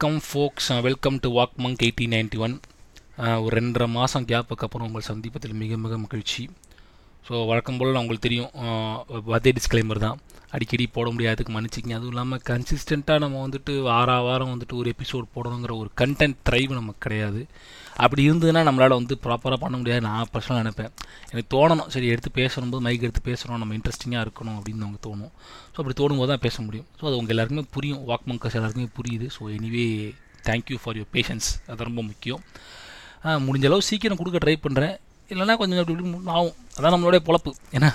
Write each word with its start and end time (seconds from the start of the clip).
வணக்கம் 0.00 0.26
folks 0.26 0.68
welcome 0.86 1.16
to 1.22 1.28
walk 1.36 1.54
monk 1.62 1.80
eighteen 1.84 2.12
ninety 2.14 2.38
one 2.44 2.52
ஒரு 3.44 3.52
ரெண்டரை 3.58 3.86
மாதம் 3.94 4.26
கேப்புக்கு 4.32 4.64
அப்புறம் 4.66 4.86
உங்கள் 4.88 5.04
சந்திப்பதில் 5.08 5.56
மிக 5.62 5.76
மிக 5.84 5.96
மகிழ்ச்சி. 6.02 6.42
ஸோ 7.26 7.32
வழக்கம் 7.48 7.78
போல் 7.80 7.98
உங்களுக்கு 8.00 8.26
தெரியும் 8.26 8.52
அதே 9.36 9.52
டிஸ்க்ளைமர் 9.56 10.02
தான். 10.04 10.20
அடிக்கடி 10.56 10.84
போட 10.96 11.06
முடியாதுக்கு 11.14 11.54
மன்னிச்சிங்க 11.56 11.96
அதுவும் 11.98 12.14
இல்லாமல் 12.14 12.44
கன்சிஸ்டண்ட்டாக 12.50 13.22
நம்ம 13.24 13.42
வந்துட்டு 13.46 13.74
வார 13.90 14.18
வாரம் 14.28 14.52
வந்துட்டு 14.54 14.78
ஒரு 14.82 14.94
எபிசோட் 14.94 15.32
போடணுங்கிற 15.36 15.74
ஒரு 15.82 15.90
கண்டென்ட் 16.02 16.38
ட்ரைவ் 16.50 16.78
நமக்கு 16.80 17.04
கிடையாது. 17.06 17.42
அப்படி 18.04 18.22
இருந்ததுன்னா 18.28 18.60
நம்மளால் 18.68 18.96
வந்து 18.98 19.14
ப்ராப்பராக 19.24 19.58
பண்ண 19.64 19.74
முடியாது. 19.80 20.02
நான் 20.08 20.30
பர்சனலாக 20.34 20.62
நினைப்பேன். 20.62 20.92
எனக்கு 21.30 21.50
தோணணும். 21.54 21.88
சரி 21.94 22.06
எடுத்து 22.14 22.30
பேசணும்போது 22.40 22.84
மைக் 22.86 23.06
எடுத்து 23.08 23.22
பேசுகிறோம் 23.30 23.60
நம்ம 23.62 23.74
இன்ட்ரெஸ்டிங்காக 23.78 24.22
இருக்கணும் 24.26 24.56
அப்படின்னு 24.58 24.82
நமக்கு 24.84 25.02
தோணும். 25.08 25.32
ஸோ 25.72 25.76
அப்படி 25.82 25.96
தோணும் 26.02 26.20
போது 26.22 26.30
தான் 26.32 26.44
பேச 26.46 26.56
முடியும். 26.66 26.88
ஸோ 26.98 27.04
அது 27.10 27.18
உங்கள் 27.20 27.34
எல்லாருக்குமே 27.36 27.64
புரியும். 27.76 28.02
வாக் 28.10 28.28
மங்கர்ஸ் 28.32 28.58
எல்லாருக்குமே 28.60 28.90
புரியுது. 28.98 29.28
So 29.36 29.50
anyway 29.56 29.86
thank you 30.50 30.78
for 30.82 30.98
your 31.00 31.12
patience 31.16 31.50
அது 31.70 31.88
ரொம்ப 31.90 32.02
முக்கியம். 32.10 32.42
முடிஞ்ச 33.46 33.66
அளவு 33.70 33.88
சீக்கிரம் 33.90 34.20
கொடுக்க 34.22 34.38
ட்ரை 34.44 34.56
பண்ணுறேன் 34.66 34.94
இல்லைன்னா 35.32 35.54
கொஞ்சம் 35.60 35.80
அப்படி 35.82 35.96
இப்படி 35.96 36.32
ஆகும். 36.38 36.56
அதான் 36.76 36.94
நம்மளுடைய 36.94 37.22
பொழப்பு. 37.28 37.50
ஏன்னா 37.76 37.90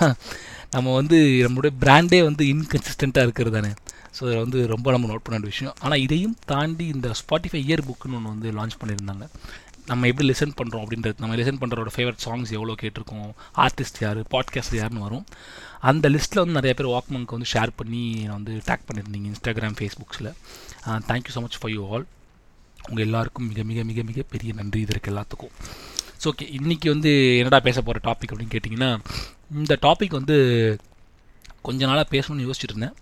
நம்ம 0.74 0.92
வந்து 1.00 1.16
நம்மளுடைய 1.46 1.72
பிராண்டே 1.82 2.18
வந்து 2.28 2.44
இன்கன்சிஸ்டண்ட்டாக 2.52 3.26
இருக்கிறது 3.26 3.56
தானே. 3.58 3.70
ஸோ 4.16 4.22
இதில் 4.26 4.42
வந்து 4.42 4.58
ரொம்ப 4.72 4.86
நம்ம 4.94 5.08
நோட் 5.10 5.22
பண்ண 5.24 5.34
வேண்டிய 5.36 5.52
விஷயம். 5.54 5.74
ஆனால் 5.84 6.02
இதையும் 6.04 6.34
தாண்டி 6.50 6.84
இந்த 6.94 7.08
ஸ்பாட்டிஃபை 7.20 7.60
இயர் 7.68 7.82
புக்குன்னு 7.88 8.18
ஒன்று 8.18 8.32
வந்து 8.34 8.50
லான்ச் 8.58 8.76
பண்ணியிருந்தாங்க. 8.80 9.24
நம்ம 9.88 10.06
எப்படி 10.06 10.26
லிசன் 10.28 10.54
பண்ணுறோம் 10.58 10.82
அப்படின்றது 10.84 11.22
நம்ம 11.22 11.34
லிசன் 11.36 11.58
பண்ணுறோட 11.62 11.90
ஃபேவரட் 11.94 12.22
சாங்ஸ் 12.24 12.52
எவ்வளோ 12.58 12.74
கேட்டிருக்கோம் 12.82 13.26
ஆர்டிஸ்ட் 13.64 13.98
யார் 14.00 14.20
பாட்காஸ்ட் 14.34 14.76
யாருன்னு 14.78 15.00
வரும். 15.00 15.24
அந்த 15.90 16.08
லிஸ்ட்டில் 16.14 16.40
வந்து 16.42 16.56
நிறைய 16.58 16.74
பேர் 16.74 16.88
வாக்மனுக்கு 16.94 17.36
வந்து 17.36 17.50
ஷேர் 17.52 17.72
பண்ணி 17.76 18.02
வந்து 18.26 18.52
டேக் 18.68 18.86
பண்ணியிருந்தீங்க 18.88 19.28
Instagram 19.32 19.76
ஃபேஸ்புக்ஸில் 19.80 20.30
thank you 21.10 21.34
so 21.34 21.42
much 21.46 21.58
for 21.60 21.72
you 21.72 21.82
all 21.90 22.06
உங்கள் 22.88 23.04
எல்லாருக்கும் 23.04 23.46
மிக 23.48 23.62
மிக 23.62 23.82
மிக 23.90 24.02
மிக 24.02 24.22
பெரிய 24.32 24.52
நன்றி 24.52 24.80
இதற்கு 24.80 25.10
எல்லாத்துக்கும். 25.12 25.52
ஸோ 26.22 26.26
ஓகே 26.32 26.46
இன்றைக்கி 26.58 26.88
வந்து 26.88 27.10
என்னடா 27.38 27.60
பேச 27.60 27.82
போகிற 27.82 28.00
டாபிக் 28.08 28.32
அப்படின்னு 28.32 28.54
கேட்டிங்கன்னா 28.56 28.90
இந்த 29.60 29.78
டாபிக் 29.86 30.18
வந்து 30.20 30.36
கொஞ்ச 31.62 31.86
நாளாக 31.86 32.06
பேசணும்னு 32.14 32.46
யோசிச்சுட்டு 32.46 32.74
இருந்தேன். 32.74 32.94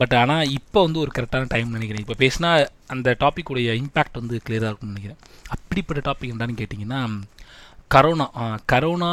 பட் 0.00 0.14
ஆனால் 0.20 0.50
இப்போ 0.58 0.78
வந்து 0.86 1.00
ஒரு 1.02 1.10
கரெக்டான 1.16 1.48
டைம் 1.52 1.76
நினைக்கிறேன். 1.76 2.04
இப்போ 2.04 2.16
பேசினா 2.24 2.50
அந்த 2.94 3.16
டாப்பிக்குடைய 3.22 3.68
இம்பேக்ட் 3.82 4.20
வந்து 4.20 4.40
கிளியராக 4.46 4.70
இருக்கும்னு 4.70 4.94
நினைக்கிறேன். 4.94 5.20
அப்படிப்பட்ட 5.56 6.00
டாபிக் 6.08 6.32
என்னன்னு 6.34 6.58
கேட்டிங்கன்னா 6.60 7.00
corona 7.94 8.26
corona 8.72 9.12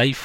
life 0.00 0.24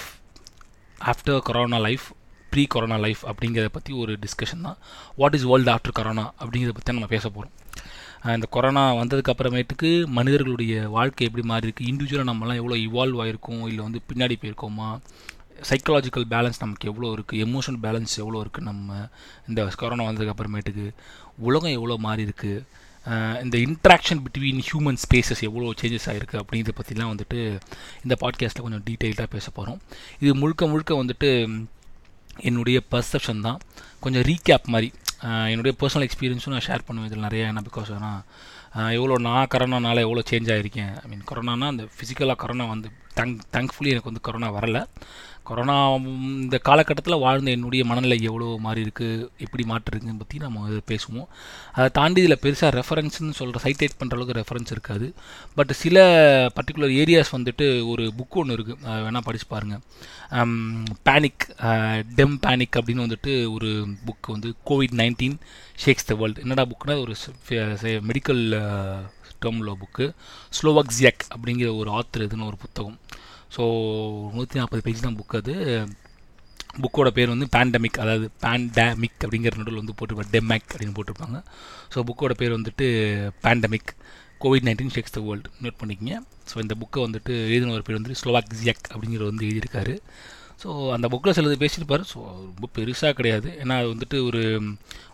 after 1.12 1.42
corona 1.50 1.80
life 1.88 2.06
pre 2.54 2.64
corona 2.74 2.98
life 3.06 3.22
அப்படிங்கிறத 3.30 3.70
பற்றி 3.78 3.92
ஒரு 4.02 4.14
டிஸ்கஷன் 4.24 4.66
தான். 4.68 4.78
What 5.22 5.36
is 5.38 5.48
world 5.52 5.72
after 5.76 5.98
corona 6.00 6.26
அப்படிங்கிறத 6.42 6.76
பற்றி 6.78 6.98
நம்ம 6.98 7.10
பேச 7.16 7.26
போகிறோம் 7.30 7.54
இந்த 8.36 8.48
கொரோனா 8.56 8.84
வந்ததுக்கு 9.00 9.32
அப்புறமேட்டுக்கு 9.34 9.90
மனிதர்களுடைய 10.18 10.76
வாழ்க்கை 10.96 11.26
எப்படி 11.28 11.44
மாறி 11.50 11.68
இருக்குது 11.68 11.90
இண்டிவிஜுவலாக 11.92 12.30
நம்மலாம் 12.30 12.60
எவ்வளோ 12.62 12.78
இவால்வ் 12.86 13.20
ஆயிருக்கோம்? 13.24 13.64
இல்லை 13.72 13.82
வந்து 13.88 14.00
பின்னாடி 14.10 14.36
போயிருக்கோமா? 14.42 14.88
சைக்கலாஜிக்கல் 15.70 16.26
பேலன்ஸ் 16.34 16.60
நமக்கு 16.60 16.90
எவ்வளோ 16.92 17.12
இருக்குது 17.16 17.44
எமோஷனல் 17.46 17.82
பேலன்ஸ் 17.86 18.16
எவ்வளோ 18.24 18.40
இருக்குது 18.46 18.68
நம்ம 18.70 19.08
இந்த 19.48 19.68
கொரோனா 19.84 20.08
வந்ததுக்கு 20.10 20.34
அப்புறமேட்டுக்கு 20.36 20.88
உலகம் 21.38 21.76
எவ்வளோ 21.80 21.98
மாறி 22.08 22.24
இருக்குது 22.30 22.84
இந்த 23.44 23.56
இன்ட்ராக்ஷன் 23.66 24.22
பிட்வீன் 24.26 24.62
ஹியூமன் 24.68 25.00
ஸ்பேசஸ் 25.04 25.42
எவ்வளோ 25.48 25.74
சேஞ்சஸ் 25.82 26.08
ஆகிருக்கு 26.12 26.42
அப்படிங்கிறத 26.42 26.76
பற்றிலாம் 26.78 27.12
வந்துட்டு 27.14 27.40
இந்த 28.04 28.16
பாட்காஸ்ட்டில் 28.24 28.66
கொஞ்சம் 28.66 28.86
டீட்டெயில்டாக 28.90 29.30
பேச 29.36 29.52
போகிறோம் 29.52 29.80
இது 30.20 30.34
முழுக்க 30.36 30.68
முழுக்க 30.68 31.04
வந்துட்டு 31.04 31.30
என்னுடைய 32.48 32.78
பர்செப்ஷன் 32.92 33.42
தான். 33.42 33.60
கொஞ்சம் 34.00 34.22
ரீகேப் 34.22 34.72
மாதிரி. 34.74 34.90
என்னுடைய 35.52 35.74
பர்சனல் 35.82 36.06
எக்ஸ்பீரியன்ஸும் 36.08 36.54
நான் 36.56 36.66
ஷேர் 36.66 36.86
பண்ணுவேன். 36.86 37.10
இதில் 37.10 37.26
நிறையா. 37.28 37.46
ஏன்னா 37.52 37.62
பிகாஸ் 37.68 37.92
ஆனால் 37.98 38.92
எவ்வளோ 38.98 39.16
நான் 39.28 39.48
கரோனானால 39.54 40.02
எவ்வளோ 40.08 40.24
சேஞ்ச் 40.32 40.52
ஆகிருக்கேன் 40.56 40.92
ஐ 41.04 41.06
மீன் 41.12 41.24
கொரோனானா 41.30 41.68
அந்த 41.74 41.84
ஃபிசிக்கலாக 41.96 42.36
கொரோனா 42.36 42.66
வந்து 42.66 42.90
தேங்க் 43.20 43.40
தேங்க்ஃபுல்லி 43.56 43.94
எனக்கு 43.94 44.12
வந்து 44.12 44.26
கொரோனா 44.28 44.50
வரலை. 44.58 44.82
கொரோனா 45.50 45.76
இந்த 46.44 46.58
காலகட்டத்தில் 46.68 47.24
வாழ்ந்த 47.24 47.50
என்னுடைய 47.56 47.82
மனநிலை 47.90 48.18
எவ்வளோ 48.30 48.48
மாறி 48.66 48.82
இருக்குது 48.86 49.28
எப்படி 49.46 49.64
மாற்றிருக்குன்னு 49.72 50.22
பற்றி 50.22 50.38
நம்ம 50.46 50.80
பேசுவோம். 50.92 51.28
அதை 51.76 51.88
தாண்டி 51.98 52.22
இதில் 52.24 52.42
பெருசாக 52.46 52.72
ரெஃபரன்ஸ்னு 52.80 53.38
சொல்கிற 53.40 53.62
சைட்டேட் 53.66 53.98
பண்ணுற 54.00 54.18
அளவுக்கு 54.18 54.38
ரெஃபரன்ஸ் 54.40 54.74
இருக்காது. 54.76 55.08
பட் 55.58 55.74
சில 55.82 56.06
பர்டிகுலர் 56.58 56.96
ஏரியாஸ் 57.02 57.34
வந்துட்டு 57.38 57.68
ஒரு 57.92 58.06
புக் 58.20 58.40
ஒன்று 58.42 58.58
இருக்குது 58.58 58.80
வேணால் 59.06 59.28
படிச்சு 59.28 59.48
பாருங்கள் 59.54 59.84
பேனிக் 61.10 61.46
டெம் 62.20 62.36
பேனிக் 62.46 62.80
அப்படின்னு 62.80 63.06
வந்துட்டு 63.08 63.34
ஒரு 63.56 63.72
புக் 64.08 64.32
வந்து 64.36 64.52
COVID 64.72 64.98
nineteen 65.02 65.38
shakes 65.86 66.10
the 66.12 66.16
world 66.22 66.44
என்னடா 66.46 66.66
புக்குனா 66.72 66.98
ஒரு 67.06 67.16
மெடிக்கல் 68.10 68.44
டேர்மில் 69.44 69.80
புக்கு 69.84 70.06
ஸ்லோவாக்ஸியாக் 70.58 71.24
அப்படிங்கிற 71.36 71.70
ஒரு 71.82 71.90
ஆத்தர் 72.00 72.26
இதுன்னு 72.28 72.50
ஒரு 72.52 72.58
புத்தகம். 72.64 72.98
ஸோ 73.56 73.64
நூற்றி 74.36 74.60
நாற்பது 74.60 74.84
பேஜ் 74.88 75.06
தான் 75.08 75.18
புக் 75.20 75.38
அது 75.42 75.56
புக்கோட 76.84 77.10
பேர் 77.18 77.34
வந்து 77.34 77.48
பேண்டமிக் 77.56 78.00
அதாவது 78.04 78.26
பேண்டமிக் 78.44 79.20
அப்படிங்கிற 79.26 79.60
நடுவில் 79.60 79.82
வந்து 79.82 79.96
போட்டிருப்பாங்க 79.98 80.32
டெமேக் 80.36 80.70
அப்படின்னு 80.74 80.96
போட்டிருப்பாங்க. 80.98 81.38
ஸோ 81.94 82.02
புக்கோட 82.08 82.34
பேர் 82.42 82.56
வந்துட்டு 82.58 82.88
pandemic 83.44 83.92
COVID 84.44 84.66
nineteen 84.68 84.94
shakes 84.96 85.16
the 85.18 85.22
world 85.28 85.52
note 85.66 85.78
பண்ணிக்கிங்க. 85.82 86.16
ஸோ 86.52 86.56
இந்த 86.64 86.74
புக்கை 86.82 87.00
வந்துட்டு 87.06 87.34
எழுதின 87.50 87.76
ஒரு 87.78 87.86
பேர் 87.88 87.98
வந்துட்டு 88.00 88.22
ஸ்லோவாக் 88.22 88.52
ஜியக் 88.62 88.86
அப்படிங்கிற 88.94 89.24
வந்து 89.30 89.46
எழுதியிருக்காரு. 89.50 89.94
ஸோ 90.64 90.70
அந்த 90.96 91.08
புக்கில் 91.14 91.36
சிலது 91.38 91.56
பேசியிருப்பார். 91.64 92.04
ஸோ 92.12 92.18
ரொம்ப 92.50 92.68
பெருசாக 92.78 93.14
கிடையாது. 93.20 93.50
ஏன்னா 93.62 93.76
அது 93.82 93.88
வந்துட்டு 93.94 94.18
ஒரு 94.28 94.42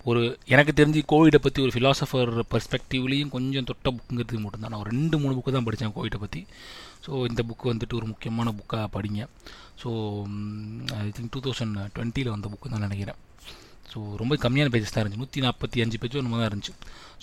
ஒரு 0.10 0.22
எனக்கு 0.54 0.74
தெரிஞ்சு 0.80 1.02
கோவிடை 1.14 1.40
பற்றி 1.46 1.60
ஒரு 1.66 1.74
ஃபிலாசபர் 1.76 2.32
பர்ஸ்பெக்டிவ்லேயும் 2.54 3.34
கொஞ்சம் 3.36 3.68
தொட்ட 3.70 3.88
புக்குங்கிறது 3.98 4.44
மட்டும்தான். 4.46 4.74
நான் 4.74 4.84
ஒரு 4.84 4.92
ரெண்டு 4.96 5.20
மூணு 5.22 5.36
புக்கு 5.38 5.54
தான் 5.58 5.68
படித்தேன் 5.68 5.96
கோவிடை 5.98 6.20
பற்றி 6.26 6.42
ஸோ 7.06 7.12
இந்த 7.30 7.42
புக்கு 7.50 7.66
வந்துட்டு 7.72 7.98
ஒரு 8.00 8.08
முக்கியமான 8.12 8.50
புக்காக 8.60 8.88
படிங்க. 8.96 9.22
So 9.82 9.90
I 11.04 11.08
think 11.18 11.32
two 11.36 11.42
thousand 11.46 11.78
டுவெண்ட்டியில் 11.96 12.34
வந்த 12.36 12.50
புக்கு 12.54 12.74
தான் 12.74 12.86
நினைக்கிறேன். 12.88 13.20
ஸோ 13.92 14.00
ரொம்ப 14.20 14.34
கம்மியான 14.44 14.72
பேஜஸ் 14.74 14.94
தான் 14.96 15.04
இருந்துச்சு. 15.04 15.24
நூற்றி 15.24 15.42
நாற்பத்தி 15.46 15.82
அஞ்சு 15.86 15.98
பேஜோ 16.02 16.20
ஒன்று 16.20 16.42
தான் 16.42 16.52
இருந்துச்சு. 16.52 16.74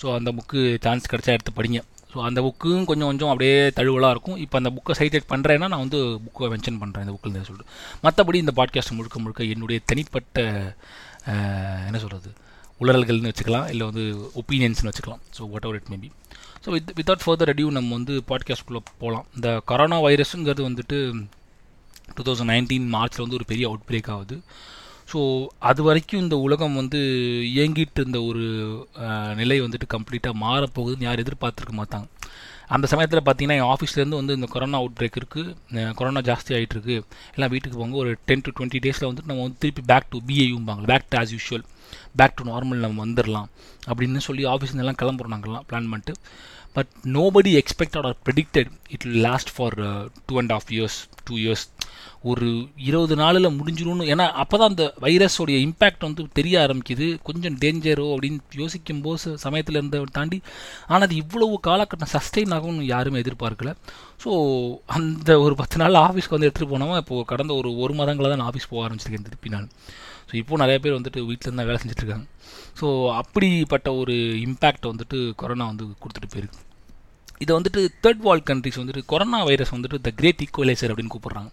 ஸோ 0.01 0.07
அந்த 0.17 0.31
புக்கு 0.39 0.61
சான்ஸ் 0.87 1.11
கிடச்சா 1.13 1.37
எடுத்து 1.37 1.53
படிங்க. 1.59 1.81
ஸோ 2.13 2.19
அந்த 2.27 2.41
புக்கும் 2.47 2.85
கொஞ்சம் 2.91 3.09
கொஞ்சம் 3.11 3.31
அப்படியே 3.33 3.57
தழுவலாக 3.79 4.15
இருக்கும். 4.15 4.39
இப்போ 4.45 4.57
அந்த 4.61 4.71
புக்கை 4.77 4.95
சைட்டேட் 5.01 5.31
பண்ணுறேன்னா 5.33 5.69
நான் 5.73 5.85
வந்து 5.85 6.01
புக்கை 6.27 6.51
மென்ஷன் 6.55 6.81
பண்ணுறேன் 6.83 7.05
இந்த 7.07 7.15
புக்கில் 7.17 7.49
சொல்லிட்டு. 7.49 7.73
மற்றபடி 8.05 8.39
இந்த 8.45 8.55
பாட்காஸ்ட் 8.61 8.97
முழுக்க 8.99 9.19
முழுக்க 9.25 9.51
என்னுடைய 9.55 9.81
தனிப்பட்ட 9.93 10.45
என்ன 11.89 11.99
சொல்கிறது 12.05 12.31
உளறல்கள்னு 12.83 13.31
வச்சுக்கலாம் 13.31 13.69
இல்லை 13.73 13.85
வந்து 13.91 14.05
ஒப்பீனியன்ஸ்னு 14.41 14.91
வச்சுக்கலாம். 14.91 15.23
So 15.37 15.43
whatever 15.69 15.79
it 15.81 15.91
maybe 15.95 16.09
so 16.65 16.71
with 16.77 16.91
without 16.99 17.25
further 17.25 17.49
ado 17.51 17.69
நம்ம 17.77 17.91
வந்து 17.99 18.15
பாட்காஸ்ட்குள்ளே 18.31 18.83
போகலாம் 19.03 19.27
இந்த 19.37 19.49
கொரோனா 19.71 19.99
வைரஸுங்கிறது 20.07 20.63
வந்துட்டு 20.69 20.99
டூ 22.17 22.23
தௌசண்ட் 22.29 22.53
நைன்டீன் 22.55 22.87
மார்ச்சில் 22.95 23.25
வந்து 23.25 23.39
ஒரு 23.39 23.47
பெரிய 23.53 23.65
அவுட் 23.71 23.87
பிரேக் 23.89 24.11
ஆகுது. 24.15 24.37
ஸோ 25.13 25.21
அது 25.71 25.81
வரைக்கும் 25.89 26.23
இந்த 26.25 26.37
உலகம் 26.47 26.79
வந்து 26.81 26.99
இயங்கிட்டு 27.53 28.01
இருந்த 28.03 28.19
ஒரு 28.31 28.45
நிலை 29.41 29.59
வந்துட்டு 29.65 29.87
கம்ப்ளீட்டாக 29.95 30.41
மாறப்போகுதுன்னு 30.45 31.07
யார் 31.09 31.23
எதிர்பார்த்துருக்க 31.25 31.75
மாட்டாங்க. 31.81 32.09
அந்த 32.75 32.87
சமயத்தில் 32.93 33.27
பார்த்தீங்கன்னா 33.27 33.59
என் 33.61 33.71
ஆஃபீஸ்லேருந்து 33.75 34.21
வந்து 34.21 34.35
இந்த 34.39 34.49
கொரோனா 34.55 34.79
அவுட் 34.81 34.97
பிரேக் 34.99 35.19
இருக்குது 35.21 35.95
கொரோனா 35.99 36.21
ஜாஸ்தி 36.29 36.53
ஆகிட்டு 36.57 36.77
இருக்கு. 36.77 36.97
எல்லாம் 37.37 37.53
வீட்டுக்கு 37.55 37.79
போங்க 37.83 37.97
ஒரு 38.03 38.13
டென் 38.31 38.45
டு 38.47 38.53
டுவெண்ட்டி 38.59 38.81
டேஸில் 38.87 39.09
வந்துட்டு 39.11 39.31
நம்ம 39.33 39.45
வந்து 39.47 39.61
திருப்பி 39.65 39.85
back 39.93 40.11
to 40.15 40.21
பிஏயும்பாங்க 40.31 40.85
back 40.93 41.09
to 41.13 41.19
as 41.23 41.33
usual 41.37 41.65
back 42.21 42.39
to 42.41 42.45
normal 42.53 42.85
நம்ம 42.85 43.05
வந்துடலாம் 43.07 43.49
அப்படின்னு 43.91 44.27
சொல்லி 44.29 44.45
ஆஃபீஸ்லாம் 44.55 45.01
கிளம்புறோம் 45.03 45.35
நாங்கள்லாம் 45.37 45.67
பிளான் 45.71 45.91
பண்ணிட்டு. 45.93 46.15
But 46.77 46.91
nobody 47.17 47.51
expected 47.61 48.07
or 48.09 48.19
predicted 48.27 48.71
it 48.95 49.05
will 49.07 49.25
last 49.29 49.51
for 49.55 49.77
two 50.27 50.35
and 50.41 50.53
half 50.57 50.69
years 50.75 50.99
two 51.29 51.35
years 51.45 51.65
ஒரு 52.31 52.49
இருபது 52.89 53.15
நாளில் 53.21 53.49
முடிஞ்சிடும்னு 53.57 54.09
ஏன்னா 54.13 54.25
அப்போ 54.43 54.57
தான் 54.61 54.71
அந்த 54.73 54.85
வைரஸோடைய 55.05 55.57
இம்பேக்ட் 55.67 56.07
வந்து 56.07 56.23
தெரிய 56.39 56.55
ஆரம்பிக்குது. 56.65 57.07
கொஞ்சம் 57.29 57.57
டேஞ்சரோ 57.63 58.07
அப்படின்னு 58.15 58.59
யோசிக்கும் 58.63 59.03
போது 59.07 59.33
சமயத்தில் 59.45 59.79
இருந்த 59.79 60.03
தாண்டி 60.19 60.39
ஆனால் 60.91 61.07
அது 61.07 61.17
இவ்வளவு 61.23 61.57
காலகட்டம் 61.69 62.13
சஸ்டெயின் 62.15 62.55
ஆகும்னு 62.57 62.91
யாருமே 62.95 63.23
எதிர்பார்க்கல. 63.25 63.73
ஸோ 64.25 64.31
அந்த 64.99 65.39
ஒரு 65.47 65.57
பத்து 65.63 65.79
நாள் 65.83 66.03
ஆஃபீஸ்க்கு 66.07 66.37
வந்து 66.37 66.51
எடுத்துகிட்டு 66.51 66.75
போனவன் 66.75 67.03
இப்போது 67.05 67.29
கடந்த 67.33 67.55
ஒரு 67.61 67.73
ஒரு 67.85 67.95
மாதங்களில் 68.01 68.33
தான் 68.35 68.43
நான் 68.43 68.51
ஆஃபீஸ் 68.53 68.71
போக 68.75 68.83
ஆரம்பிச்சிருக்கேன் 68.87 69.29
திருப்பி 69.29 69.55
நான். 69.57 69.71
ஸோ 70.29 70.35
இப்போது 70.41 70.61
நிறைய 70.63 70.79
பேர் 70.85 70.97
வந்துட்டு 70.99 71.21
வீட்டிலேருந்து 71.29 71.61
தான் 71.61 71.69
வேலை 71.71 71.79
செஞ்சுட்ருக்காங்க. 71.83 72.27
ஸோ 72.81 72.87
அப்படிப்பட்ட 73.21 73.89
ஒரு 74.01 74.15
இம்பேக்ட் 74.47 74.89
வந்துட்டு 74.93 75.19
கொரோனா 75.43 75.67
வந்து 75.73 75.85
கொடுத்துட்டு 76.03 76.31
போயிருக்கு. 76.35 76.59
இதை 77.45 77.53
வந்துட்டு 77.59 77.81
தேர்ட் 78.05 78.23
வேர்ல்ட் 78.27 78.47
கண்ட்ரிஸ் 78.51 78.81
வந்துட்டு 78.83 79.03
கொரோனா 79.13 79.41
வைரஸ் 79.51 79.73
வந்துட்டு 79.77 79.99
த 80.07 80.13
கிரேட் 80.21 80.43
ஈக்குவலைசர் 80.47 80.93
அப்படின்னு 80.93 81.15
கூப்பிட்றாங்க. 81.15 81.51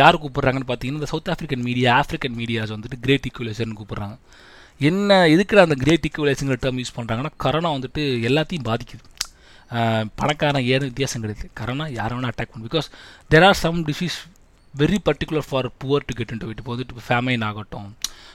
யார் 0.00 0.20
கூப்பிட்றாங்கன்னு 0.24 0.68
பார்த்தீங்கன்னா 0.68 1.00
இந்த 1.00 1.10
South 1.12 1.30
African 1.32 1.64
media 1.68 1.88
African 2.02 2.36
medias 2.40 2.74
வந்துட்டு 2.76 2.98
கிரேட் 3.06 3.26
ஈக்குவலைசர்னு 3.30 3.78
கூப்பிட்றாங்க. 3.80 4.16
என்ன 4.88 5.16
எதுக்குற 5.34 5.58
அந்த 5.66 5.76
கிரேட் 5.82 6.06
ஈக்குவலைஸுங்கிற 6.08 6.56
டேர்ம் 6.62 6.78
யூஸ் 6.82 6.96
பண்ணுறாங்கன்னா 6.98 7.32
கரோனா 7.44 7.70
வந்துட்டு 7.76 8.04
எல்லாத்தையும் 8.28 8.68
பாதிக்குது. 8.70 9.04
பணக்காரன் 10.20 10.66
ஏன்னு 10.72 10.88
வித்தியாசம் 10.90 11.22
கிடையாது. 11.24 11.46
கரோனா 11.58 11.84
யாரை 11.98 12.12
வேணால் 12.16 12.32
அட்டாக் 12.32 12.50
பண்ணும் 12.52 12.68
because 12.70 12.88
there 13.32 13.46
are 13.48 13.58
some 13.64 13.78
disease 13.90 14.16
very 14.80 14.98
particular 15.06 15.46
for 15.48 15.66
poor 15.82 16.04
to 16.08 16.12
get 16.18 16.30
in 16.34 16.40
to 16.42 16.50
it 16.52 16.60
இப்போ 16.60 16.72
வந்துட்டு 16.74 17.02
ஃபேமைன் 17.06 17.42
ஆகட்டும் 17.48 17.88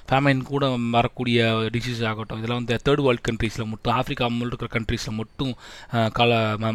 ஃபேமைன் 0.09 0.41
கூட 0.49 0.65
வரக்கூடிய 0.95 1.45
டிசீஸ் 1.75 2.01
ஆகட்டும் 2.09 2.39
இதெல்லாம் 2.39 2.59
வந்து 2.61 2.75
தேர்ட் 2.87 3.01
வேர்ல்ட் 3.05 3.23
கண்ட்ரீஸில் 3.27 3.69
மட்டும் 3.71 3.93
ஆஃப்ரிக்கா 3.99 4.27
முள்ள 4.35 4.51
இருக்கிற 4.51 4.69
கண்ட்ரீஸில் 4.75 5.17
மட்டும் 5.21 5.53
கால 6.19 6.31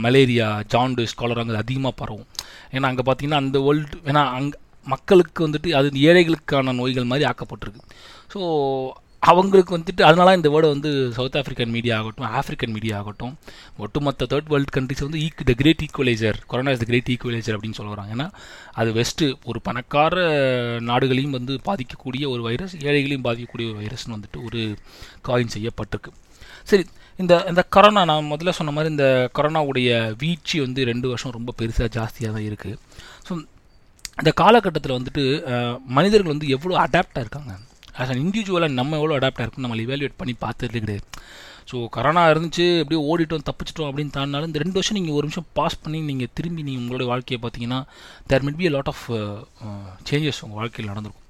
மலேரியா 0.06 0.49
ஜாண்டிஸ் 0.75 1.19
காலராங்க 1.20 1.62
அதிகமாக 1.64 1.94
பரவும். 2.03 2.26
ஏன்னா 2.75 2.91
அங்கே 2.93 3.05
பார்த்தீங்கன்னா 3.09 3.41
அந்த 3.44 3.61
வேர்ல்டு 3.67 4.03
ஏன்னா 4.11 4.25
அங்கே 4.38 4.59
மக்களுக்கு 4.87 5.41
வந்துட்டு 5.47 5.70
அது 5.79 6.05
ஏழைகளுக்கான 6.11 6.75
நோய்கள் 6.81 7.11
மாதிரி 7.12 7.26
ஆக்கப்பட்டிருக்கு. 7.31 7.82
ஸோ 8.32 8.41
அவங்களுக்கு 9.22 9.74
வந்துட்டு 9.76 10.02
அதனால 10.06 10.34
இந்த 10.38 10.48
வேர்டை 10.52 10.69
வந்து 10.74 10.90
சவுத் 11.16 11.36
ஆஃப்ரிக்கன் 11.40 11.72
மீடியா 11.74 11.96
ஆகட்டும் 11.98 12.28
ஆஃப்ரிக்கன் 12.38 12.72
மீடியா 12.76 12.94
ஆகட்டும் 13.00 13.34
ஒட்டுமொத்த 13.84 14.26
தேர்ட் 14.32 14.50
வேர்ல்டு 14.52 14.74
கண்ட்ரிஸ் 14.76 15.04
வந்து 15.06 15.20
ஈக் 15.26 15.44
the 15.50 15.54
great 15.60 15.82
equaliser 15.86 16.38
corona 16.50 16.72
is 16.74 16.82
the 16.82 16.88
great 16.90 17.10
equaliser 17.14 17.56
அப்படின்னு 17.56 17.78
சொல்கிறாங்க 17.80 18.14
ஏன்னா 18.16 18.26
அது 18.80 18.90
வெஸ்ட்டு 18.98 19.28
ஒரு 19.50 19.60
பணக்கார 19.69 20.16
நாடுகளையும் 20.90 21.36
வந்து 21.38 21.54
பாதிக்கக்கூடிய 21.69 22.24
ஒரு 22.34 22.42
வைரஸ் 22.48 22.76
ஏழைகளையும் 22.88 23.26
பாதிக்கக்கூடிய 23.28 23.69
ஒரு 23.72 23.78
வைரஸ்னு 23.82 24.16
வந்துட்டு 24.16 24.40
ஒரு 24.48 24.60
காயின் 25.28 25.54
செய்யப்பட்டிருக்கு. 25.56 26.12
சரி 26.70 26.84
இந்த 27.18 27.34
இந்த 27.48 27.62
கொரோனா 27.75 28.04
நான் 28.10 28.30
முதல்ல 28.32 28.52
சொன்ன 28.58 28.72
மாதிரி 28.76 28.92
இந்த 28.94 29.06
கொரோனாவுடைய 29.38 29.90
வீழ்ச்சி 30.22 30.56
வந்து 30.60 30.84
ரெண்டு 30.92 31.08
வருஷம் 31.08 31.36
ரொம்ப 31.38 31.54
பெருசாக 31.60 31.88
ஜாஸ்தியாக 31.98 32.34
தான் 32.36 32.46
இருக்குது 32.50 32.78
ஸோ 33.26 33.32
இந்த 34.20 34.30
காலகட்டத்தில் 34.40 34.98
வந்துட்டு 34.98 35.22
மனிதர்கள் 35.98 36.32
வந்து 36.34 36.48
எவ்வளோ 36.56 36.75
அடாப்டாக 36.84 37.25
இருக்காங்க? 37.25 37.52
ஆஸ் 38.00 38.10
அன் 38.12 38.20
இண்டிவிஜுவலாக 38.24 38.78
நம்ம 38.80 38.98
எவ்வளோ 39.00 39.16
அடாப்ட் 39.18 39.42
இருக்கும் 39.44 39.64
நம்ம 39.64 39.78
இவாலுவேட் 39.86 40.18
பண்ணி 40.20 40.34
பார்த்தது 40.44 40.80
கிடையாது. 40.84 41.06
ஸோ 41.70 41.76
கரோனா 41.96 42.22
இருந்துச்சு 42.32 42.64
அப்படியே 42.82 43.00
ஓடிட்டோம் 43.10 43.44
தப்பிச்சிட்டோம் 43.48 43.88
அப்படின்னு 43.88 44.12
தாண்டினாலும் 44.16 44.48
இந்த 44.50 44.60
ரெண்டு 44.62 44.76
வருஷம் 44.78 44.96
நீங்கள் 44.98 45.16
ஒரு 45.18 45.24
நிமிஷம் 45.26 45.48
பாஸ் 45.58 45.80
பண்ணி 45.82 45.98
நீங்கள் 46.10 46.30
திரும்பி 46.38 46.62
நீங்கள் 46.68 46.82
உங்களோட 46.84 47.04
வாழ்க்கையை 47.10 47.38
பார்த்தீங்கன்னா 47.42 47.80
there 48.30 48.44
might 48.46 48.58
be 48.60 48.68
a 48.70 48.72
lot 48.76 48.90
of 48.92 49.04
changes 50.10 50.40
உங்கள் 50.46 50.60
வாழ்க்கையில் 50.60 50.90
நடந்திருக்கும். 50.92 51.20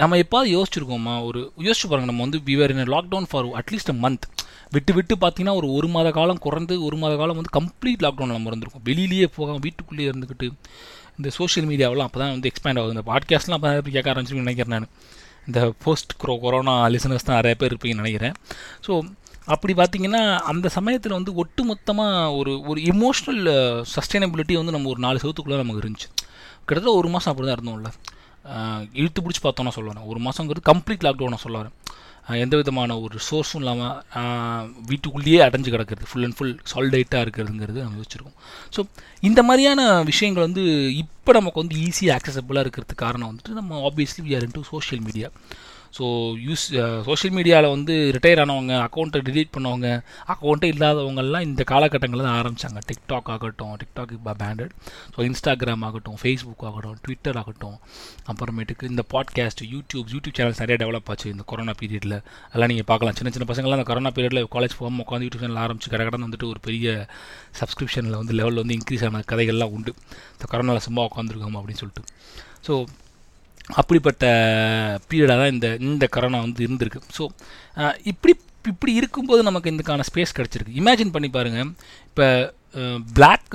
நம்ம 0.00 0.16
எப்பாவது 0.22 0.48
யோசிச்சிருக்கோமா 0.56 1.14
ஒரு 1.28 1.40
யோசிச்சு 1.66 1.86
பாருங்கள் 1.90 2.10
நம்ம 2.10 2.22
வந்து 2.26 2.40
we were 2.48 2.72
in 2.74 2.92
lockdown 2.94 3.28
for 3.30 3.48
at least 3.60 3.92
a 3.94 3.96
month 4.04 4.26
விட்டு 4.74 4.92
விட்டு 4.98 5.14
பார்த்தீங்கன்னா 5.24 5.54
ஒரு 5.60 5.68
ஒரு 5.78 5.88
மாத 5.94 6.08
காலம் 6.18 6.40
குறைந்து 6.44 6.74
ஒரு 6.86 6.96
மாத 7.02 7.14
காலம் 7.20 7.38
வந்து 7.40 7.52
கம்ப்ளீட் 7.58 8.04
லாக்டவுன் 8.04 8.32
நம்ம 8.34 8.50
இருந்திருக்கும். 8.52 8.84
வெளியிலேயே 8.90 9.26
போகாமல் 9.36 9.62
வீட்டுக்குள்ளேயே 9.66 10.08
இருந்துக்கிட்டு 10.12 10.46
இந்த 11.18 11.28
சோஷியல் 11.38 11.68
மீடியாவெல்லாம் 11.70 12.08
அப்போ 12.08 12.20
தான் 12.22 12.32
வந்து 12.34 12.50
எக்ஸ்பேண்ட் 12.50 12.80
ஆகுது. 12.80 12.94
இந்த 12.96 13.04
பாட்காஸ்ட்லாம் 13.10 13.58
அப்போ 13.58 13.68
தான் 13.68 13.96
கேட்க 13.96 14.08
ஆரம்பிச்சுன்னு 14.14 14.44
நினைக்கிறேன் 14.46 14.74
நான். 14.76 14.88
இந்த 15.48 15.60
போஸ்ட் 15.84 16.12
குரோ 16.22 16.34
கொரோனா 16.44 16.74
லிசனர்ஸ் 16.94 17.28
தான் 17.28 17.38
நிறைய 17.40 17.54
பேர் 17.60 17.72
இருப்பீங்கன்னு 17.72 18.04
நினைக்கிறேன். 18.04 18.34
ஸோ 18.86 18.92
அப்படி 19.54 19.72
பார்த்தீங்கன்னா 19.80 20.22
அந்த 20.50 20.66
சமயத்தில் 20.76 21.16
வந்து 21.18 21.32
ஒட்டு 21.42 21.62
மொத்தமாக 21.70 22.34
ஒரு 22.40 22.52
ஒரு 22.70 22.80
இமோஷ்னல் 22.92 23.42
சஸ்டைனபிலிட்டி 23.94 24.54
வந்து 24.60 24.74
நம்ம 24.76 24.88
ஒரு 24.94 25.00
நாலு 25.06 25.22
செவத்துக்குள்ளே 25.24 25.62
நமக்கு 25.62 25.82
இருந்துச்சு. 25.84 26.08
கிட்டத்தட்ட 26.66 26.98
ஒரு 27.00 27.08
மாதம் 27.14 27.32
அப்படி 27.32 27.46
தான் 27.48 27.58
இருந்தோம்ல 27.58 27.90
இழுத்து 29.00 29.20
பிடிச்சி 29.24 29.42
பார்த்தோன்னா 29.44 29.72
சொல்லுவேன். 29.76 30.06
ஒரு 30.12 30.20
மாதங்கிறது 30.26 30.68
கம்ப்ளீட் 30.70 31.04
லாக்டவுனை 31.06 31.38
சொல்லுவேன். 31.44 31.74
எந்த 32.28 32.56
விதமான 32.56 33.00
ஒரு 33.00 33.16
சோர்ஸும் 33.30 33.60
இல்லாமல் 33.62 33.96
வீட்டுக்குள்ளேயே 34.86 35.40
அடைஞ்சு 35.46 35.72
கிடக்கிறது 35.74 36.08
ஃபுல் 36.10 36.24
அண்ட் 36.24 36.36
ஃபுல் 36.38 36.54
சால்டைட்டாக 36.72 37.24
இருக்கிறதுங்கிறது 37.24 37.80
நம்ம 37.86 38.00
வச்சுருக்கோம். 38.02 38.36
ஸோ 38.76 38.82
இந்த 39.20 39.42
மாதிரியான 39.42 40.02
விஷயங்கள் 40.02 40.46
வந்து 40.46 40.62
இப்போ 41.02 41.32
நமக்கு 41.32 41.62
வந்து 41.62 41.76
ஈஸியாக 41.86 42.16
ஆக்சசபிளாக 42.18 42.64
இருக்கிறதுக்கு 42.66 43.04
காரணம் 43.04 43.30
வந்துட்டு 43.32 43.58
நம்ம 43.60 43.90
obviously 43.90 44.24
we 44.28 44.34
are 44.36 44.42
in 44.42 44.56
to 44.58 44.62
social 44.72 45.04
media 45.04 45.30
so 45.96 46.04
use 46.46 46.64
social 47.08 47.34
மீடியாவில் 47.36 47.68
வந்து 47.74 47.94
ரிட்டையர் 48.16 48.40
ஆனவங்க 48.44 48.72
அக்கௌண்ட்டை 48.86 49.20
டிலீட் 49.28 49.52
பண்ணவங்க 49.56 49.88
அக்கௌண்ட்டே 50.34 50.68
இல்லாதவங்கெல்லாம் 50.74 51.44
இந்த 51.48 51.62
காலகட்டங்களில் 51.72 52.26
தான் 52.28 52.38
ஆரம்பித்தாங்க 52.40 52.80
டிக்டாக் 52.88 53.28
ஆகட்டும் 53.34 53.74
டிக்டாக் 53.82 54.14
இப்போ 54.16 54.34
பேண்டட் 54.40 54.72
ஸோ 55.16 55.26
இன்ஸ்டாகிராம் 55.28 55.84
ஆகட்டும் 55.88 56.18
ஃபேஸ்புக் 56.22 56.64
ஆகட்டும் 56.70 56.98
ட்விட்டர் 57.04 57.38
ஆகட்டும் 57.42 57.76
அப்புறமேட்டுக்கு 58.32 58.90
இந்த 58.92 59.04
பாட்காஸ்ட் 59.14 59.62
யூடியூப் 59.74 60.08
யூடியூப் 60.14 60.36
சேனல்ஸ் 60.38 60.62
நிறைய 60.64 60.78
டெவலப் 60.84 61.10
ஆச்சு 61.14 61.28
இந்த 61.34 61.46
கொரோனா 61.52 61.74
பீரியடில் 61.82 62.16
அதெல்லாம் 62.48 62.72
நீங்கள் 62.72 62.88
பார்க்கலாம். 62.90 63.16
சின்ன 63.20 63.32
சின்ன 63.36 63.48
பசங்களாம் 63.52 63.78
அந்த 63.78 63.88
கொரோனா 63.90 64.12
பீரியடில் 64.16 64.50
காலேஜ் 64.56 64.76
போகாமல் 64.80 65.04
உட்காந்து 65.04 65.26
யூடியூப் 65.26 65.44
சேனல் 65.44 65.62
ஆரம்பிச்சு 65.66 65.92
கடகடன்னு 65.94 66.28
வந்துட்டு 66.28 66.50
ஒரு 66.52 66.60
பெரிய 66.68 66.88
சப்ஸ்கிரிப்ஷனில் 67.60 68.18
வந்து 68.20 68.36
லெவலில் 68.40 68.62
வந்து 68.62 68.76
இன்க்ரீஸ் 68.78 69.06
ஆன 69.10 69.22
கதைகள்லாம் 69.32 69.74
உண்டு. 69.78 69.94
இந்த 70.34 70.46
கொரோனாவில் 70.52 70.86
சும்மா 70.88 71.04
உட்காந்துருக்கோம் 71.10 71.58
அப்படின்னு 71.60 71.82
சொல்லிட்டு. 71.84 72.04
ஸோ 72.66 72.74
அப்படிப்பட்ட 73.80 74.24
பீரியடாக 75.10 75.38
தான் 75.42 75.52
இந்த 75.54 75.68
இந்த 75.90 76.08
கரோனா 76.16 76.40
வந்து 76.46 76.64
இருந்திருக்கு. 76.66 77.00
ஸோ 77.18 77.22
இப்படி 78.12 78.34
இப்படி 78.72 78.92
இருக்கும்போது 78.98 79.40
நமக்கு 79.46 79.72
இதுக்கான 79.72 80.04
ஸ்பேஸ் 80.08 80.36
கிடச்சிருக்கு. 80.36 80.76
இமேஜின் 80.80 81.14
பண்ணி 81.14 81.28
பாருங்கள் 81.38 81.72
இப்போ 82.10 82.26
பிளாக் 83.16 83.54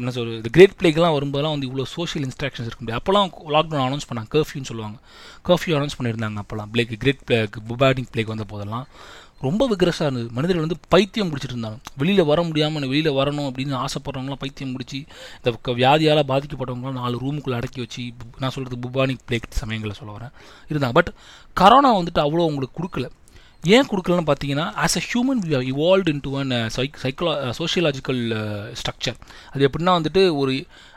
என்ன 0.00 0.10
சொல்கிறது 0.16 0.50
கிரேட் 0.56 0.76
பிளேக்கெலாம் 0.80 1.14
வரும்போதெல்லாம் 1.14 1.54
வந்து 1.54 1.68
இவ்வளோ 1.68 1.86
சோஷியல் 1.94 2.24
இன்ஸ்ட்ரக்ஷன்ஸ் 2.26 2.68
இருக்க 2.68 2.82
முடியாது. 2.82 3.00
அப்போல்லாம் 3.00 3.30
லாக்டவுன் 3.54 3.84
அனௌன்ஸ் 3.86 4.08
பண்ணாங்க. 4.10 4.30
கர்ஃப்யூன்னு 4.34 4.70
சொல்லுவாங்க. 4.70 4.98
கர்ஃப்யூ 5.48 5.74
அனௌன்ஸ் 5.78 5.96
பண்ணியிருந்தாங்க 5.98 6.42
அப்போல்லாம் 6.42 6.70
பிளேக் 6.74 6.92
கிரேட் 7.04 7.24
பிளேக் 7.30 7.56
புபாடிங் 7.70 8.08
பிளேக் 8.12 8.32
வந்த 8.34 8.46
போதெல்லாம். 8.52 8.86
ரொம்ப 9.42 9.62
விக்ரஸாக 9.68 10.08
இருந்தது. 10.08 10.28
மனிதர்கள் 10.38 10.66
வந்து 10.66 10.76
பைத்தியம் 10.88 11.30
பிடிச்சிட்டு 11.30 11.54
இருந்தாங்க. 11.54 11.78
வெளியில் 11.96 12.24
வர 12.24 12.42
முடியாமல் 12.42 12.88
வெளியில் 12.88 13.12
வரணும் 13.12 13.48
அப்படின்னு 13.48 13.84
ஆசைப்படுறவங்களாம் 13.84 14.42
பைத்தியம் 14.44 14.74
பிடிச்சி 14.76 14.98
இந்த 15.42 15.58
வியாதியால் 15.66 16.28
பாதிக்கப்பட்டவங்களாம் 16.32 17.00
நாலு 17.00 17.18
ரூமுக்குள்ளே 17.22 17.58
அடக்கி 17.60 17.80
வச்சு 17.80 18.02
நான் 18.38 18.50
சொல்கிறது 18.50 18.82
புபானிக் 18.84 19.26
பிளேக் 19.26 19.48
சமயங்களை 19.64 19.90
சொல்ல 19.90 20.16
வரேன். 20.18 20.32
இருந்தாங்க. 20.72 20.92
பட் 20.92 21.12
கரோனா 21.60 21.90
வந்துட்டு 21.98 22.24
அவ்வளோ 22.26 22.46
உங்களுக்கு 22.50 22.78
கொடுக்கல. 22.82 23.08
ஏன் 23.64 23.86
கொடுக்கலன்னு 23.86 24.28
பார்த்தீங்கன்னா 24.30 24.64
as 24.84 24.96
a 24.98 25.02
human 25.08 25.42
we 25.42 25.52
evolve 25.72 26.08
into 26.22 26.30
an 26.38 26.50
psych 26.76 26.96
சைக்கலா 27.02 27.34
sociological 27.58 28.22
structure 28.80 29.18
அது 29.52 29.70
எப்படின்னா 29.70 29.92
வந்துட்டு 29.98 30.36
ஒரு 30.36 30.54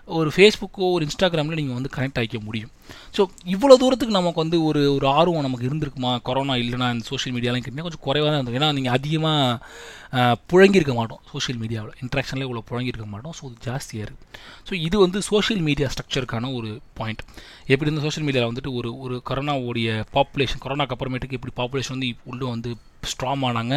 ஒரு 0.08 0.30
ஃபேஸ்புக்கோ 0.34 0.88
ஒரு 0.96 1.04
இன்ஸ்டாகிராமில் 1.08 1.58
நீங்கள் 1.60 1.78
வந்து 1.78 1.92
கனெக்ட் 1.96 2.18
ஆகிக்க 2.22 2.40
முடியும். 2.48 2.72
ஸோ 3.16 3.22
இவ்வளோ 3.54 3.76
தூரத்துக்கு 3.82 4.16
நமக்கு 4.18 4.42
வந்து 4.44 4.58
ஒரு 4.70 4.82
ஒரு 4.96 5.08
ஆர்வம் 5.20 5.46
நமக்கு 5.48 5.68
இருந்திருக்குமா? 5.70 6.12
கொரோனா 6.28 6.56
இல்லைனா 6.64 6.88
இந்த 6.96 7.06
சோஷியல் 7.12 7.36
மீடியாலாம் 7.36 7.64
கேட்டிங்கன்னா 7.64 7.88
கொஞ்சம் 7.88 8.06
குறைவாக 8.08 8.30
தான் 8.30 8.40
இருந்தது. 8.40 8.58
ஏன்னா 8.60 8.70
நீங்கள் 8.78 8.96
அதிகமாக 8.98 10.34
புழங்கியிருக்க 10.52 10.94
மாட்டோம் 11.00 11.22
சோஷியல் 11.32 11.60
மீடியாவில் 11.62 11.96
இன்ட்ராக்ஷனில் 12.04 12.46
இவ்வளோ 12.48 12.64
புழங்கியிருக்க 12.72 13.08
மாட்டோம். 13.14 13.36
ஸோ 13.40 13.44
இது 13.50 13.58
ஜாஸ்தியாக 13.68 14.06
இருக்குது 14.08 14.28
ஸோ 14.68 14.74
இது 14.88 14.98
வந்து 15.06 15.22
சோஷியல் 15.32 15.64
மீடியா 15.68 15.88
ஸ்ட்ரக்சருக்கான 15.94 16.52
ஒரு 16.58 16.70
பாயிண்ட் 17.00 17.24
எப்படி 17.72 17.88
இருந்தால் 17.88 18.08
சோஷியல் 18.08 18.28
மீடியாவில் 18.28 18.52
வந்துட்டு 18.52 18.74
ஒரு 18.80 18.92
ஒரு 19.06 19.18
கொரோனாவுடைய 19.30 19.90
பாப்புலேஷன் 20.18 20.64
கொரோனாக்கு 20.66 20.96
அப்புறமேட்டுக்கு 20.98 21.38
எப்படி 21.40 21.56
பாப்புலேஷன் 21.62 21.96
வந்து 21.98 22.12
உள்ளே 22.32 22.46
வந்து 22.56 22.72
ஸ்ட்ராங் 23.12 23.44
ஆனாங்க? 23.48 23.76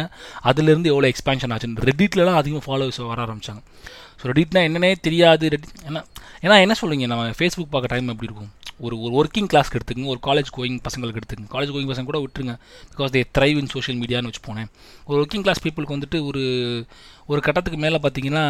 அதுலேருந்து 0.49 0.91
எவ்வளோ 0.91 1.09
எக்ஸ்பேன்ஷன் 1.13 1.51
ஆச்சுன்னு. 1.55 1.83
ரெடிட்லலாம் 1.89 2.39
அதிகமாக 2.41 2.63
ஃபாலோவர்ஸ் 2.67 3.01
வர 3.09 3.19
ஆரம்பித்தாங்க 3.25 3.61
ஸோ 4.19 4.31
ரெடிட்னா 4.31 4.61
என்னன்னே 4.69 4.93
தெரியாது. 5.07 5.43
ரெடி 5.55 5.67
ஏன்னா 5.89 6.03
ஏன்னா 6.45 6.57
என்ன 6.65 6.75
சொல்லுங்க 6.81 7.11
நம்ம 7.11 7.35
ஃபேஸ்புக் 7.39 7.73
பார்க்க 7.75 7.93
டைம் 7.93 8.13
எப்படி 8.13 8.29
இருக்கும்? 8.29 8.51
ஒரு 8.87 8.95
ஒரு 9.05 9.13
ஒர்க்கிங் 9.19 9.47
கிளாஸ்க்கு 9.51 9.77
எடுத்துக்கங்க 9.77 10.11
ஒரு 10.13 10.21
காலேஜ் 10.27 10.49
கோயிங் 10.57 10.77
பசங்களுக்கு 10.85 11.19
எடுத்துக்கங்க. 11.19 11.49
காலேஜ் 11.55 11.71
கோயிங் 11.75 11.89
பசங்க 11.91 12.07
கூட 12.09 12.19
விட்டுருங்க. 12.23 12.53
Because 12.91 13.11
they 13.15 13.21
thrive 13.37 13.57
in 13.61 13.71
social 13.73 13.97
மீடியான்னு 14.01 14.29
வச்சு 14.29 14.43
போனேன். 14.47 14.69
ஒரு 15.09 15.17
ஒர்க்கிங் 15.23 15.43
கிளாஸ் 15.45 15.61
பீப்புளுக்கு 15.65 15.95
வந்துட்டு 15.97 16.19
ஒரு 16.29 16.43
ஒரு 17.31 17.41
கட்டத்துக்கு 17.45 17.79
மேலே 17.85 17.97
பார்த்தீங்கன்னா 18.03 18.43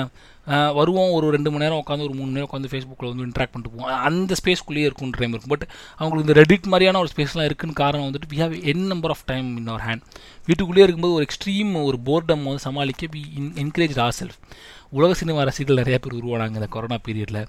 வருவோம் 0.80 1.14
ஒரு 1.16 1.26
ரெண்டு 1.36 1.50
மணி 1.54 1.64
நேரம் 1.64 1.82
உட்காந்து 1.82 2.06
ஒரு 2.08 2.16
மூணு 2.20 2.32
நேரம் 2.36 2.48
உட்காந்து 2.50 2.70
ஃபேஸ்புக்கில் 2.72 3.10
வந்து 3.12 3.26
இன்ட்ராக்ட் 3.28 3.54
பண்ணிட்டு 3.54 3.74
போவோம். 3.74 3.98
அந்த 4.10 4.36
ஸ்பேஸ்க்குள்ளேயே 4.40 4.86
இருக்கும் 4.90 5.12
டைம் 5.18 5.34
இருக்கும். 5.36 5.54
பட் 5.56 5.66
அவங்களுக்கு 6.00 6.28
இந்த 6.28 6.36
ரெடிட் 6.42 6.70
மாதிரியான 6.74 7.00
ஒரு 7.04 7.12
ஸ்பேஸ்லாம் 7.14 7.48
இருக்குன்னு 7.50 7.82
காரணம் 7.84 8.08
வந்துட்டு 8.10 8.30
we 8.34 8.40
have 8.44 8.56
n 8.74 8.88
number 8.94 9.14
of 9.16 9.26
time 9.32 9.50
in 9.62 9.70
our 9.74 9.86
hand 9.90 10.06
வீட்டுக்குள்ளேயே 10.50 10.86
இருக்கும்போது 10.88 11.18
ஒரு 11.20 11.26
எக்ஸ்ட்ரீம் 11.30 11.74
ஒரு 11.90 12.00
போர்டம் 12.10 12.46
வந்து 12.50 12.66
சமாளிக்க 12.70 13.10
we 13.16 13.24
in 13.40 13.52
encourage 13.64 14.00
our 14.06 14.18
self 14.22 14.40
உலக 14.92 15.14
சினிமா 15.14 15.42
ரசிகர்கள் 15.44 15.82
நிறைய 15.84 15.98
பேர் 16.00 16.16
உருவானாங்க 16.20 16.60
இந்த 16.60 16.68
கொரோனா 16.68 16.98
பீரியடில் 17.08 17.42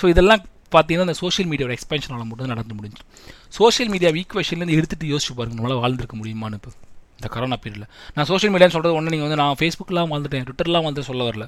ஸோ 0.00 0.08
இதெல்லாம் 0.08 0.42
பார்த்தீங்கன்னா 0.74 1.06
இந்த 1.06 1.12
சோஷியல் 1.12 1.50
மீடியாவோட 1.50 1.74
எக்ஸ்பென்ஷனால் 1.76 2.24
மட்டும் 2.24 2.46
நடந்து 2.46 2.74
முடிஞ்சு. 2.74 3.02
சோஷியல் 3.48 3.90
மீடியா 3.90 4.10
ஈக்குவேஷன்லேருந்து 4.10 4.76
எடுத்துகிட்டு 4.78 5.10
யோசிச்சு 5.12 5.34
பாருங்க 5.36 5.56
நம்மளால் 5.58 5.82
வாழ்ந்துருக்க 5.84 6.16
முடியுமான்னு 6.20 6.58
இப்போ 6.60 6.72
இந்த 7.18 7.28
கொரோனா 7.34 7.56
பீரியடில் 7.62 7.90
நான் 8.14 8.28
சோஷியல் 8.30 8.54
மீடியான்னு 8.54 8.76
சொல்கிறது 8.76 8.94
ஒன்று 8.94 9.12
நீங்கள் 9.16 9.28
வந்து 9.28 9.42
நான் 9.42 9.58
ஃபேஸ்புக்கெலாம் 9.60 10.12
வாழ்ந்துட்டேன் 10.12 10.46
ட்விட்டர்லாம் 10.48 10.88
வந்து 10.88 11.02
சொல்ல 11.02 11.28
வரல. 11.28 11.46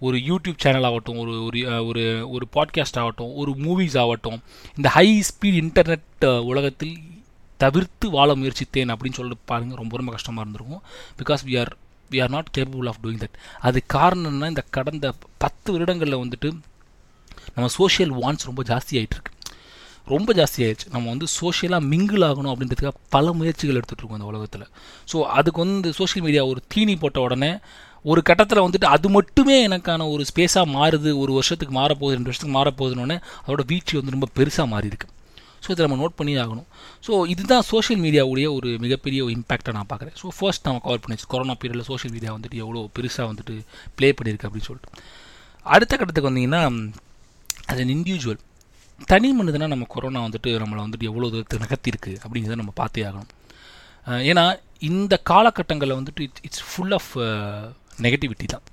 ஒரு 0.00 0.16
யூடியூப் 0.18 0.58
சேனல் 0.58 0.84
ஆகட்டும் 0.84 1.18
ஒரு 1.18 1.32
ஒரு 1.44 1.60
ஒரு 1.86 2.02
ஒரு 2.30 2.48
பாட்காஸ்ட் 2.56 2.98
ஆகட்டும் 2.98 3.34
ஒரு 3.34 3.52
மூவிஸ் 3.64 3.98
ஆகட்டும் 3.98 4.38
இந்த 4.76 4.88
ஹை 4.88 5.06
ஸ்பீட் 5.28 5.58
இன்டர்நெட் 5.62 6.38
உலகத்தில் 6.50 6.96
தவிர்த்து 7.56 8.10
வாழ 8.10 8.34
முயற்சித்தேன் 8.34 8.92
அப்படின்னு 8.92 9.18
சொல்லிட்டு 9.18 9.42
பாருங்கள் 9.44 9.76
ரொம்ப 9.76 9.96
ரொம்ப 9.96 10.12
கஷ்டமாக 10.12 10.48
இருந்திருக்கும். 10.48 10.82
Because 11.20 11.44
we 11.48 11.58
are 11.60 11.72
we 12.10 12.22
are 12.22 12.30
not 12.30 12.50
capable 12.58 12.86
of 12.86 13.00
doing 13.02 13.20
that 13.24 13.38
அது 13.60 13.86
காரணம் 13.86 14.42
இந்த 14.42 14.64
கடந்த 14.70 15.14
பத்து 15.38 15.72
வருடங்களில் 15.72 16.22
வந்துட்டு 16.24 16.50
நம்ம 17.54 17.68
சோஷியல் 17.68 18.12
வான்ஸ் 18.12 18.44
ரொம்ப 18.44 18.62
ஜாஸ்தி 18.62 18.94
ஆகிட்டுருக்கு 19.00 19.36
ரொம்ப 20.06 20.32
ஜாஸ்தி 20.32 20.60
ஆயிடுச்சு. 20.64 20.86
நம்ம 20.90 21.08
வந்து 21.08 21.26
சோஷியலாக 21.40 21.82
மிங்கிள் 21.92 22.22
ஆகணும் 22.28 22.52
அப்படின்றதுக்காக 22.52 22.94
பல 23.10 23.32
முயற்சிகள் 23.32 23.78
எடுத்துகிட்டு 23.80 24.04
இருக்கோம் 24.04 24.20
உலகத்தில். 24.20 24.64
ஸோ 25.12 25.16
அதுக்கு 25.22 25.60
வந்து 25.64 25.92
சோஷியல் 25.92 26.24
மீடியா 26.26 26.46
ஒரு 26.46 26.60
தீனி 26.68 26.96
போட்ட 26.96 27.20
உடனே 27.20 27.58
ஒரு 28.04 28.22
கட்டத்தில் 28.22 28.64
வந்துட்டு 28.66 28.84
அது 28.84 29.08
மட்டுமே 29.08 29.68
எனக்கான 29.68 30.10
ஒரு 30.10 30.24
ஸ்பேஸாக 30.30 30.66
மாறுது. 30.76 31.12
ஒரு 31.22 31.32
வருஷத்துக்கு 31.32 31.74
மாறப்போகுது 31.80 32.16
ரெண்டு 32.18 32.30
வருஷத்துக்கு 32.30 32.58
மாறப்போகுதுன்னு 32.58 33.18
அதோட 33.46 33.64
வீழ்ச்சி 33.66 33.96
வந்து 33.96 34.10
ரொம்ப 34.10 34.28
பெருசாக 34.38 34.66
மாறி 34.66 34.88
இருக்குது 34.88 35.14
ஸோ 35.68 35.72
இதை 35.74 35.86
நம்ம 35.86 35.96
நோட் 36.02 36.14
பண்ணி 36.18 36.34
ஆகணும் 36.42 36.66
ஸோ 37.06 37.12
இதுதான் 37.32 37.64
சோஷியல் 37.70 38.00
மீடியாவுடைய 38.04 38.46
ஒரு 38.58 38.68
மிகப்பெரிய 38.84 39.20
ஒரு 39.24 39.32
இம்பாக்டை 39.38 39.72
நான் 39.76 39.88
பார்க்குறேன். 39.90 40.14
ஸோ 40.20 40.26
ஃபர்ஸ்ட் 40.36 40.66
நம்ம 40.66 40.80
கவர் 40.84 41.02
பண்ணிச்சு 41.04 41.26
கொரோனா 41.32 41.54
பீரியடில் 41.62 41.86
சோஷியல் 41.88 42.14
மீடியா 42.14 42.30
வந்துட்டு 42.36 42.60
எவ்வளோ 42.64 42.82
பெருசாக 42.98 43.26
வந்துட்டு 43.30 43.54
ப்ளே 43.98 44.08
பண்ணியிருக்கு 44.18 44.46
அப்படின்னு 44.48 44.68
சொல்லிட்டு. 44.68 44.90
அடுத்த 45.66 45.92
கட்டத்துக்கு 45.96 46.30
வந்தீங்கன்னா 46.30 46.62
அது 47.72 47.82
அன் 47.84 47.92
இண்டிவிஜுவல் 47.96 48.40
தனி 49.12 49.28
மனிதனாக 49.40 49.72
நம்ம 49.74 49.88
கொரோனா 49.94 50.22
வந்துட்டு 50.28 50.52
நம்மளை 50.62 50.80
வந்துட்டு 50.86 51.08
எவ்வளோ 51.10 51.28
தூரத்துக்கு 51.34 51.64
நகர்த்திருக்கு 51.66 52.14
அப்படிங்கிறத 52.24 52.60
நம்ம 52.62 52.74
பார்த்தே 52.80 53.04
ஆகணும். 53.10 53.32
ஏன்னா 54.30 54.46
இந்த 54.90 55.14
காலகட்டங்களில் 55.32 55.98
வந்துட்டு 56.00 56.24
it's 56.28 56.44
it's 56.48 56.64
full 56.70 56.96
of 57.00 57.12
negativity 58.06 58.48
தான். 58.54 58.64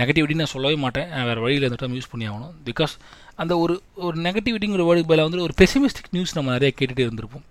நெகட்டிவிட்டி 0.00 0.34
நான் 0.40 0.52
சொல்லவே 0.54 0.76
மாட்டேன். 0.84 1.08
வேறு 1.28 1.42
வழியில் 1.44 1.64
இருந்துட்டு 1.66 1.98
யூஸ் 1.98 2.12
பண்ணி 2.12 2.26
ஆகணும் 2.30 2.54
பிகாஸ் 2.68 2.94
அந்த 3.42 3.52
ஒரு 3.64 3.74
ஒரு 4.06 4.16
நெகட்டிவிட்டிங்கிற 4.26 4.84
வேர்டுக்கு 4.88 5.10
பதிலாக 5.10 5.28
வந்து 5.28 5.46
ஒரு 5.46 5.54
பெசிமிஸ்டிக் 5.62 6.12
நியூஸ் 6.16 6.36
நம்ம 6.38 6.52
நிறைய 6.56 6.72
கேட்டுகிட்டே 6.78 7.06
இருந்திருப்போம். 7.06 7.46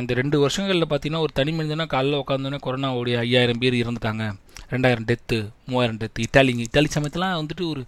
இந்த 0.00 0.12
ரெண்டு 0.20 0.36
வருஷங்களில் 0.42 0.88
பார்த்தீங்கன்னா 0.88 1.24
ஒரு 1.26 1.32
தனி 1.38 1.52
மனிதனா 1.58 1.84
காலைல 1.92 2.18
உட்காந்தோன்னே 2.22 2.58
கொரோனாவுடைய 2.64 3.16
ஐயாயிரம் 3.26 3.60
பேர் 3.62 3.76
இறந்துட்டாங்க. 3.82 4.24
ரெண்டாயிரம் 4.72 5.06
டெத்து 5.10 5.36
மூவாயிரம் 5.70 6.00
டெத்து 6.00 6.24
இட்டாலிங்க 6.24 6.62
இட்டாலி 6.66 6.88
சமயத்தெலாம் 6.96 7.38
வந்துட்டு 7.40 7.64
ஒரு 7.70 7.82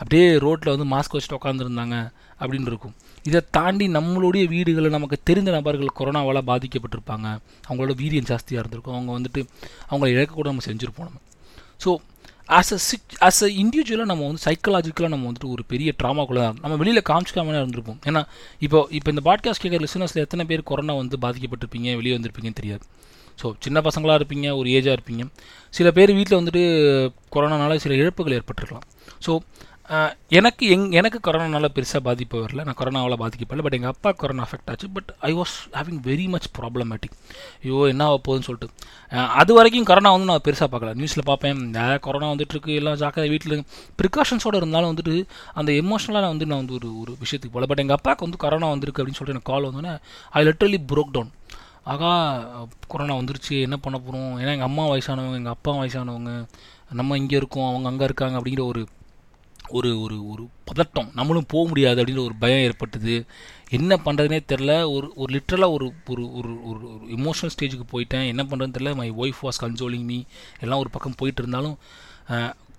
அப்படியே 0.00 0.26
ரோட்டில் 0.44 0.72
வந்து 0.74 0.86
மாஸ்க் 0.94 1.14
வச்சுட்டு 1.16 1.38
உட்காந்துருந்தாங்க 1.38 1.96
அப்படின்னு 2.40 2.68
இருக்கும். 2.72 2.94
இதை 3.28 3.40
தாண்டி 3.56 3.86
நம்மளுடைய 3.96 4.44
வீடுகளில் 4.52 4.96
நமக்கு 4.96 5.16
தெரிந்த 5.28 5.50
நபர்கள் 5.56 5.96
கொரோனாவால் 6.00 6.40
பாதிக்கப்பட்டிருப்பாங்க. 6.50 7.26
அவங்களோட 7.68 7.94
வீரியம் 8.02 8.28
ஜாஸ்தியாக 8.32 8.62
இருந்திருக்கும். 8.62 8.96
அவங்க 8.98 9.12
வந்துட்டு 9.18 9.42
அவங்கள 9.90 10.08
இழக்க 10.16 10.32
கூட 10.34 10.48
நம்ம 10.52 10.66
செஞ்சுருப்போம் 10.70 11.08
நம்ம. 11.08 11.20
So 11.84 11.90
as 12.48 12.72
a 12.72 12.76
sick 12.76 13.16
as 13.20 13.40
a 13.42 13.46
இண்டிவிஜுவலாக 13.46 14.04
நம்ம 14.04 14.26
வந்து 14.26 14.42
சைக்கலாஜிக்கலாக 14.44 15.08
நம்ம 15.08 15.30
வந்துட்டு 15.30 15.48
ஒரு 15.48 15.64
பெரிய 15.64 15.92
ட்ராமாக்குள்ளே 16.02 16.60
நம்ம 16.60 16.76
வெளியில் 16.76 17.02
காமிச்சிக்காமலே 17.08 17.60
இருந்திருப்போம். 17.62 17.98
ஏன்னா 18.04 18.24
இப்போ 18.58 18.86
இப்போ 18.90 19.10
இந்த 19.10 19.22
பாட்காஸ்ட் 19.30 19.64
கேட்குற 19.64 19.84
லிசனர்ஸில் 19.84 20.24
எத்தனை 20.26 20.44
பேர் 20.44 20.62
கொரோனா 20.62 20.94
வந்து 20.94 21.18
பாதிக்கப்பட்டிருப்பீங்க 21.22 21.94
வெளியே 21.94 22.16
வந்திருப்பீங்கன்னு 22.16 22.54
தெரியாது. 22.54 22.84
ஸோ 23.42 23.52
சின்ன 23.58 23.80
பசங்களாக 23.80 24.20
இருப்பீங்க 24.20 24.56
ஒரு 24.56 24.70
ஏஜாக 24.70 24.96
இருப்பீங்க. 24.98 25.24
சில 25.70 25.90
பேர் 25.90 26.12
வீட்டில் 26.12 26.38
வந்துட்டு 26.38 26.62
கொரோனானால 27.32 27.76
சில 27.76 27.94
இழப்புகள் 27.94 28.40
ஏற்பட்டிருக்கலாம். 28.40 28.86
ஸோ 29.26 29.38
எனக்கு 30.28 30.68
எங் 30.68 30.90
எனக்கு 30.90 31.20
கொரோனானால 31.22 31.68
பெருசாக 31.74 31.96
பாதிப்பு 31.96 32.38
வரல. 32.38 32.64
நான் 32.64 32.76
கொரோனாவால் 32.76 33.14
பாதிக்கப்படல. 33.14 33.62
பட் 33.62 33.72
எங்கள் 33.72 33.90
அப்பா 33.90 34.10
கொரோனா 34.10 34.42
அஃபெக்ட் 34.42 34.70
ஆச்சு. 34.70 34.90
But 34.90 35.14
I 35.20 35.34
was 35.34 35.56
having 35.72 36.00
very 36.02 36.28
much 36.28 36.50
problematic 36.58 37.12
ஐயோ 37.62 37.86
என்ன 37.86 38.04
ஆக 38.04 38.20
போகுதுன்னு 38.28 38.40
சொல்லிட்டு. 38.40 38.68
அது 39.28 39.54
வரைக்கும் 39.54 39.84
கொரோனா 39.84 40.10
வந்து 40.10 40.26
நான் 40.26 40.40
பெருசாக 40.44 40.74
பார்க்கல. 40.74 40.96
நியூஸில் 40.96 41.24
பார்ப்பேன். 41.24 41.74
"ஆ, 41.74 41.96
கொரோனா 41.96 42.30
வந்துட்டுருக்கு 42.30 42.74
எல்லாம் 42.74 42.94
ஜாக்கிரதை 42.94 43.28
வீட்டில் 43.28 43.64
ப்ரிகாஷன்ஸோடு 44.02 44.54
இருந்தாலும் 44.54 44.94
வந்துட்டு 44.94 45.26
அந்த 45.54 45.72
எமோஷனலாக 45.72 46.26
வந்து 46.26 46.46
நான் 46.46 46.58
வந்து 46.58 46.74
ஒரு 46.74 47.00
ஒரு 47.00 47.12
விஷயத்துக்கு 47.12 47.46
போகல. 47.46 47.66
பட் 47.66 47.78
எங்கள் 47.78 47.96
அப்பாவுக்கு 47.96 48.24
வந்து 48.24 48.36
கொரோனா 48.36 48.68
வந்திருக்கு 48.68 49.06
அப்படின்னு 49.06 49.12
சொல்லிட்டு 49.12 49.42
எனக்கு 49.42 49.52
கால் 49.52 49.64
வந்தோன்னே 49.64 49.98
ஐ 50.30 50.44
லிட்டரலி 50.46 50.76
ப்ரோக் 50.92 51.10
டவுன் 51.12 51.30
ஆகா 51.84 52.44
கொரோனா 52.88 53.14
வந்துருச்சு. 53.14 53.60
என்ன 53.60 53.76
பண்ண 53.76 53.98
போகிறோம் 53.98 54.36
ஏன்னா 54.36 54.40
எங்கள் 54.40 54.60
அம்மா 54.60 54.86
வயசானவங்க 54.86 55.34
எங்கள் 55.34 55.52
அப்பா 55.52 55.72
வயசானவங்க 55.72 56.46
நம்ம 56.92 57.16
இங்கே 57.16 57.36
இருக்கோம். 57.36 57.68
அவங்க 57.68 57.88
அங்கே 57.88 58.04
இருக்காங்க 58.04 58.38
அப்படிங்கிற 58.38 58.64
ஒரு 58.64 58.86
ஒரு 59.70 60.00
ஒரு 60.00 60.16
ஒரு 60.28 60.44
பதட்டம். 60.70 61.08
நம்மளும் 61.14 61.48
போக 61.48 61.68
முடியாது 61.68 62.00
அப்படின்ற 62.00 62.22
ஒரு 62.24 62.36
பயம் 62.38 62.64
ஏற்பட்டது. 62.68 63.26
என்ன 63.70 64.00
பண்ணுறதுனே 64.04 64.38
தெரில 64.52 64.72
ஒரு 64.90 65.12
ஒரு 65.16 65.30
லிட்ரலாக 65.36 65.74
ஒரு 65.76 65.86
ஒரு 66.12 66.24
ஒரு 66.38 66.52
ஒரு 66.70 66.80
ஒரு 66.92 67.04
இமோஷனல் 67.16 67.54
ஸ்டேஜுக்கு 67.54 67.86
போயிட்டேன். 67.92 68.26
என்ன 68.26 68.42
பண்ணுறதுன்னு 68.42 68.76
தெரில 68.78 68.94
my 68.94 69.08
wife 69.24 69.42
was 69.42 69.60
consoling 69.64 70.06
me 70.12 70.18
எல்லாம் 70.60 70.78
ஒரு 70.78 70.90
பக்கம் 70.90 71.18
போயிட்டு 71.22 71.42
இருந்தாலும் 71.42 71.76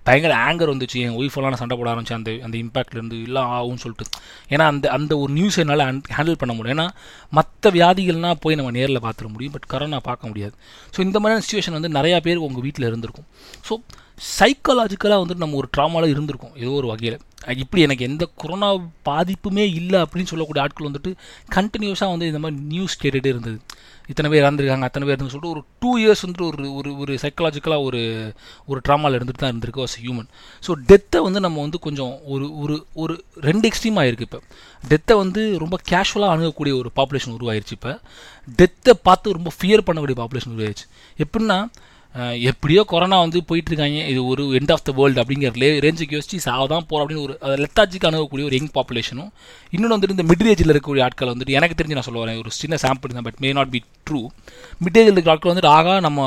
பயங்கர 0.06 0.34
ஆங்கர் 0.46 0.72
வந்துச்சு. 0.72 0.98
என் 1.06 1.16
ஒய்ஃபெல்லாம் 1.20 1.52
நான் 1.52 1.62
சண்டை 1.62 1.76
போட 1.78 1.88
ஆரம்பிச்சேன். 1.92 2.20
அந்த 2.20 2.30
அந்த 2.46 2.56
இம்பேக்ட்லேருந்து 2.58 3.16
எல்லாம் 3.26 3.50
ஆகும்னு 3.56 3.82
சொல்லிட்டு. 3.82 4.06
ஏன்னா 4.48 4.64
அந்த 4.72 4.90
அந்த 4.90 5.12
ஒரு 5.18 5.32
நியூஸ் 5.32 5.58
என்னால் 5.58 5.84
ஹேண்டில் 6.16 6.40
பண்ண 6.42 6.52
முடியும் 6.54 6.76
ஏன்னா 6.76 6.86
மற்ற 7.38 7.70
வியாதிகள்னால் 7.70 8.40
போய் 8.40 8.54
நம்ம 8.54 8.70
நேரில் 8.70 9.04
பார்த்துட 9.06 9.28
முடியும். 9.32 9.54
பட் 9.56 9.68
கரோனா 9.72 9.98
பார்க்க 10.08 10.28
முடியாது. 10.28 10.54
ஸோ 10.94 11.00
இந்த 11.00 11.16
மாதிரியான 11.20 11.44
சுச்சுவேஷன் 11.46 11.76
வந்து 11.78 11.90
நிறையா 11.98 12.20
பேர் 12.20 12.44
உங்கள் 12.48 12.62
வீட்டில் 12.62 12.86
இருந்திருக்கும். 12.86 13.28
ஸோ 13.68 13.76
சைக்காலாஜிக்கலாக 14.38 15.22
வந்துட்டு 15.22 15.44
நம்ம 15.44 15.56
ஒரு 15.56 15.68
ட்ராமாவில் 15.76 16.12
இருந்திருக்கோம் 16.14 16.56
ஏதோ 16.56 16.70
ஒரு 16.70 16.86
வகையில். 16.86 17.18
இப்படி 17.62 17.82
எனக்கு 17.82 18.06
எந்த 18.08 18.24
கொரோனா 18.40 18.68
பாதிப்புமே 19.08 19.64
இல்லை 19.74 19.98
அப்படின்னு 20.00 20.30
சொல்லக்கூடிய 20.32 20.64
ஆட்கள் 20.64 20.88
வந்துட்டு 20.88 21.10
கண்டினியூஸாக 21.56 22.12
வந்து 22.14 22.26
இந்த 22.26 22.38
மாதிரி 22.38 22.60
நியூஸ் 22.62 22.96
கேட்டுகிட்டே 23.02 23.26
இருந்தது. 23.26 23.58
இத்தனை 24.08 24.28
பேர் 24.30 24.44
இறந்துருக்காங்க 24.44 24.86
அத்தனை 24.88 25.04
பேர் 25.08 25.16
இருந்து 25.16 25.32
சொல்லிட்டு 25.32 25.54
ஒரு 25.56 25.62
டூ 25.78 25.90
இயர்ஸ் 25.98 26.22
வந்துட்டு 26.24 26.46
ஒரு 26.46 26.74
ஒரு 26.74 26.90
ஒரு 26.98 27.12
சைக்காலாஜிக்கலாக 27.22 27.86
ஒரு 27.88 28.00
ஒரு 28.66 28.80
ட்ராமாவில் 28.88 29.18
இருந்துட்டு 29.18 29.42
தான் 29.42 29.52
இருந்திருக்கு 29.52 29.82
வாஸ் 29.84 29.96
ஹியூமன் 30.02 30.28
ஸோ 30.66 30.74
டெத்தை 30.90 31.20
வந்து 31.22 31.40
நம்ம 31.40 31.60
வந்து 31.60 31.78
கொஞ்சம் 31.78 32.20
ஒரு 32.24 32.56
ஒரு 32.56 32.86
ஒரு 32.94 33.24
ரெண்டு 33.48 33.68
எக்ஸ்ட்ரீம் 33.68 34.00
ஆகிருக்கு 34.02 34.26
இப்போ. 34.28 34.40
டெத்தை 34.88 35.16
வந்து 35.16 35.58
ரொம்ப 35.58 35.78
கேஷுவலாக 35.90 36.34
அணுகக்கூடிய 36.34 36.76
ஒரு 36.76 36.90
பாப்புலேஷன் 36.96 37.36
உருவாயிருச்சு 37.38 37.76
இப்போ. 37.78 38.00
டெத்தை 38.58 38.94
பார்த்து 39.02 39.32
ரொம்ப 39.32 39.52
ஃபியர் 39.60 39.86
பண்ணக்கூடிய 39.86 40.18
பாப்புலேஷன் 40.22 40.54
உருவாயிருச்சு. 40.56 40.86
எப்படின்னா 41.18 41.60
எப்படியோ 42.42 42.82
கொரோனா 42.84 43.16
வந்து 43.18 43.38
போயிட்டு 43.48 43.70
இருக்காங்க 43.70 43.98
இது 44.06 44.20
ஒரு 44.26 44.44
எண்ட் 44.58 44.72
ஆஃப் 44.74 44.84
த 44.84 44.92
வேர்ல்டு 44.96 45.20
அப்படிங்கிற 45.22 45.58
லே 45.58 45.68
ரேஞ்சுக்கு 45.84 46.16
யோசிச்சு 46.16 46.38
சாவ 46.44 46.64
தான் 46.66 46.86
போகிறோம் 46.86 47.04
அப்படின்னு 47.04 47.24
ஒரு 47.26 47.34
லெத்தாஜிக்கு 47.62 48.08
அணுகக்கூடிய 48.08 48.46
ஒரு 48.48 48.56
யங் 48.58 48.72
பாப்புலேஷனும் 48.74 49.28
இன்னொன்று 49.72 49.94
வந்துட்டு 49.96 50.16
இந்த 50.16 50.26
மிட் 50.30 50.42
ஏஜில் 50.46 50.72
இருக்கக்கூடிய 50.72 51.04
ஆட்கள் 51.04 51.32
வந்துட்டு 51.32 51.56
எனக்கு 51.58 51.76
தெரிஞ்சு 51.76 51.98
நான் 51.98 52.08
சொல்ல 52.08 52.22
வரேன் 52.22 52.40
ஒரு 52.40 52.52
சின்ன 52.56 52.78
சாம்பிள் 52.82 53.14
தான் 53.14 53.26
but 53.28 53.38
may 53.44 53.50
not 53.52 53.72
be 53.74 53.80
true 54.06 54.20
mid 54.80 54.98
ஏஜில் 55.00 55.14
இருக்கிற 55.14 55.34
ஆட்கள் 55.34 55.52
வந்துட்டு 55.52 55.72
ஆகா 55.72 55.94
நம்ம 56.00 56.24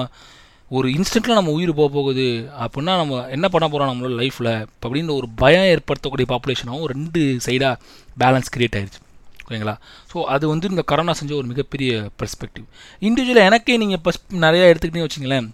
ஒரு 0.72 0.88
இன்ஸ்டன்ட்டில் 0.94 1.38
நம்ம 1.38 1.52
உயிர் 1.52 1.72
போக 1.74 1.90
போகுது 1.92 2.28
அப்படின்னா 2.62 2.94
நம்ம 2.98 3.18
என்ன 3.30 3.48
பண்ண 3.50 3.66
போகிறோம் 3.68 3.90
நம்மளோட 3.90 4.16
லைஃப்பில் 4.20 4.52
அப்படின்னு 4.84 5.18
ஒரு 5.20 5.28
பயம் 5.38 5.70
ஏற்படுத்தக்கூடிய 5.74 6.28
பாப்புலேஷனாகவும் 6.30 6.90
ரெண்டு 6.94 7.24
சைடாக 7.46 7.74
பேலன்ஸ் 8.18 8.54
கிரியேட் 8.56 8.78
ஆயிடுச்சு 8.80 9.02
ஓகேங்களா 9.44 9.76
ஸோ 10.12 10.18
அது 10.28 10.46
வந்து 10.48 10.70
இந்த 10.70 10.84
கரோனா 10.90 11.16
செஞ்ச 11.16 11.34
ஒரு 11.36 11.48
மிகப்பெரிய 11.48 11.92
பெர்ஸ்பெக்டிவ் 12.20 12.66
இண்டிவிஜுவலாக 13.02 13.50
எனக்கே 13.50 13.78
நீங்கள் 13.78 14.02
பஸ் 14.02 14.22
நிறையா 14.40 14.68
எடுத்துக்கிட்டே 14.72 15.06
வச்சிங்களேன் 15.06 15.50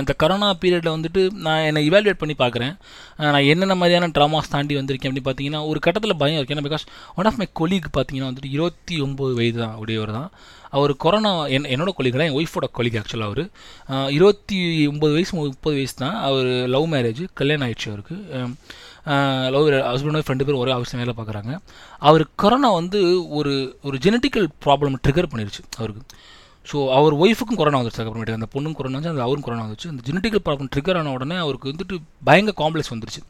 இந்த 0.00 0.12
கரோனா 0.22 0.48
பீரியடில் 0.62 0.94
வந்துட்டு 0.94 1.20
நான் 1.44 1.66
என்னை 1.68 1.82
இவாலுவேட் 1.90 2.20
பண்ணி 2.22 2.34
பார்க்குறேன். 2.40 2.74
நான் 3.34 3.46
என்னென்ன 3.52 3.74
மாதிரியான 3.82 4.08
ட்ராமாஸ் 4.16 4.50
தாண்டி 4.54 4.74
வந்திருக்கேன் 4.78 5.10
அப்படின்னு 5.10 5.28
பார்த்தீங்கன்னா 5.28 5.60
ஒரு 5.70 5.78
கட்டத்தில் 5.86 6.20
பயம் 6.22 6.38
இருக்கு. 6.38 6.54
ஏன்னா 6.56 6.66
because 6.68 6.84
one 7.18 7.28
of 7.30 7.38
my 7.42 7.46
colleague 7.60 7.88
பார்த்தீங்கன்னா 7.96 8.30
வந்துட்டு 8.30 8.52
இருபத்தி 8.56 8.96
ஒம்பது 9.06 9.32
வயது 9.38 9.58
தான் 9.64 9.78
உடையவர் 9.82 10.12
தான் 10.18 10.28
அவர் 10.78 10.92
கொரோனா 11.04 11.32
என் 11.56 11.70
என்னோட 11.74 11.90
கொலீக் 11.96 12.18
தான் 12.18 12.28
என் 12.30 12.38
ஒய்ஃபோட 12.40 12.66
கொலீக் 12.78 12.98
ஆக்சுவலாக 13.00 13.30
அவர். 13.30 13.42
இருபத்தி 14.16 14.58
ஒம்பது 14.92 15.12
வயசு 15.16 15.32
முப்பது 15.38 15.76
வயசு 15.78 15.96
தான் 16.04 16.16
அவர் 16.28 16.50
லவ் 16.74 16.86
மேரேஜ் 16.94 17.22
கல்யாணம் 17.40 17.66
ஆயிடுச்சு 17.66 17.90
அவருக்கு. 17.92 18.16
லவ் 19.54 19.68
ஹஸ்பண்ட் 19.92 20.18
ஒய்ஃப் 20.18 20.30
ரெண்டு 20.32 20.46
பேரும் 20.46 20.62
ஒரே 20.64 20.72
அவசியம் 20.76 21.02
வேலை 21.02 21.14
பார்க்குறாங்க. 21.18 21.54
அவர் 22.10 22.24
கொரோனா 22.42 22.70
வந்து 22.80 23.00
ஒரு 23.38 23.54
ஒரு 23.88 23.96
ஜெனட்டிக்கல் 24.06 24.48
ப்ராப்ளம் 24.66 25.00
ட்ரிகர் 25.06 25.30
பண்ணிருச்சு 25.32 25.64
அவருக்கு. 25.80 26.04
ஸோ 26.70 26.78
அவர் 26.96 27.14
ஒய்ஃபுக்கும் 27.14 27.58
கொரோனா 27.60 27.78
வந்துருச்சு 27.80 28.02
அப்புறமேட்டு 28.02 28.36
அந்த 28.38 28.48
பொண்ணும் 28.54 28.74
கொரோனா 28.78 28.98
வந்து 28.98 29.10
அந்த 29.12 29.22
அவரும் 29.22 29.44
கொரோனா 29.46 29.64
வந்துச்சு 29.64 29.88
அந்த 29.92 30.02
ஜெனட்டிக்கல் 30.08 30.42
ப்ராப்ளம் 30.46 30.70
ட்ரிகர் 30.74 30.98
ஆன 31.00 31.12
உடனே 31.12 31.36
அவருக்கு 31.44 31.70
வந்துட்டு 31.72 31.96
பயங்கர 32.28 32.54
காம்ப்ளெக்ஸ் 32.60 32.92
வந்துருச்சு. 32.94 33.22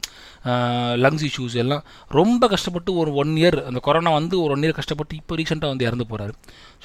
லங்ஸ் 1.03 1.25
இஷ்யூஸ் 1.29 1.55
எல்லாம். 1.63 1.83
ரொம்ப 2.19 2.47
கஷ்டப்பட்டு 2.53 2.93
ஒரு 3.01 3.13
ஒன் 3.21 3.33
இயர் 3.41 3.57
அந்த 3.69 3.79
கொரோனா 3.87 4.11
வந்து 4.19 4.35
ஒரு 4.41 4.53
ஒன் 4.55 4.65
இயர் 4.65 4.77
கஷ்டப்பட்டு 4.79 5.15
இப்போ 5.15 5.35
ரீசெண்டாக 5.35 5.73
வந்து 5.73 5.87
இறந்து 5.89 6.07
போகிறாரு 6.11 6.33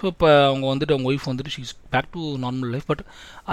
ஸோ 0.00 0.04
இப்போ 0.12 0.28
அவங்க 0.46 0.66
வந்துட்டு 0.72 0.94
அவங்க 0.96 1.10
ஒய்ஃப் 1.12 1.28
வந்துட்டு 1.32 1.54
she's 1.56 1.74
back 1.94 2.10
to 2.16 2.22
normal 2.46 2.72
life 2.74 2.86
but 2.86 3.04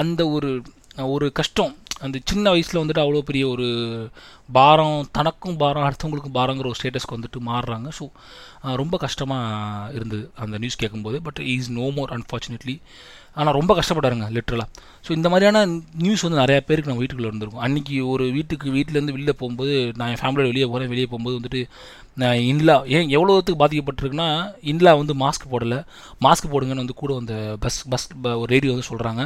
அந்த 0.04 0.22
ஒரு 0.30 0.52
ஒரு 0.96 1.32
கஷ்டம். 1.32 1.75
அந்த 2.00 2.20
சின்ன 2.24 2.50
வயசில் 2.50 2.82
வந்துட்டு 2.82 3.04
அவ்வளோ 3.04 3.20
பெரிய 3.20 3.48
ஒரு 3.48 3.68
பாரம் 4.52 5.08
தனக்கும் 5.12 5.58
பாரம் 5.58 5.86
அடுத்தவங்களுக்கும் 5.88 6.38
பாரங்கிற 6.38 6.72
ஒரு 6.72 6.80
ஸ்டேட்டஸ்க்கு 6.82 7.18
வந்துட்டு 7.18 7.40
மாறுறாங்க. 7.46 7.90
ஸோ 8.00 8.06
ரொம்ப 8.75 8.98
கஷ்டமாக 8.98 9.94
இருந்தது 9.94 10.32
அந்த 10.36 10.58
நியூஸ் 10.58 10.75
கேட்கும்போது. 10.75 11.22
But 11.22 11.40
is 11.40 11.72
no 11.72 11.92
more 11.92 12.14
unfortunately 12.18 12.82
ஆனால் 13.36 13.56
ரொம்ப 13.58 13.72
கஷ்டப்பட்டாருங்க 13.77 14.27
லிட்ரலாக 14.36 14.68
ஸோ 15.06 15.12
இந்த 15.18 15.27
மாதிரியான 15.32 15.60
நியூஸ் 16.04 16.24
வந்து 16.25 16.39
நிறையா 16.42 16.60
பேருக்கு 16.68 16.92
நான் 16.92 17.00
வீட்டுக்குள்ளே 17.01 17.30
இருந்திருக்கும். 17.32 17.63
அன்றைக்கி 17.65 17.96
ஒரு 18.12 18.25
வீட்டுக்கு 18.38 18.68
வீட்டிலேருந்து 18.75 19.15
வெளியில் 19.15 19.38
போகும்போது 19.42 19.74
நான் 20.00 20.12
என் 20.13 20.22
ஃபேமிலியோட 20.22 20.50
வெளியே 20.51 20.68
போகிறேன் 20.72 20.92
வெளியே 20.94 21.08
போகும்போது 21.12 21.38
வந்துட்டு 21.39 21.62
நான் 22.22 22.42
இன்லா 22.51 22.75
ஏன் 22.96 23.08
எவ்வளோத்துக்கு 23.15 23.62
பாதிக்கப்பட்டிருக்குன்னா 23.62 24.27
இன்லா 24.72 24.92
வந்து 25.01 25.15
மாஸ்க் 25.24 25.50
போடலை. 25.54 25.80
மாஸ்க் 26.25 26.51
போடுங்கன்னு 26.54 26.84
வந்து 26.84 26.98
கூட 27.01 27.18
அந்த 27.22 27.36
பஸ் 27.65 27.80
பஸ் 27.94 28.08
ஒரு 28.42 28.50
ரேடியோ 28.54 28.74
வந்து 28.75 28.89
சொல்கிறாங்க 28.92 29.24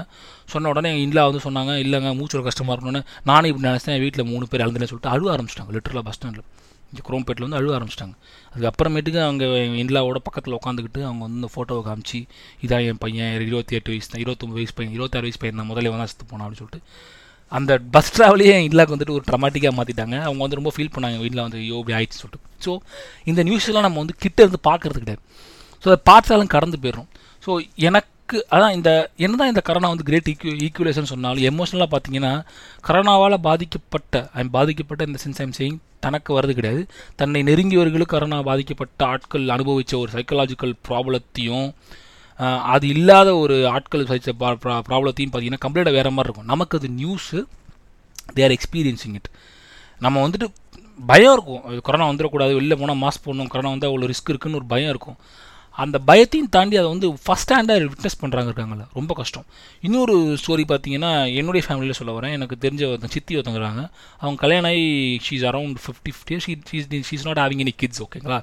சொன்ன 0.54 0.70
உடனே 0.74 0.92
இன்லா 1.06 1.26
வந்து 1.30 1.44
சொன்னாங்க 1.48 1.74
இல்லைங்க 1.86 2.12
மூச்சு 2.22 2.48
கஷ்டமாக 2.50 2.76
இருக்கணும்னு. 2.76 3.04
நானும் 3.32 3.50
இப்படி 3.52 3.68
நினச்சேன் 3.70 4.02
வீட்டில் 4.06 4.30
மூணு 4.32 4.48
பேர் 4.54 4.64
இழந்துன்னு 4.66 4.92
சொல்லிட்டு 4.94 5.14
அழுவ 5.16 5.32
ஆரம்பிச்சிட்டாங்க 5.36 5.76
லிட்டரலாக 5.78 6.06
பஸ் 6.10 6.20
ஸ்டாண்டில் 6.20 6.48
இந்த 6.92 7.02
குரோம்பேட்டில் 7.08 7.46
வந்து 7.46 7.60
அழுவ 7.60 7.72
ஆரம்பிச்சிட்டாங்க. 7.78 8.16
அதுக்கப்புறமேட்டுக்கு 8.54 9.20
அவங்க 9.28 9.46
இன்லாவோட 9.84 10.20
பக்கத்தில் 10.28 10.58
உட்காந்துக்கிட்டு 10.60 11.02
அவங்க 11.08 11.22
வந்து 11.26 11.40
இந்த 11.42 11.50
ஃபோட்டோவை 11.56 11.82
காமிச்சு 11.88 12.20
இதான் 12.66 12.86
என் 12.90 13.02
பையன் 13.06 13.34
இருபத்தி 13.48 13.78
எட்டு 13.80 13.92
வயசு 13.94 14.12
தான் 14.14 14.22
இருபத்தொம்பது 14.26 14.60
வயசு 14.60 14.76
பையன் 14.80 14.96
இருபத்தாறு 14.98 15.26
வயசு 15.28 15.42
பையன் 15.44 15.62
தான் 15.62 15.70
முதல்ல 15.72 15.94
வந்து 15.94 16.12
செத்து 16.14 16.28
போனான் 16.32 16.46
அப்படின்னு 16.46 16.62
சொல்லிட்டு 16.64 16.82
அந்த 17.58 17.72
பஸ் 17.96 18.12
ட்ராவலையே 18.16 18.54
என் 18.58 18.68
இல்லாக்கு 18.72 18.94
வந்துட்டு 18.96 19.16
ஒரு 19.18 19.24
ட்ரமாட்டிக்காக 19.30 19.74
மாற்றிட்டாங்க 19.78 20.16
அவங்க 20.26 20.42
வந்து 20.46 20.60
ரொம்ப 20.60 20.72
ஃபீல் 20.76 20.94
பண்ணாங்க 20.96 21.18
வீட்டில் 21.24 21.44
வந்து 21.46 21.60
ஐயோ 21.64 21.78
இப்படி 21.82 21.96
ஆயிடுச்சு 22.00 22.20
சொல்லிட்டு. 22.24 22.42
ஸோ 22.66 22.72
இந்த 23.32 23.44
நியூஸ்லாம் 23.48 23.86
நம்ம 23.88 24.00
வந்து 24.04 24.16
கிட்ட 24.24 24.40
இருந்து 24.44 24.60
பார்க்கறது 24.70 25.00
கிடையாது. 25.04 25.24
ஸோ 25.84 25.88
அதை 25.92 26.00
பார்த்தாலும் 26.12 26.52
கடந்து 26.56 26.80
போயிடும் 26.84 27.10
ஸோ 27.46 27.52
எனக்கு 27.88 28.12
அதான் 28.56 28.76
இந்த 28.78 28.90
என்னதான் 29.26 29.52
இந்த 29.52 29.62
கரோனா 29.68 29.90
வந்து 29.94 30.06
கிரேட் 30.10 30.30
ஈக்யூ 30.32 30.52
ஈக்குவலேஷன் 30.66 31.10
சொன்னாலும் 31.12 31.46
எமோஷனலாக 31.52 31.90
பார்த்தீங்கன்னா 31.94 32.34
கரோனாவால் 32.88 33.36
பாதிக்கப்பட்ட 33.48 34.22
ஐம் 34.42 34.52
பாதிக்கப்பட்ட 34.58 35.08
இந்த 35.10 35.20
சென்ஸ் 35.24 35.42
ஐம் 35.46 35.56
சேயிங் 35.60 35.80
தனக்கு 36.06 36.30
வர்றது 36.38 36.54
கிடையாது. 36.60 36.82
தன்னை 37.22 37.40
நெருங்கியவர்களுக்கு 37.50 38.14
கரோனா 38.16 38.38
பாதிக்கப்பட்ட 38.50 39.06
ஆட்கள் 39.14 39.48
அனுபவித்த 39.56 39.98
ஒரு 40.04 40.12
சைக்கலாஜிக்கல் 40.18 40.76
ப்ராப்ளத்தையும் 40.90 41.68
அது 42.74 42.86
இல்லாத 42.96 43.30
ஒரு 43.44 43.56
ஆட்கள் 43.76 44.10
சைச்ச 44.12 44.34
ப்ராப்ளத்தையும் 44.42 45.32
பார்த்தீங்கன்னா 45.32 45.64
கம்ப்ளீட்டாக 45.66 45.98
வேறு 45.98 46.16
மாதிரி 46.18 46.30
இருக்கும். 46.30 46.50
நமக்கு 46.54 46.78
அது 46.80 46.90
news 47.02 47.40
they 48.38 48.44
are 48.48 48.56
experiencing 48.58 49.18
it 49.20 49.30
நம்ம 50.06 50.18
வந்துட்டு 50.28 50.48
பயம் 51.00 51.34
இருக்கும். 51.36 51.62
கொரோனா 51.88 52.06
வந்துடக்கூடாது 52.12 52.54
வெளில 52.60 52.76
போனால் 52.80 53.02
மாஸ்க் 53.04 53.26
போடணும் 53.26 53.52
கொரோனா 53.54 53.70
வந்து 53.76 53.90
அவ்வளோ 53.90 54.08
ரிஸ்க் 54.12 54.32
இருக்குன்னு 54.34 54.60
ஒரு 54.62 54.68
பயம் 54.74 54.92
இருக்கும். 54.94 55.18
அந்த 55.84 55.98
பயத்தையும் 56.10 56.52
தாண்டி 56.56 56.76
அதை 56.82 56.88
வந்து 56.94 57.08
ஃபஸ்ட் 57.26 57.52
ஹேண்டாக 57.56 57.90
விட்னஸ் 57.92 58.20
பண்ணுறாங்க 58.22 58.50
இருக்காங்கல்ல 58.52 58.86
ரொம்ப 59.00 59.12
கஷ்டம். 59.20 59.46
இன்னொரு 59.88 60.16
ஸ்டோரி 60.42 60.66
பார்த்தீங்கன்னா 60.72 61.12
என்னுடைய 61.40 61.64
ஃபேமிலியில் 61.68 61.98
சொல்ல 62.00 62.14
வரேன். 62.18 62.34
எனக்கு 62.38 62.56
தெரிஞ்ச 62.66 62.84
ஒருத்தங்க 62.90 63.16
சித்தி 63.18 63.38
ஒருத்தங்கிறாங்க 63.40 63.84
அவங்க 64.22 64.38
கல்யாணம் 64.44 64.72
ஆகி 64.72 64.86
she's 65.28 65.46
around 65.52 65.78
fifty 65.86 66.14
fifty 66.18 66.40
she 66.46 66.56
she's 66.72 67.08
she's 67.10 67.28
not 67.30 67.42
having 67.44 67.64
any 67.66 67.76
kids 67.84 68.02
ஓகேங்களா 68.06 68.40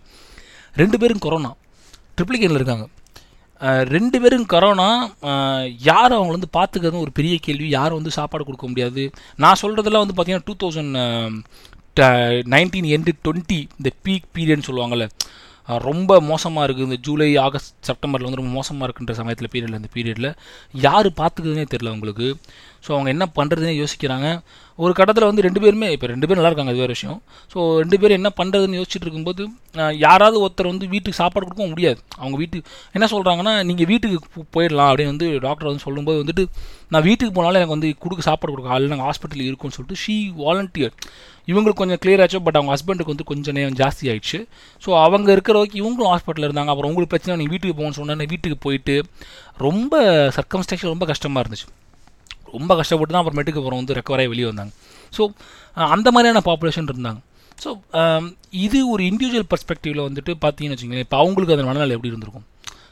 ரெண்டு 0.83 0.99
பேரும் 1.03 1.25
கொரோனா 1.27 1.53
ட்ரிப்ளிகேனில் 2.17 2.61
இருக்காங்க. 2.61 2.87
ரெண்டு 3.95 4.17
பேரும் 4.23 4.49
கொரோனா 4.53 4.89
யார் 5.89 6.15
அவங்கள 6.17 6.35
வந்து 6.37 6.51
பார்த்துக்கிறது 6.57 7.05
ஒரு 7.05 7.13
பெரிய 7.19 7.35
கேள்வி. 7.47 7.69
யாரும் 7.77 7.99
வந்து 8.01 8.13
சாப்பாடு 8.17 8.45
கொடுக்க 8.49 8.67
முடியாது? 8.73 9.03
நான் 9.43 9.61
சொல்கிறதெல்லாம் 9.63 10.05
வந்து 10.05 10.17
பார்த்தீங்கன்னா 10.17 10.47
two 10.49 10.57
thousand 10.63 10.95
nineteen 12.55 12.89
and 12.97 13.13
twenty 13.27 13.61
இந்த 13.79 13.91
பீக் 14.07 14.27
பீரியட்னு 14.37 14.69
சொல்லுவாங்கள்ல 14.69 15.07
ரொம்ப 15.67 16.21
மோசமாக 16.21 16.67
இருக்குது 16.67 16.89
இந்த 16.89 16.97
ஜூலை 16.97 17.37
ஆகஸ்ட் 17.37 17.75
செப்டம்பரில் 17.81 18.27
வந்து 18.27 18.41
ரொம்ப 18.43 18.53
மோசமாக 18.53 18.87
இருக்குன்ற 18.87 19.11
சமயத்தில் 19.11 19.51
பீரியடில் 19.53 19.81
அந்த 19.81 19.89
பீரியடில் 19.95 20.31
யார் 20.87 21.09
பார்த்துக்குதுன்னே 21.21 21.67
தெரில 21.75 21.93
அவங்களுக்கு. 21.93 22.37
ஸோ 22.87 22.89
அவங்க 22.89 23.09
என்ன 23.09 23.27
பண்ணுறதுனே 23.39 23.75
யோசிக்கிறாங்க. 23.83 24.29
ஒரு 24.85 24.93
கட்டத்தில் 24.99 25.27
வந்து 25.29 25.45
ரெண்டு 25.47 25.61
பேருமே 25.65 25.89
இப்போ 25.95 26.07
ரெண்டு 26.13 26.27
பேரும் 26.27 26.41
நல்லா 26.41 26.51
இருக்காங்க 26.51 26.73
அது 26.73 26.83
வேறு 26.83 26.95
விஷயம். 26.97 27.19
ஸோ 27.53 27.59
ரெண்டு 27.83 27.99
பேரும் 28.01 28.19
என்ன 28.21 28.31
பண்ணுறதுன்னு 28.41 28.79
யோசிச்சுட்டு 28.79 29.07
இருக்கும்போது 29.07 29.43
யாராவது 30.05 30.37
ஒருத்தர் 30.45 30.71
வந்து 30.73 30.87
வீட்டுக்கு 30.95 31.21
சாப்பாடு 31.21 31.47
கொடுக்க 31.47 31.67
முடியாது. 31.75 31.99
அவங்க 32.23 32.37
வீட்டுக்கு 32.43 32.67
என்ன 32.97 33.07
சொல்கிறாங்கன்னா 33.13 33.55
நீங்கள் 33.69 33.89
வீட்டுக்கு 33.93 34.43
போயிடலாம் 34.57 34.91
அப்படின்னு 34.91 35.15
வந்து 35.15 35.29
டாக்டர் 35.47 35.71
வந்து 35.71 35.85
சொல்லும்போது 35.87 36.21
வந்துட்டு 36.23 36.45
நான் 36.95 37.07
வீட்டுக்கு 37.09 37.35
போனாலும் 37.39 37.61
எனக்கு 37.61 37.77
வந்து 37.77 37.91
கொடுக்க 38.05 38.25
சாப்பாடு 38.29 38.55
கொடுக்க 38.55 38.75
ஆள் 38.77 38.91
நாங்கள் 38.93 39.09
ஹாஸ்பிட்டலில் 39.11 39.49
இருக்கும்னு 39.51 39.77
சொல்லிட்டு 39.79 40.03
ஷீ 40.05 40.17
வாலண்டியர் 40.43 40.95
இவங்களுக்கு 41.51 41.81
கொஞ்சம் 41.81 42.01
கிளியர் 42.03 42.23
ஆச்சு 42.23 42.39
பட் 42.47 42.57
அவங்க 42.59 42.73
ஹஸ்பண்டுக்கு 42.75 43.13
வந்து 43.15 43.27
கொஞ்சம் 43.31 43.57
நேரம் 43.59 43.79
ஜாஸ்தி 43.81 44.05
ஆயிடுச்சு. 44.13 44.39
ஸோ 44.85 44.91
அவங்க 45.07 45.29
இருக்கிற 45.37 45.57
வரைக்கும் 45.59 45.83
இவங்களும் 45.83 46.13
ஹாஸ்பிட்டலில் 46.13 46.49
இருந்தாங்க. 46.49 46.73
அப்புறம் 46.73 46.91
உங்களுக்கு 46.93 47.15
பிரச்சனை 47.15 47.39
நீங்கள் 47.41 47.55
வீட்டுக்கு 47.55 47.77
போகணும்னு 47.81 48.01
சொன்னேன் 48.01 48.31
வீட்டுக்கு 48.35 48.59
போயிட்டு 48.67 48.97
ரொம்ப 49.67 49.97
சர்க்கம்ஸ்டேஷன் 50.39 50.93
ரொம்ப 50.95 51.07
கஷ்டமாக 51.13 51.45
இருந்துச்சு. 51.45 51.69
ரொம்ப 52.57 52.73
கஷ்டப்பட்டு 52.81 53.13
தான் 53.15 53.23
அப்புறமேட்டுக்கு 53.23 53.61
அப்புறம் 53.63 53.81
வந்து 53.83 53.97
ரெக்கவராகி 53.99 54.31
வெளியே 54.35 54.49
வந்தாங்க. 54.51 54.73
ஸோ 55.17 55.23
அந்த 55.95 56.09
மாதிரியான 56.17 56.43
பாப்புலேஷன் 56.51 56.91
இருந்தாங்க. 56.93 57.21
ஸோ 57.63 57.69
இது 58.65 58.79
ஒரு 58.95 59.03
இண்டிவிஜுவல் 59.11 59.49
பர்ஸ்பெக்டிவில் 59.53 60.03
வந்துட்டு 60.09 60.33
பார்த்தீங்கன்னு 60.45 60.75
வச்சுக்கோங்களேன் 60.77 61.07
இப்போ 61.07 61.19
அவங்களுக்கு 61.23 61.55
அந்த 61.57 61.67
மனநிலை 61.69 61.95
எப்படி 61.97 62.13
இருந்திருக்கும்? 62.13 62.47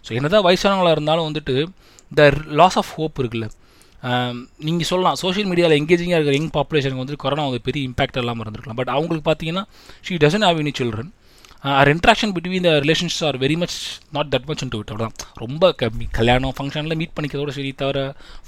ஸோ 0.06 0.12
என்னதான் 0.18 0.46
வயசானவங்களாக 0.46 0.96
இருந்தாலும் 0.96 1.26
வந்துட்டு 1.30 1.54
இந்த 2.12 2.22
லாஸ் 2.60 2.78
ஆஃப் 2.82 2.92
ஹோப் 2.98 3.20
இருக்குல்ல. 3.22 3.46
நீங்கள் 4.66 4.88
சொல்லலாம் 4.88 5.18
சோஷியல் 5.24 5.48
மீடியாவில் 5.50 5.78
எங்கேஜிங்காக 5.80 6.18
இருக்கிற 6.18 6.34
யங் 6.38 6.50
பாப்புலேஷனுக்கு 6.56 7.02
வந்துட்டு 7.02 7.22
கொரோனா 7.22 7.44
வந்து 7.48 7.60
பெரிய 7.68 7.82
இம்பாக்ட் 7.88 8.18
இல்லாமல் 8.22 8.44
இருந்திருக்கலாம். 8.44 8.78
பட் 8.80 8.92
அவங்களுக்கு 8.96 9.26
பார்த்தீங்கன்னா 9.28 9.64
she 10.06 10.16
doesn't 10.24 10.44
have 10.46 10.60
any 10.64 10.72
children 10.80 11.10
or 11.64 11.88
interaction 11.92 12.32
between 12.36 12.66
the 12.66 12.72
relations 12.84 13.18
are 13.26 13.36
very 13.42 13.54
much 13.60 13.76
not 14.10 14.30
that 14.32 14.48
much 14.48 14.62
into 14.64 14.78
with 14.80 14.90
அவ்வளோதான் 14.92 15.14
ரொம்ப 15.42 15.70
கம்மி 15.80 16.06
கல்யாணம் 16.18 16.54
ஃபங்க்ஷனில் 16.56 16.96
மீட் 17.00 17.14
பண்ணிக்கிறதோட 17.16 17.52
சரி 17.58 17.70
தவிர 17.82 17.98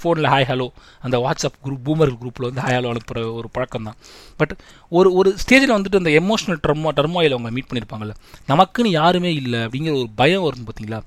ஃபோனில் 0.01 0.29
ஹாய் 0.33 0.47
ஹலோ 0.49 0.67
அந்த 1.05 1.17
வாட்ஸ்அப் 1.23 1.57
குரூப் 1.65 1.81
பூமர் 1.87 2.11
குரூப்பில் 2.21 2.47
வந்து 2.49 2.63
ஹாய் 2.65 2.77
ஹலோ 2.77 2.89
அனுப்புகிற 2.93 3.23
ஒரு 3.39 3.49
பழக்கம் 3.55 3.87
தான் 3.89 3.97
பட் 4.41 4.53
ஒரு 4.91 5.11
ஒரு 5.13 5.31
ஸ்டேஜில் 5.43 5.75
வந்துட்டு 5.77 6.01
அந்த 6.01 6.13
எமோஷனல் 6.21 6.61
டர்மோ 6.67 6.91
டர்மாயில் 6.99 7.35
அவங்க 7.37 7.51
மீட் 7.57 7.69
பண்ணியிருப்பாங்கல்ல 7.69 8.15
நமக்குன்னு 8.51 8.91
யாருமே 8.99 9.33
இல்லை 9.41 9.59
அப்படிங்கிற 9.59 9.95
ஒரு 10.01 10.09
பயம் 10.21 10.45
வரும் 10.47 10.67
பார்த்தீங்களா 10.69 10.99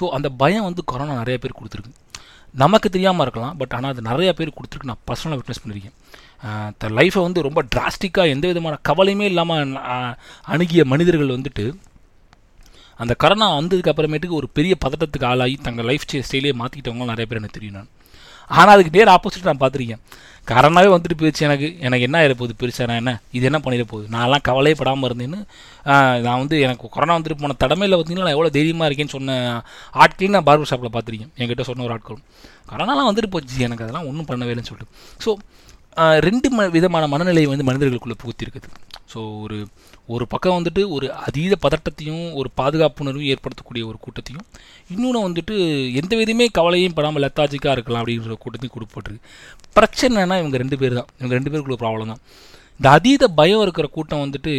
ஸோ 0.00 0.06
அந்த 0.18 0.30
பயம் 0.44 0.68
வந்து 0.68 0.84
கொரோனா 0.92 1.16
நிறைய 1.22 1.38
பேர் 1.38 1.58
கொடுத்துருக்கு. 1.58 1.92
நமக்கு 2.54 2.88
தெரியாமல் 2.90 3.24
இருக்கலாம் 3.26 3.56
பட் 3.56 3.74
ஆனால் 3.78 3.92
அது 3.92 4.02
நிறைய 4.02 4.30
பேர் 4.32 4.56
கொடுத்துருக்கு. 4.58 4.90
நான் 4.92 5.04
பர்சனலாக 5.08 5.38
விட்னஸ் 5.40 5.62
பண்ணியிருக்கேன் 5.62 5.96
த 6.82 6.90
லைஃப்பை 6.98 7.22
வந்து 7.26 7.46
ரொம்ப 7.48 7.60
டிராஸ்டிக்காக 7.74 8.34
எந்த 8.36 8.46
விதமான 8.52 8.78
கவலையுமே 8.88 9.26
இல்லாமல் 9.32 9.74
அணுகிய 10.54 10.84
மனிதர்கள் 10.92 11.36
வந்துட்டு 11.36 11.66
அந்த 13.02 13.14
கரோனா 13.22 13.46
வந்ததுக்கு 13.58 13.92
அப்புறமேட்டுக்கு 13.92 14.40
ஒரு 14.40 14.48
பெரிய 14.56 14.74
பதட்டத்துக்கு 14.84 15.26
ஆளாகி 15.30 15.56
தங்கள் 15.66 15.88
லைஃப் 15.88 16.06
ஸ்டைலே 16.28 16.52
மாற்றிக்கிட்டவங்களும் 16.60 17.12
நிறைய 17.12 17.26
பேர் 17.28 17.40
எனக்கு 17.40 17.56
தெரியும் 17.56 17.76
நான். 17.78 17.90
ஆனால் 18.58 18.72
அதுக்கு 18.74 18.92
நேர் 18.96 19.10
ஆப்போசிட் 19.14 19.48
நான் 19.48 19.60
பார்த்துருக்கேன். 19.62 20.02
கரோனாவே 20.50 20.88
வந்துட்டு 20.92 21.16
போயிடுச்சு 21.20 21.44
எனக்கு. 21.46 21.68
எனக்கு 21.86 22.06
என்ன 22.08 22.16
ஆகிட 22.20 22.34
போகுது 22.40 22.54
பெருசாக 22.60 22.86
நான் 22.90 23.00
என்ன? 23.02 23.12
இது 23.36 23.44
என்ன 23.50 23.58
பண்ணிட 23.64 23.84
போகுது? 23.92 24.06
நான்லாம் 24.14 24.44
கவலையே 24.48 24.76
படாமல் 24.80 25.08
இருந்தேன்னு 25.08 25.40
நான் 26.26 26.40
வந்து 26.42 26.56
எனக்கு 26.66 26.92
கொரோனா 26.96 27.16
வந்துட்டு 27.18 27.38
போன 27.42 27.56
தடமையில் 27.64 27.96
பார்த்தீங்கன்னா 27.96 28.26
நான் 28.28 28.36
எவ்வளோ 28.36 28.52
தைரியமாக 28.56 28.88
இருக்கேன்னு 28.90 29.14
சொன்ன 29.16 29.38
ஆட்களையும் 30.04 30.36
நான் 30.36 30.48
பார்பர் 30.48 30.70
ஷாப்பில் 30.72 30.94
பார்த்துருக்கேன். 30.96 31.32
என்கிட்ட 31.40 31.66
சொன்ன 31.70 31.84
ஒரு 31.88 31.94
ஆட்களும். 31.96 32.24
கொரோனாலாம் 32.72 33.10
வந்துட்டு 33.10 33.32
போச்சு. 33.34 33.60
எனக்கு 33.68 33.84
அதெல்லாம் 33.86 34.08
ஒன்றும் 34.12 34.28
பண்ணவே 34.30 34.52
இல்லைன்னு 34.54 34.70
சொல்லிட்டு. 34.72 34.92
ஸோ 35.26 35.32
ரெண்டு 36.26 36.48
ம 36.56 36.66
விதமான 36.76 37.04
மனநிலையை 37.12 37.48
வந்து 37.52 37.66
மனிதர்களுக்குள்ளே 37.68 38.16
புகுத்திருக்குது. 38.22 38.68
ஸோ 39.12 39.18
ஒரு 39.44 39.56
ஒரு 40.14 40.24
பக்கம் 40.32 40.56
வந்துட்டு 40.58 40.82
ஒரு 40.96 41.06
அதீத 41.26 41.54
பதட்டத்தையும் 41.62 42.24
ஒரு 42.40 42.48
பாதுகாப்புணர்வும் 42.60 43.30
ஏற்படுத்தக்கூடிய 43.32 43.82
ஒரு 43.90 43.98
கூட்டத்தையும் 44.04 44.44
இன்னொன்று 44.94 45.20
வந்துட்டு 45.26 45.54
எந்த 46.00 46.12
விதமே 46.20 46.46
கவலையும் 46.58 46.96
படாமல் 46.98 47.24
லெத்தாஜிக்காக 47.24 47.74
இருக்கலாம் 47.76 48.02
அப்படிங்கிற 48.02 48.36
கூட்டத்தையும் 48.44 48.76
கொடுப்பட்டுருக்கு 48.76 49.24
பிரச்சனைனா 49.78 50.36
இவங்க 50.42 50.58
ரெண்டு 50.62 50.78
பேர் 50.82 50.98
தான். 50.98 51.08
இவங்க 51.20 51.34
ரெண்டு 51.38 51.52
பேருக்குள்ள 51.52 51.78
ப்ராப்ளம் 51.84 52.12
தான். 52.12 52.22
இந்த 52.78 52.88
அதீத 52.96 53.24
பயம் 53.38 53.62
இருக்கிற 53.64 53.86
கூட்டம் 53.94 54.22
வந்துட்டு 54.22 54.52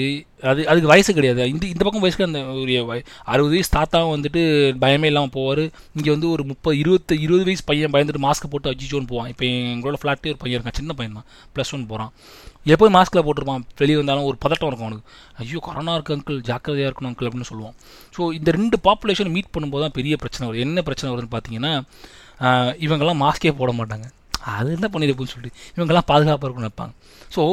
அது 0.49 0.61
அதுக்கு 0.71 0.89
வயசு 0.91 1.11
கிடையாது. 1.17 1.43
இந்த 1.51 1.63
இந்த 1.73 1.81
பக்கம் 1.85 2.03
வயசுக்கு 2.03 2.27
அந்த 2.27 2.39
ஒரு 2.61 2.73
அறுபது 3.31 3.53
வயசு 3.55 3.69
தாத்தாவும் 3.75 4.13
வந்துட்டு 4.15 4.41
பயமே 4.83 5.09
இல்லாமல் 5.11 5.33
போவார். 5.35 5.61
இங்கே 5.97 6.11
வந்து 6.15 6.27
ஒரு 6.35 6.43
முப்பது 6.51 6.75
இருபத்து 6.83 7.13
இருபது 7.25 7.43
வயசு 7.49 7.63
பையன் 7.69 7.93
பயந்துட்டு 7.95 8.21
மாஸ்க் 8.25 8.49
போட்டு 8.53 8.71
அஜிச்சோன்னு 8.71 9.09
போவான். 9.11 9.29
இப்போ 9.33 9.45
எங்களோட 9.73 9.97
ஃப்ளாட்டே 10.01 10.31
ஒரு 10.33 10.39
பையன் 10.43 10.57
இருக்கான் 10.57 10.77
சின்ன 10.79 10.93
பையன் 10.99 11.17
தான். 11.19 11.27
ப்ளஸ் 11.55 11.73
ஒன் 11.77 11.85
போகிறான் 11.91 12.11
எப்போயும் 12.73 12.95
மாஸ்கில் 12.97 13.23
போட்டிருப்பான்? 13.27 13.63
வெளியே 13.81 13.97
வந்தாலும் 14.01 14.27
ஒரு 14.29 14.37
பதட்டம் 14.45 14.69
இருக்கும் 14.69 14.87
அவனுக்கு. 14.87 15.05
ஐயோ 15.41 15.59
கொரோனா 15.67 15.93
இருக்கு 15.97 16.15
அங்கிள் 16.15 16.39
ஜாக்கிரதையாக 16.49 16.89
இருக்கணும் 16.89 17.11
அங்கிள் 17.11 17.27
அப்படின்னு 17.29 17.49
சொல்லுவான். 17.51 17.75
ஸோ 18.15 18.21
இந்த 18.37 18.51
ரெண்டு 18.57 18.79
பாப்புலேஷன் 18.87 19.33
மீட் 19.35 19.53
பண்ணும்போது 19.55 19.83
தான் 19.85 19.95
பெரிய 19.99 20.15
பிரச்சனை 20.23 20.45
வரும் 20.47 20.63
என்ன 20.67 20.83
பிரச்சனை 20.87 21.09
வருதுன்னு 21.11 21.33
பார்த்தீங்கன்னா 21.35 21.73
இவங்கெல்லாம் 22.85 23.21
மாஸ்கே 23.25 23.53
போட 23.61 23.71
மாட்டாங்க. 23.81 24.07
அது 24.57 24.69
என்ன 24.77 24.87
பண்ணிடுப்புன்னு 24.95 25.33
சொல்லிட்டு 25.35 25.61
இவங்கெல்லாம் 25.77 26.09
பாதுகாப்பாக 26.11 26.47
இருக்கணும் 26.47 26.67
நினைப்பாங்க. 26.67 26.93
ஸோ 27.35 27.43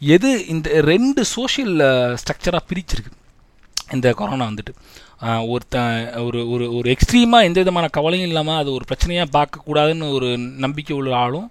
எது 0.00 0.30
இந்த 0.54 0.68
ரெண்டு 0.92 1.20
சோஷியல் 1.34 1.76
ஸ்ட்ரக்சராக 2.22 2.62
பிரிச்சிருக்கு. 2.70 3.12
இந்த 3.94 4.08
கொரோனா 4.18 4.46
வந்துட்டு. 4.50 4.72
ஒருத்த 5.52 5.76
ஒரு 6.26 6.40
ஒரு 6.54 6.64
ஒரு 6.78 6.88
எக்ஸ்ட்ரீமாக 6.94 7.46
எந்த 7.48 7.58
விதமான 7.62 7.86
கவலையும் 7.96 8.28
இல்லாமல் 8.30 8.60
அது 8.62 8.70
ஒரு 8.78 8.84
பிரச்சனையாக 8.90 9.28
பார்க்கக்கூடாதுன்னு 9.36 10.08
ஒரு 10.16 10.28
நம்பிக்கை 10.64 10.94
உள்ள 10.98 11.14
ஆளும். 11.24 11.48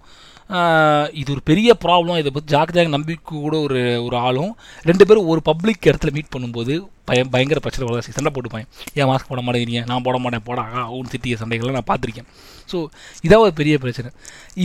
இது 1.19 1.29
ஒரு 1.35 1.41
பெரிய 1.49 1.69
ப்ராப்ளம் 1.83 2.19
இதை 2.21 2.31
பற்றி 2.31 2.51
ஜாக்கிரதையாக 2.53 2.91
நம்பிக்கை 2.95 3.23
கூட 3.45 3.55
ஒரு 3.65 3.79
ஒரு 4.07 4.17
ஆளும். 4.27 4.51
ரெண்டு 4.89 5.03
பேரும் 5.09 5.29
ஒரு 5.33 5.41
பப்ளிக் 5.49 5.87
இடத்துல 5.89 6.11
மீட் 6.17 6.33
பண்ணும்போது 6.35 6.73
பயம் 7.09 7.31
பயங்கர 7.33 7.59
பிரச்சனை 7.63 7.87
வளர்ச்சி 7.89 8.15
சண்டை 8.17 8.31
போட்டுப்பேன் 8.33 8.67
ஏன் 8.99 9.09
மாஸ்க் 9.11 9.31
போட 9.31 9.41
மாட்டேங்கிறீங்க? 9.45 9.81
நான் 9.91 10.05
போட 10.07 10.17
மாட்டேன். 10.23 10.45
போடா 10.49 10.63
அவன் 10.83 11.11
திட்டிய 11.13 11.37
சண்டைகள்லாம் 11.41 11.79
நான் 11.79 11.89
பார்த்துருக்கேன். 11.91 12.29
ஸோ 12.71 12.77
இதான் 13.25 13.43
ஒரு 13.45 13.53
பெரிய 13.61 13.77
பிரச்சனை. 13.85 14.11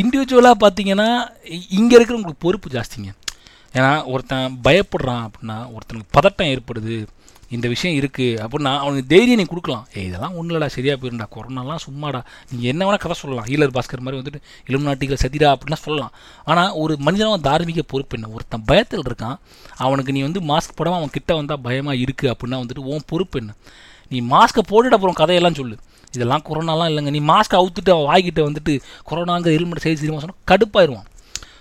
இண்டிவிஜுவலாக 0.02 0.58
பார்த்தீங்கன்னா 0.64 1.08
இங்கே 1.78 1.96
இருக்கிறவங்களுக்கு 1.98 2.44
பொறுப்பு 2.46 2.70
ஜாஸ்திங்க. 2.76 3.12
ஏன்னா 3.76 3.92
ஒருத்தன் 4.12 4.58
பயப்படுறான் 4.66 5.24
அப்படின்னா 5.28 5.58
ஒருத்தனுக்கு 5.76 6.12
பதட்டம் 6.18 6.50
ஏற்படுது 6.54 6.96
இந்த 7.56 7.66
விஷயம் 7.72 7.94
இருக்குது 7.98 8.38
அப்படின்னா 8.44 8.72
அவனுக்கு 8.80 9.10
தைரியம் 9.12 9.38
நீ 9.40 9.44
கொடுக்கலாம். 9.50 9.84
ஏ 9.96 10.00
இதெல்லாம் 10.06 10.34
ஒன்றும் 10.38 10.54
இல்லடா 10.54 10.66
சரியாக 10.74 10.96
போயிருந்தா 11.02 11.26
கொரோனாலாம் 11.34 11.82
சும்மாடா. 11.84 12.20
நீங்கள் 12.50 12.70
என்ன 12.72 12.80
வேணால் 12.86 13.02
கதை 13.04 13.16
சொல்லலாம். 13.20 13.46
ஈலர் 13.52 13.72
பாஸ்கர் 13.76 14.02
மாதிரி 14.06 14.18
வந்துட்டு 14.20 14.40
இளம் 14.68 14.86
நாட்டிகள் 14.88 15.20
சதிடா 15.22 15.48
அப்படின்னா 15.54 15.78
சொல்லலாம். 15.84 16.12
ஆனால் 16.44 16.72
ஒரு 16.72 16.96
மனிதனவன் 17.06 17.44
தார்மீக 17.48 17.84
பொறுப்பு 17.92 18.16
என்ன? 18.18 18.28
ஒருத்தன் 18.36 18.64
பயத்தில் 18.70 19.04
இருக்கான். 19.08 19.36
அவனுக்கு 19.76 20.14
நீ 20.16 20.22
வந்து 20.28 20.40
மாஸ்க் 20.50 20.76
போடாமல் 20.80 20.98
அவன் 20.98 21.14
கிட்ட 21.16 21.34
வந்தால் 21.34 21.62
பயமாக 21.68 21.96
இருக்குது 22.04 22.32
அப்படின்னா 22.34 22.58
வந்துட்டு 22.62 22.84
உன் 22.92 23.08
பொறுப்பு 23.12 23.38
என்ன? 23.42 23.54
நீ 24.08 24.20
மாஸ்க்கை 24.34 24.64
போட்டுட்டு 24.72 24.98
அப்புறம் 24.98 25.18
கதையெல்லாம் 25.22 25.58
சொல்லு. 25.60 25.78
இதெல்லாம் 26.16 26.44
கொரோனாலாம் 26.48 26.90
இல்லைங்க. 26.90 27.10
நீ 27.16 27.22
மாஸ்க் 27.32 27.56
அவுத்துட்டு 27.60 27.90
அவன் 27.94 28.08
வாய்கிட்ட 28.10 28.42
வந்துட்டு 28.48 28.74
கொரோனாங்க 29.10 29.48
ஹெல்மெட் 29.56 29.84
செய்து 29.86 30.00
தெரியுமா 30.02 30.22
சொன்னால் 30.24 30.42
கடுப்பாயிருவான். 30.52 31.08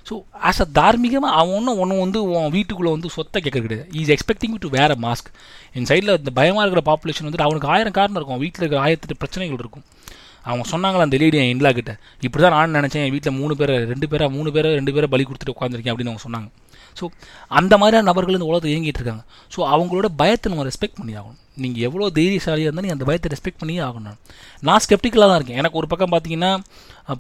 ஸோ 0.08 0.16
ஆஸ் 0.50 0.62
அ 0.64 0.68
தார்மீகமாக 0.80 1.38
அவன் 1.40 1.56
ஒன்றும் 1.58 1.80
ஒன்று 1.84 1.96
வந்து 2.04 2.20
உன் 2.34 2.54
வீட்டுக்குள்ளே 2.58 2.92
வந்து 2.96 3.10
சொத்தை 3.16 3.40
கேட்கறது 3.46 3.66
கிடையாது. 3.68 3.88
இஸ் 4.02 4.12
எக்ஸ்பெக்டிங் 4.16 4.54
டு 4.66 4.70
வேற 4.78 4.92
மாஸ்க் 5.06 5.30
என் 5.78 5.88
சைடில் 5.92 6.14
இந்த 6.22 6.32
பயமாக 6.40 6.64
இருக்கிற 6.66 6.84
பாப்புலேஷன் 6.90 7.28
வந்துட்டு 7.28 7.48
அவனுக்கு 7.48 7.72
ஆயிரம் 7.74 7.98
காரணம் 8.00 8.20
இருக்கும். 8.20 8.42
வீட்டில் 8.46 8.64
இருக்கிற 8.64 8.82
ஆயிரத்தெட்டு 8.86 9.20
பிரச்சனைகள் 9.24 9.62
இருக்கும். 9.64 9.86
அவங்க 10.50 10.66
சொன்னாங்களா 10.74 11.06
அந்த 11.08 11.18
லேடி 11.22 11.38
என் 11.44 11.52
இன்லா 11.54 11.72
கிட்ட? 11.80 11.94
இப்படி 12.26 12.42
தான் 12.44 12.56
நான் 12.58 12.78
நினச்சேன். 12.80 13.04
என் 13.08 13.14
வீட்டில் 13.16 13.38
மூணு 13.42 13.54
பேரை 13.62 13.76
ரெண்டு 13.92 14.08
பேரை 14.12 14.28
மூணு 14.36 14.50
பேரை 14.58 14.70
ரெண்டு 14.80 14.94
பேரை 14.98 15.10
பலி 15.14 15.26
கொடுத்துட்டு 15.30 15.56
உட்காந்துருக்கேன் 15.56 15.94
அப்படின்னு 15.94 16.14
அவங்க 16.14 16.26
சொன்னாங்க. 16.28 16.50
ஸோ 17.00 17.06
அந்த 17.60 17.74
மாதிரியான 17.82 18.08
நபர்கள் 18.12 18.38
இந்த 18.38 18.48
உலகத்தை 18.52 18.70
இயங்கிட்டு 18.74 19.00
இருக்காங்க. 19.02 19.24
ஸோ 19.54 19.60
அவங்களோட 19.74 20.08
பயத்தை 20.22 20.48
நம்ம 20.54 20.66
ரெஸ்பெக்ட் 20.70 20.98
பண்ணி 21.00 21.14
ஆகணும். 21.20 21.42
நீங்கள் 21.64 21.84
எவ்வளோ 21.88 22.08
தைரியசாலியாக 22.18 22.68
இருந்தால் 22.68 22.86
நீ 22.88 22.92
அந்த 22.96 23.06
பயத்தை 23.10 23.30
ரெஸ்பெக்ட் 23.34 23.60
பண்ணியே 23.62 23.82
ஆகணும். 23.88 24.18
நான் 24.68 24.82
ஸ்கெப்டிக்கலாக 24.86 25.28
தான் 25.32 25.40
இருக்கேன். 25.40 25.60
எனக்கு 25.62 25.80
ஒரு 25.82 25.88
பக்கம் 25.94 26.12
பார்த்தீங்கன்னா 26.14 26.52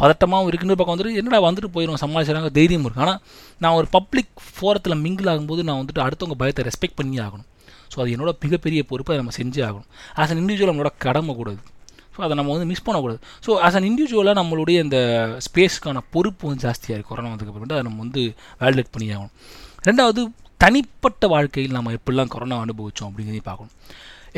பதட்டமாகவும் 0.01 0.49
இருக்குன்னு 0.51 0.77
பக்கம் 0.79 0.95
வந்துட்டு 0.95 1.19
என்னடா 1.21 1.39
வந்துட்டு 1.47 1.69
போயிடும் 1.75 2.01
சமாளிச்சாங்க 2.03 2.51
தைரியம் 2.59 2.85
இருக்கு. 2.87 3.03
ஆனால் 3.05 3.19
நான் 3.63 3.77
ஒரு 3.79 3.89
பப்ளிக் 3.97 4.33
ஃபோரத்தில் 4.55 5.01
மிங்கிள் 5.05 5.31
ஆகும்போது 5.33 5.63
நான் 5.69 5.79
வந்துட்டு 5.81 6.03
அடுத்தவங்க 6.07 6.37
பயத்தை 6.43 6.65
ரெஸ்பெக்ட் 6.69 6.99
பண்ணி 7.01 7.17
ஆகணும். 7.27 7.47
ஸோ 7.93 7.97
அது 8.03 8.11
என்னோட 8.15 8.31
மிகப்பெரிய 8.45 8.81
பொறுப்பை 8.91 9.11
அதை 9.13 9.21
நம்ம 9.23 9.35
செஞ்சே 9.41 9.63
ஆகணும். 9.69 9.89
ஆஸ் 10.21 10.31
அன் 10.33 10.41
இண்டிவிஜுவல் 10.43 10.71
நம்மளோட 10.71 10.93
கடமை 11.07 11.33
கூடாது 11.41 11.61
ஸோ 12.15 12.21
அதை 12.25 12.35
நம்ம 12.37 12.51
வந்து 12.55 12.67
மிஸ் 12.69 12.83
பண்ணக்கூடாது. 12.85 13.19
ஸோ 13.45 13.51
ஆஸ் 13.65 13.75
அன் 13.77 13.87
இண்டிவிஜுவலாக 13.89 14.35
நம்மளுடைய 14.39 14.77
இந்த 14.85 14.97
ஸ்பேஸ்க்கான 15.47 16.01
பொறுப்பு 16.13 16.43
வந்து 16.49 16.63
ஜாஸ்தியாக 16.65 16.95
இருக்குது 16.95 17.11
கொரோனா 17.11 17.31
வந்ததுக்கு 17.31 17.51
அப்புறமேட்டு 17.51 17.77
அதை 17.77 17.85
நம்ம 17.87 18.01
வந்து 18.05 18.21
வேலிடேட் 18.61 18.93
பண்ணி 18.95 19.07
ஆகணும். 19.15 19.33
ரெண்டாவது 19.87 20.21
தனிப்பட்ட 20.63 21.27
வாழ்க்கையில் 21.27 21.75
நம்ம 21.77 21.91
எப்படிலாம் 21.91 22.33
கொரோனா 22.33 22.55
அனுபவித்தோம் 22.63 23.09
அப்படிங்கிறதையும் 23.09 23.49
பார்க்கணும். 23.49 23.75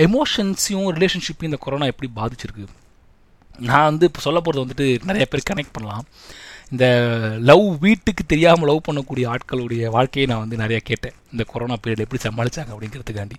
எமோஷன்ஸையும் 0.06 0.92
ரிலேஷன்ஷிப்பையும் 0.98 1.50
இந்த 1.52 1.60
கொரோனா 1.60 1.86
எப்படி 1.86 2.10
பாதிச்சிருக்கு? 2.16 2.66
நான் 3.70 3.88
வந்து 3.90 4.06
இப்போ 4.06 4.20
சொல்ல 4.20 4.40
போகிறது 4.40 4.66
வந்துட்டு 4.66 5.00
நிறைய 5.04 5.26
பேர் 5.26 5.48
கனெக்ட் 5.50 5.76
பண்ணலாம். 5.78 6.06
இந்த 6.72 6.86
லவ் 7.40 7.80
வீட்டுக்கு 7.80 8.24
தெரியாமல் 8.26 8.70
லவ் 8.70 8.86
பண்ணக்கூடிய 8.88 9.36
ஆட்களுடைய 9.36 9.86
வாழ்க்கையை 9.90 10.26
நான் 10.32 10.48
வந்து 10.48 10.58
நிறையா 10.64 10.80
கேட்டேன். 10.90 11.18
இந்த 11.32 11.44
கொரோனா 11.44 11.76
பீரியட் 11.84 12.06
எப்படி 12.06 12.22
சமாளித்தாங்க 12.28 12.72
அப்படிங்கிறதுக்காண்டி. 12.76 13.38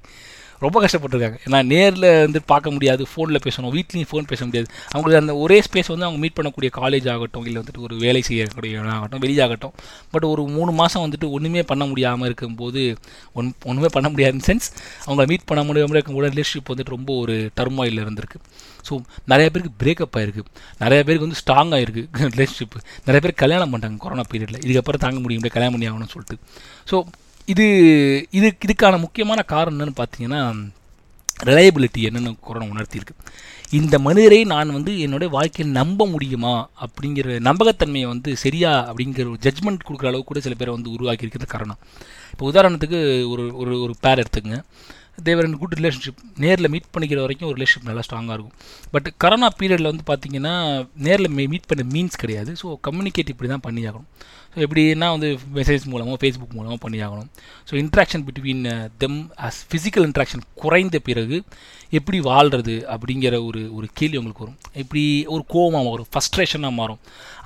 ரொம்ப 0.65 0.77
கஷ்டப்பட்டுருக்காங்க. 0.85 1.39
ஏன்னா 1.47 1.59
நேரில் 1.73 2.07
வந்து 2.25 2.41
பார்க்க 2.53 2.75
முடியாது 2.77 3.03
ஃபோனில் 3.11 3.43
பேசணும் 3.47 3.73
வீட்லேயும் 3.77 4.11
ஃபோன் 4.11 4.29
பேச 4.33 4.41
முடியாது. 4.49 4.69
அவங்களுக்கு 4.93 5.21
அந்த 5.23 5.35
ஒரே 5.45 5.59
ஸ்பேஸ் 5.67 5.91
வந்து 5.93 6.07
அவங்க 6.07 6.21
மீட் 6.25 6.37
பண்ணக்கூடிய 6.39 6.71
காலேஜ் 6.81 7.07
ஆகட்டும் 7.15 7.47
இல்லை 7.49 7.59
வந்துட்டு 7.63 7.83
ஒரு 7.87 7.97
வேலை 8.05 8.23
செய்யக்கூடிய 8.29 8.83
ஆகட்டும் 8.97 9.23
வெளியாகட்டும் 9.27 9.75
பட் 10.15 10.27
ஒரு 10.33 10.43
மூணு 10.57 10.73
மாதம் 10.81 11.05
வந்துட்டு 11.07 11.29
ஒன்றுமே 11.37 11.63
பண்ண 11.71 11.85
முடியாமல் 11.87 12.29
இருக்கும்போது 12.31 12.83
ஒன் 13.41 13.49
ஒன்றுமே 13.71 13.91
பண்ண 13.97 14.09
முடியாத 14.09 14.43
சென்ஸ் 14.49 14.69
அவங்கள 15.07 15.27
மீட் 15.33 15.49
பண்ண 15.51 15.63
முடியாமல் 15.69 15.97
இருக்கும்போது 15.99 16.33
ரிலேஷன்ஷிப் 16.35 16.71
வந்துட்டு 16.73 16.95
ரொம்ப 16.97 17.11
ஒரு 17.23 17.37
டர்மாயில் 17.61 18.03
இருந்திருக்கு. 18.05 18.41
ஸோ 18.89 18.95
நிறைய 19.33 19.47
பேருக்கு 19.55 19.73
பிரேக்கப் 19.83 20.17
ஆயிருக்கு. 20.19 20.45
நிறைய 20.85 21.01
பேருக்கு 21.07 21.27
வந்து 21.27 21.41
ஸ்ட்ராங் 21.43 21.75
ஆயிருக்கு 21.79 22.05
ரிலேஷன்ஷிப் 22.35 22.77
நிறைய 23.09 23.21
பேர் 23.25 23.41
கல்யாணம் 23.43 23.73
பண்ணுறாங்க 23.73 23.99
கொரோனா 24.05 24.25
பீரியடில் 24.33 24.63
இதுக்கப்புறம் 24.67 25.05
தாங்க 25.07 25.21
முடியும் 25.25 25.45
கல்யாணம் 25.57 25.75
பண்ணி 25.77 25.89
ஆகணும்னு 25.91 26.15
சொல்லிட்டு. 26.15 26.37
ஸோ 26.91 26.97
இது 27.53 27.67
இது 28.39 28.49
இதுக்கான 28.67 28.99
முக்கியமான 29.05 29.41
காரணம் 29.55 29.77
என்னென்னு 29.77 30.01
பார்த்தீங்கன்னா 30.01 30.41
ரிலையபிலிட்டி 31.49 32.01
என்னென்னு 32.09 32.31
கொரோனா 32.47 32.67
உணர்த்தியிருக்கு. 32.73 33.15
இந்த 33.79 33.97
மனிதரை 34.07 34.39
நான் 34.53 34.77
வந்து 34.77 34.93
என்னுடைய 35.05 35.29
வாழ்க்கையில் 35.35 35.77
நம்ப 35.81 36.07
முடியுமா 36.15 36.55
அப்படிங்கிற 36.85 37.37
நம்பகத்தன்மையை 37.49 38.07
வந்து 38.13 38.31
சரியா 38.45 38.73
அப்படிங்கிற 38.89 39.27
ஒரு 39.33 39.41
ஜட்மெண்ட் 39.47 39.87
கொடுக்குற 39.87 40.11
அளவுக்கு 40.11 40.31
கூட 40.31 40.41
சில 40.47 40.57
பேரை 40.61 40.73
வந்து 40.77 40.95
உருவாக்கி 40.97 41.25
இருக்கிறது 41.27 41.55
காரணம். 41.55 41.81
இப்போ 42.33 42.45
உதாரணத்துக்கு 42.53 42.99
ஒரு 43.35 43.45
ஒரு 43.63 43.75
ஒரு 43.85 43.95
பேர் 44.07 44.23
எடுத்துக்கங்க. 44.23 44.59
They were 45.29 45.47
and 45.47 45.59
good 45.63 45.77
relationship 45.79 46.21
நேரில் 46.43 46.71
மீட் 46.75 46.93
பண்ணிக்கிற 46.95 47.21
வரைக்கும் 47.25 47.49
ஒரு 47.49 47.57
ரிலேஷன்ஷிப் 47.59 47.89
நல்லா 47.89 48.03
ஸ்ட்ராங்காக 48.07 48.37
இருக்கும். 48.37 48.57
பட் 48.95 49.09
கரோனா 49.23 49.49
பீரியடில் 49.61 49.91
வந்து 49.93 50.05
பார்த்திங்கன்னா 50.11 50.55
நேரில் 51.07 51.35
மீட் 51.53 51.69
பண்ண 51.71 51.85
மீன்ஸ் 51.95 52.23
கிடையாது. 52.23 52.53
ஸோ 52.63 52.67
கம்யூனிகேட் 52.89 53.33
இப்படி 53.35 53.51
தான் 53.55 53.67
பண்ணி 53.67 53.83
ஆகணும் 53.91 54.09
ஸோ 54.55 54.59
எப்படின்னா 54.67 55.09
வந்து 55.15 55.29
மெசேஜ் 55.57 55.85
மூலமாக 55.91 56.17
ஃபேஸ்புக் 56.21 56.55
மூலமாக 56.59 56.79
பண்ணியாகணும். 56.85 57.29
So 57.69 57.73
interaction 57.83 58.25
between 58.29 58.65
them 59.03 59.19
as 59.49 59.61
physical 59.71 60.07
interaction 60.09 60.43
குறைந்த 60.63 60.99
பிறகு 61.09 61.37
எப்படி 61.99 62.19
வாழ்கிறது 62.29 62.75
அப்படிங்கிற 62.95 63.35
ஒரு 63.49 63.61
ஒரு 63.77 63.87
கேள்வி 64.01 64.19
உங்களுக்கு 64.21 64.45
வரும். 64.45 64.59
இப்படி 64.83 65.05
ஒரு 65.35 65.45
கோவமாக 65.55 65.91
வரும் 65.95 66.09
ஃபஸ்ட்ரேஷனாக 66.15 66.79
மாறும். 66.81 67.01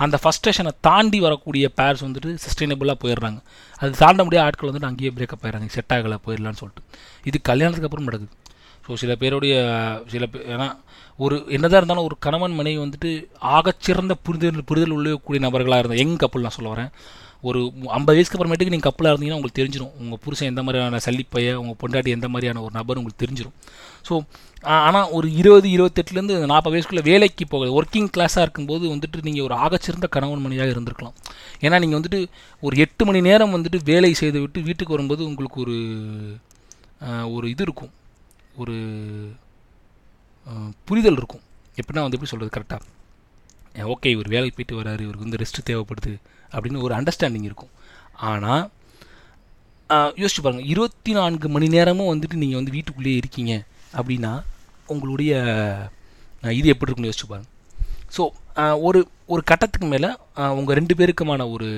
அந்த 0.05 0.19
ஃபஸ்ட்ரேஷனை 0.23 0.73
தாண்டி 0.89 1.21
வரக்கூடிய 1.27 1.67
பேர்ஸ் 1.81 2.05
வந்துட்டு 2.07 2.33
சஸ்டைனபிளாக 2.47 2.99
போயிடுறாங்க. 3.05 3.41
அது 3.81 3.93
தாண்ட 4.03 4.21
முடியாத 4.29 4.47
ஆட்கள் 4.47 4.71
வந்துட்டு 4.71 4.91
அங்கேயே 4.91 5.13
பிரேக்கப் 5.19 5.45
ஆயிடுறாங்க. 5.45 5.71
செட் 5.77 5.95
ஆகலை 5.97 6.19
போயிடலான்னு 6.27 6.61
சொல்லிட்டு. 6.63 6.85
இது 7.31 7.41
கல்யாணத்துக்கு 7.51 7.91
அப்புறம் 7.91 8.09
நடக்குது. 8.11 8.33
ஸோ 8.87 8.97
சில 9.03 9.13
பேருடைய 9.21 9.55
சில 10.15 10.25
பேர் 10.33 10.49
ஏன்னா 10.55 10.67
ஒரு 11.19 11.37
என்னதான் 11.57 11.81
இருந்தாலும் 11.81 12.07
ஒரு 12.09 12.17
கணவன் 12.27 12.57
மனைவி 12.59 12.79
வந்துட்டு 12.85 13.11
ஆகச்சிறந்த 13.57 14.15
புரிதல் 14.27 14.65
புரிதல் 14.71 14.95
உள்ளக்கூடிய 14.97 15.41
நபர்களாக 15.45 15.83
இருந்தால் 15.83 16.03
எங் 16.05 16.17
கப்பல் 16.23 16.47
நான் 16.47 16.57
சொல்ல 16.57 16.71
வரேன். 16.75 16.91
ஒரு 17.49 17.61
ஐம்பது 17.97 18.17
வயசுக்கு 18.17 18.37
அப்புறமேட்டுக்கு 18.37 18.75
நீங்கள் 18.75 18.89
கப்பலாக 18.89 19.13
இருந்தீங்கன்னா 19.13 19.39
உங்களுக்கு 19.39 19.61
தெரிஞ்சிடும் 19.61 19.93
உங்கள் 20.03 20.21
புருஷன் 20.25 20.51
எந்த 20.53 20.63
மாதிரியான 20.67 21.01
சல்லிப்பைய 21.07 21.49
உங்கள் 21.63 21.79
பொண்டாட்டி 21.83 22.11
எந்த 22.17 22.29
மாதிரியான 22.35 22.63
ஒரு 22.67 22.73
நபர் 22.79 22.99
உங்களுக்கு 23.01 23.23
தெரிஞ்சிடும் 23.25 23.57
ஸோ 24.09 24.15
ஆனால் 24.87 25.11
ஒரு 25.17 25.27
இருபது 25.41 25.69
இருபத்தெட்டுலேருந்து 25.77 26.37
நாற்பது 26.53 26.75
வயசுக்குள்ளே 26.75 27.05
வேலைக்கு 27.11 27.47
போகுது 27.53 27.75
ஒர்க்கிங் 27.79 28.11
கிளாஸாக 28.15 28.45
இருக்கும்போது 28.47 28.85
வந்துட்டு 28.95 29.25
நீங்கள் 29.29 29.47
ஒரு 29.49 29.57
ஆகச்சிறந்த 29.65 30.09
கணவன் 30.17 30.45
மணியாக 30.47 30.75
இருந்திருக்கலாம். 30.75 31.17
ஏன்னா 31.65 31.79
நீங்கள் 31.85 31.99
வந்துட்டு 32.01 32.21
ஒரு 32.63 32.77
எட்டு 32.85 33.05
மணி 33.09 33.21
நேரம் 33.29 33.55
வந்துட்டு 33.57 33.81
வேலை 33.93 34.13
செய்து 34.23 34.41
விட்டு 34.45 34.67
வீட்டுக்கு 34.69 34.97
வரும்போது 34.97 35.25
உங்களுக்கு 35.31 35.61
ஒரு 35.67 35.77
ஒரு 37.37 37.47
இது 37.55 37.65
இருக்கும். 37.69 37.93
ஒரு 38.63 38.77
புரிதல் 40.89 41.19
இருக்கும். 41.21 41.45
எப்படின்னா 41.81 42.05
வந்து 42.07 42.17
எப்படி 42.19 42.31
சொல்கிறது 42.33 42.55
கரெக்டாக 42.57 42.83
ஓகே 43.95 44.09
இவர் 44.15 44.29
வேலைக்கு 44.35 44.57
போயிட்டு 44.57 44.81
வராரு 44.81 45.03
இவருக்கு 45.07 45.27
வந்து 45.27 45.41
ரெஸ்ட் 45.43 45.61
தேவைப்படுது 45.71 46.13
அப்படின்னு 46.53 46.85
ஒரு 46.87 46.95
அண்டர்ஸ்டாண்டிங் 46.99 47.47
இருக்கும். 47.51 47.73
ஆனால் 48.31 48.65
யோசிச்சு 50.21 50.43
பாருங்கள் 50.45 50.69
இருபத்தி 50.73 51.13
நான்கு 51.17 51.49
மணி 51.55 51.67
நேரமும் 51.75 52.11
வந்துட்டு 52.13 52.41
நீங்கள் 52.43 52.61
வந்து 52.61 52.75
வீட்டுக்குள்ளேயே 52.77 53.19
இருக்கீங்க 53.23 53.53
அப்படின்னா 53.99 54.33
உங்களுடைய 54.93 55.33
இது 56.59 56.67
எப்படி 56.73 56.89
இருக்குன்னு 56.89 57.11
யோசிச்சு 57.11 57.29
பாருங்கள் 57.33 57.53
ஸோ 58.17 58.23
ஒரு 58.87 59.01
ஒரு 59.35 59.43
கட்டத்துக்கு 59.51 59.87
மேலே 59.93 60.11
உங்கள் 60.59 60.77
ரெண்டு 60.79 60.95
பேருக்குமான 61.01 61.47
ஒரு 61.55 61.69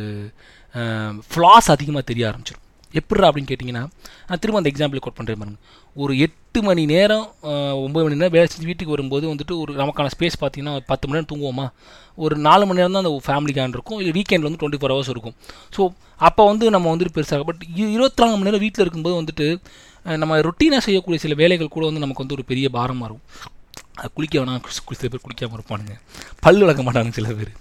ஃப்ளாஸ் 1.31 1.69
அதிகமாக 1.75 2.05
தெரிய 2.11 2.25
ஆரம்பிச்சிடும் 2.31 2.66
எப்படிரா 3.01 3.29
அப்படின்னு 3.31 3.51
கேட்டிங்கன்னா 3.51 3.83
நான் 4.29 4.41
திரும்ப 4.43 4.61
அந்த 4.61 4.71
எக்ஸாம்பிள் 4.73 5.03
கோட் 5.05 5.17
பண்ணுறேன் 5.19 5.41
பாருங்க. 5.43 5.59
ஒரு 6.03 6.13
எட்டு 6.27 6.59
மணி 6.69 6.83
நேரம் 6.93 7.27
ஒம்பது 7.85 8.05
மணி 8.07 8.19
நேரம் 8.21 8.35
வேலை 8.37 8.47
செஞ்சு 8.53 8.69
வீட்டுக்கு 8.71 8.95
வரும்போது 8.95 9.25
வந்துட்டு 9.33 9.55
ஒரு 9.63 9.73
நமக்கான 9.83 10.11
ஸ்பேஸ் 10.15 10.39
பார்த்தீங்கன்னா 10.43 10.75
பத்து 10.91 11.05
மணி 11.07 11.17
நேரம் 11.19 11.31
தூங்குவோமா? 11.33 11.67
ஒரு 12.25 12.37
நாலு 12.47 12.65
மணி 12.69 12.81
நேரம் 12.81 12.97
தான் 12.97 13.05
அந்த 13.05 13.13
ஃபேமிலிக்கான 13.29 13.77
இருக்கும். 13.79 13.99
இல்லை 14.03 14.15
வீக்கெண்டில் 14.19 14.49
வந்து 14.49 14.61
டுவெண்ட்டி 14.63 14.81
ஃபோர் 14.83 14.95
ஹவர்ஸ் 14.95 15.13
இருக்கும். 15.15 15.37
ஸோ 15.77 15.83
அப்போ 16.29 16.43
வந்து 16.53 16.65
நம்ம 16.77 16.95
வந்துட்டு 16.95 17.17
பெருசாக 17.19 17.45
பட் 17.51 17.63
இருபத்தி 17.97 18.23
நாலு 18.23 18.37
மணி 18.37 18.49
நேரம் 18.51 18.65
வீட்டில் 18.67 18.85
இருக்கும்போது 18.85 19.19
வந்துட்டு 19.21 19.49
நம்ம 20.23 20.41
ரொட்டீனாக 20.49 20.83
செய்யக்கூடிய 20.87 21.21
சில 21.23 21.35
வேலைகள் 21.43 21.75
கூட 21.77 21.85
வந்து 21.91 22.03
நமக்கு 22.05 22.25
வந்து 22.25 22.37
ஒரு 22.39 22.47
பெரிய 22.51 22.67
பாரமாக 22.79 23.09
இருக்கும். 23.09 23.53
குளிக்க 24.17 24.35
வேணாம் 24.41 24.65
சில 24.77 25.09
பேர் 25.13 25.23
குளிக்காமல் 25.27 25.57
இருப்பானுங்க. 25.59 25.95
பல் 26.45 26.61
விளக்க 26.63 26.83
மாட்டானுங்க 26.87 27.17
சில 27.19 27.29
பேர். 27.39 27.53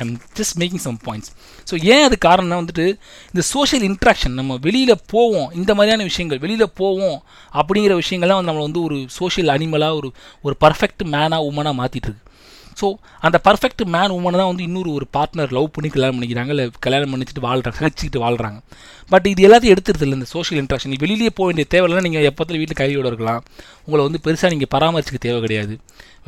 I'm 0.00 0.12
just 0.36 0.56
making 0.58 0.82
some 0.82 0.98
points 1.06 1.30
so 1.70 1.74
ஏன் 1.84 2.04
அது 2.04 2.16
காரணம்னா 2.24 2.58
வந்துட்டு 2.62 2.86
இந்த 3.34 3.42
சோஷியல் 3.48 3.86
இன்ட்ராக்ஷன் 3.88 4.34
நம்ம 4.34 4.56
வெளியில் 4.58 4.94
போவோம் 5.06 5.48
இந்த 5.52 5.74
மாதிரியான 5.74 6.04
விஷயங்கள் 6.04 6.38
வெளியில் 6.38 6.74
போவோம் 6.74 7.16
அப்படிங்கிற 7.52 7.94
விஷயங்கள்லாம் 7.94 8.38
வந்து 8.38 8.50
நம்மளை 8.50 8.66
வந்து 8.66 8.82
ஒரு 8.82 8.98
சோஷியல் 9.18 9.48
அனிமலாக 9.48 9.96
ஒரு 9.96 10.10
ஒரு 10.44 10.56
பர்ஃபெக்ட் 10.60 11.04
மேனாக 11.06 11.48
உமனாக 11.50 11.78
மாற்றிட்டுருக்கு 11.78 12.30
ஸோ 12.80 12.86
அந்த 13.20 13.36
பர்ஃபெக்ட் 13.44 13.82
மேன் 13.86 14.10
உமனை 14.10 14.36
தான் 14.36 14.48
வந்து 14.48 14.62
இன்னொரு 14.62 14.90
ஒரு 14.92 15.06
பார்ட்னர் 15.16 15.52
லவ் 15.52 15.68
பண்ணி 15.70 15.88
கல்யாணம் 15.88 16.16
பண்ணிக்கிறாங்க 16.16 16.48
இல்லை 16.48 16.66
கல்யாணம் 16.80 17.12
பண்ணிச்சுட்டு 17.12 17.44
வாழ்கிறாங்க 17.46 17.78
சகிச்சுக்கிட்டு 17.78 18.22
வாழ்கிறாங்க 18.22 18.58
பட் 19.12 19.26
இது 19.32 19.46
எல்லாத்தையும் 19.48 19.74
எடுத்துருது 19.74 20.04
இல்லை 20.06 20.16
இந்த 20.18 20.28
சோஷியல் 20.34 20.60
இன்ட்ராக்ஷன் 20.62 20.94
வெளியிலேயே 21.04 21.32
போக 21.38 21.46
வேண்டிய 21.48 21.66
தேவையில்லை 21.74 22.02
நீங்கள் 22.06 22.28
எப்போத்துல 22.30 22.58
வீட்டில் 22.62 22.80
கையோடு 22.82 23.08
இருக்கலாம். 23.10 23.42
உங்களை 23.86 24.02
வந்து 24.06 24.20
பெருசாக 24.26 24.50
நீங்கள் 24.54 24.72
பராமரிச்சிக்க 24.74 25.20
தேவை 25.26 25.38
கிடையாது. 25.44 25.74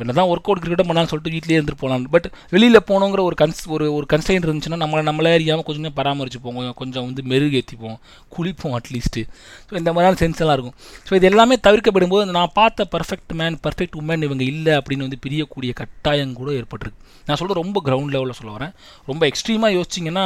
என்ன 0.03 0.13
தான் 0.15 0.29
ஒர்க் 0.31 0.47
அவுட் 0.49 0.61
கிரிக்கெட் 0.63 0.87
பண்ணான்னு 0.87 1.09
சொல்லிட்டு 1.11 1.33
வீட்டிலே 1.33 1.55
இருந்துட்டு 1.57 1.81
போகலாம். 1.81 2.01
பட் 2.15 2.25
வெளியில் 2.53 2.79
போகணுங்கிற 2.89 3.21
ஒரு 3.27 3.35
கன்ஸ் 3.41 3.61
ஒரு 3.75 3.85
ஒரு 3.97 4.05
கன்ஸ்டைன் 4.13 4.45
இருந்துச்சுன்னா 4.47 4.79
நம்மளை 4.81 5.03
நம்மளே 5.09 5.31
அறியாமல் 5.37 5.65
கொஞ்சம் 5.67 5.95
பராமரிச்சுப்போம். 5.99 6.55
கொஞ்சம் 6.57 6.75
கொஞ்சம் 6.81 7.05
வந்து 7.07 7.21
மெருகேற்றிப்போம் 7.31 7.97
குளிப்போம் 8.35 8.75
அட்லீஸ்ட்டு 8.79 9.23
ஸோ 9.69 9.75
இந்த 9.81 9.89
மாதிரியான 9.93 10.19
சென்ஸ் 10.23 10.41
எல்லாம் 10.43 10.57
இருக்கும். 10.57 10.75
ஸோ 11.07 11.13
இது 11.19 11.29
எல்லாமே 11.31 11.57
தவிர்க்கப்படும் 11.67 12.13
போது 12.15 12.37
நான் 12.39 12.53
பார்த்த 12.59 12.87
பர்ஃபெக்ட் 12.95 13.33
மேன் 13.41 13.57
பர்ஃபெக்ட் 13.67 13.95
உமன் 14.01 14.25
இவங்க 14.27 14.45
இல்லை 14.53 14.73
அப்படின்னு 14.79 15.07
வந்து 15.07 15.21
பிரியக்கூடிய 15.25 15.73
கட்டாயம் 15.81 16.37
கூட 16.41 16.51
ஏற்பட்டிருக்கு. 16.59 16.99
நான் 17.27 17.37
சொல்கிறது 17.39 17.61
ரொம்ப 17.61 17.77
கிரவுண்ட் 17.87 18.13
லெவலில் 18.15 18.37
சொல்ல 18.39 18.51
வரேன். 18.57 18.73
ரொம்ப 19.11 19.23
எக்ஸ்ட்ரீமாக 19.29 19.71
யோசிச்சிங்கன்னா 19.77 20.25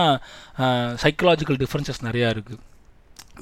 சைக்கலாஜிக்கல் 1.04 1.60
டிஃப்ரென்சஸ் 1.62 2.02
நிறையா 2.08 2.30
இருக்குது 2.36 2.49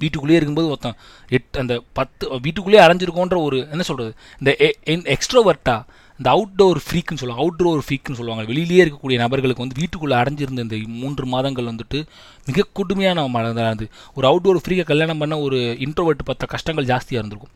வீட்டுக்குள்ளேயே 0.01 0.39
இருக்கும்போது 0.39 0.67
ஒருத்தன் 0.67 0.97
எட் 1.29 1.57
அந்த 1.57 1.75
பத்து 1.93 2.29
வீட்டுக்குள்ளேயே 2.39 2.83
அரைஞ்சிருக்கோன்ற 2.85 3.37
ஒரு 3.43 3.59
என்ன 3.69 3.83
சொல்கிறது 3.83 4.13
இந்த 4.39 4.51
எக்ஸ்ட்ரோவர்ட்டா 5.15 5.77
இந்த 6.19 6.29
அவுட்டோர் 6.33 6.79
ஃப்ரீக்குன்னு 6.85 7.21
சொல்லுவாங்க 7.21 7.43
அவுட்டோர் 7.43 7.81
ஃப்ரீக்குன்னு 7.87 8.19
சொல்லுவாங்க. 8.19 8.43
வெளியிலேயே 8.51 8.83
இருக்கக்கூடிய 8.85 9.17
நபர்களுக்கு 9.23 9.63
வந்து 9.65 9.79
வீட்டுக்குள்ளே 9.79 10.15
அடைஞ்சிருந்த 10.15 10.63
இந்த 10.65 10.77
மூன்று 10.87 11.25
மாதங்கள் 11.25 11.69
வந்துட்டு 11.71 11.99
மிக 12.45 12.65
கொடுமையான 12.73 13.27
மழை 13.27 13.75
ஒரு 14.13 14.25
அவுட்டோர் 14.31 14.61
ஃப்ரீக்கை 14.65 14.83
கல்யாணம் 14.83 15.17
பண்ண 15.17 15.39
ஒரு 15.39 15.57
இன்ட்ரோவர்ட் 15.79 16.27
பார்த்த 16.29 16.45
கஷ்டங்கள் 16.45 16.85
ஜாஸ்தியாக 16.85 17.21
இருந்திருக்கும். 17.21 17.53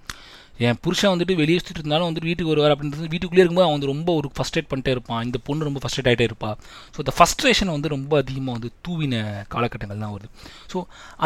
என் 0.68 0.78
புருஷன் 0.86 1.12
வந்துட்டு 1.14 1.36
வெளியே 1.42 1.58
சுற்றிட்டு 1.60 1.82
இருந்தாலும் 1.82 2.08
வந்துட்டு 2.08 2.30
வீட்டுக்கு 2.30 2.52
வருவார் 2.52 2.74
அப்படின்றது 2.74 3.08
வீட்டுக்குள்ளே 3.14 3.42
இருக்கும்போது 3.44 3.66
அவன் 3.68 3.76
வந்து 3.78 3.90
ரொம்ப 3.92 4.10
ஒரு 4.20 4.28
ஃபஸ்ட்ரேட் 4.38 4.68
பண்ணிட்டே 4.72 4.92
இருப்பான். 4.96 5.22
இந்த 5.28 5.38
பொண்ணு 5.48 5.68
ரொம்ப 5.68 5.80
ஃபஸ்ட்ரேட் 5.84 6.10
ஆகிட்டே 6.12 6.26
இருப்பாள் 6.30 6.56
ஸோ 6.96 7.00
இந்த 7.04 7.14
ஃபஸ்ட்ரேஷன் 7.18 7.72
வந்து 7.76 7.90
ரொம்ப 7.96 8.12
அதிகமாக 8.24 8.54
வந்து 8.58 8.70
தூவின 8.88 9.24
காலகட்டங்கள் 9.54 10.04
தான் 10.06 10.14
வருது. 10.16 10.30
ஸோ 10.72 10.78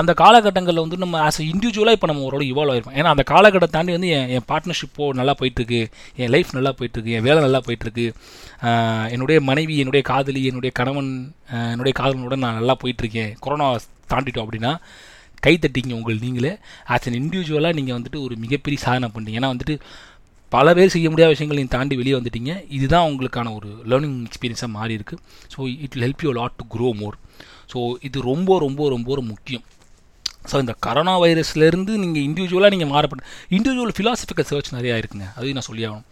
அந்த 0.01 0.11
காலகட்டங்களில் 0.21 0.83
வந்து 0.85 0.99
நம்ம 1.03 1.19
ஆஸ் 1.27 1.39
அ 1.41 1.45
இண்டிவிஜுவலாக 1.53 1.97
இப்போ 1.97 2.09
நம்ம 2.11 2.23
ஓரோட 2.27 2.45
இவால்வ் 2.51 2.73
ஆயிருப்போம். 2.75 2.97
ஏன்னா 2.99 3.11
அந்த 3.15 3.25
காலகட்டத்தை 3.33 3.75
தாண்டி 3.77 3.95
வந்து 3.97 4.11
என் 4.17 4.29
என் 4.37 4.47
பார்ட்னர்ஷிப்போ 4.51 5.07
நல்லா 5.21 5.35
போயிட்டுருக்கு. 5.41 5.81
என் 6.21 6.31
லைஃப் 6.35 6.55
நல்லா 6.59 6.73
போயிட்டுருக்கு. 6.79 7.15
என் 7.19 7.27
வேலை 7.27 7.41
நல்லா 7.47 7.61
போயிட்டுருக்கு. 7.67 8.07
என்னுடைய 9.15 9.39
மனைவி 9.49 9.75
என்னுடைய 9.83 10.03
காதலி 10.11 10.43
என்னுடைய 10.51 10.73
கணவன் 10.81 11.11
என்னுடைய 11.73 11.93
காதலனோட 12.01 12.37
நான் 12.45 12.57
நல்லா 12.59 12.75
போயிட்டுருக்கேன். 12.83 13.33
கொரோனா 13.45 13.67
தாண்டிட்டோம் 14.13 14.45
அப்படின்னா 14.45 14.73
கை 15.45 15.53
தட்டிங்க 15.63 15.93
உங்கள் 15.99 16.23
நீங்களே. 16.25 16.53
ஆஸ் 16.95 17.07
அன் 17.09 17.17
இண்டிவிஜுவலாக 17.21 17.73
நீங்கள் 17.79 17.97
வந்துட்டு 17.97 18.19
ஒரு 18.25 18.35
மிகப்பெரிய 18.43 18.79
சாதனை 18.85 19.09
பண்ணுறீங்க 19.15 19.39
ஏன்னா 19.41 19.53
வந்துட்டு 19.53 19.75
பல 20.51 20.73
பேர் 20.77 20.91
செய்ய 20.95 21.07
முடியாத 21.11 21.31
விஷயங்களையும் 21.35 21.71
தாண்டி 21.75 21.95
வெளியே 21.99 22.15
வந்துட்டீங்க. 22.17 22.51
இதுதான் 22.77 23.05
உங்களுக்கான 23.11 23.53
ஒரு 23.59 23.69
லேர்னிங் 23.91 24.19
எக்ஸ்பீரியன்ஸாக 24.27 24.69
மாறி 24.77 24.93
இருக்குது 24.97 25.21
so 25.53 25.59
it 25.85 25.97
help 26.05 26.23
you 26.25 26.31
lot 26.39 26.55
to 26.59 26.65
grow 26.73 26.89
more 27.01 27.15
so 27.71 27.79
இது 28.07 28.17
ரொம்ப 28.31 28.57
ரொம்ப 28.65 28.89
ரொம்ப 28.93 29.09
ஒரு 29.15 29.23
முக்கியம். 29.31 29.63
ஸோ 30.49 30.55
இந்த 30.63 30.73
கரோனா 30.85 31.13
வைரஸ்லேருந்து 31.23 31.93
நீங்கள் 32.03 32.23
இண்டிவிஜுவலாக 32.27 32.71
நீங்கள் 32.75 32.91
மாறப்பட்ட 32.93 33.23
இண்டிவிஜுவல் 33.57 33.93
ஃபிலாசபிக்கல் 33.99 34.47
சர்ச் 34.51 34.71
நிறையா 34.77 34.95
இருக்குங்க. 35.01 35.27
அதையும் 35.37 35.57
நான் 35.59 35.67
சொல்லி 35.69 35.85
ஆகணும். 35.89 36.07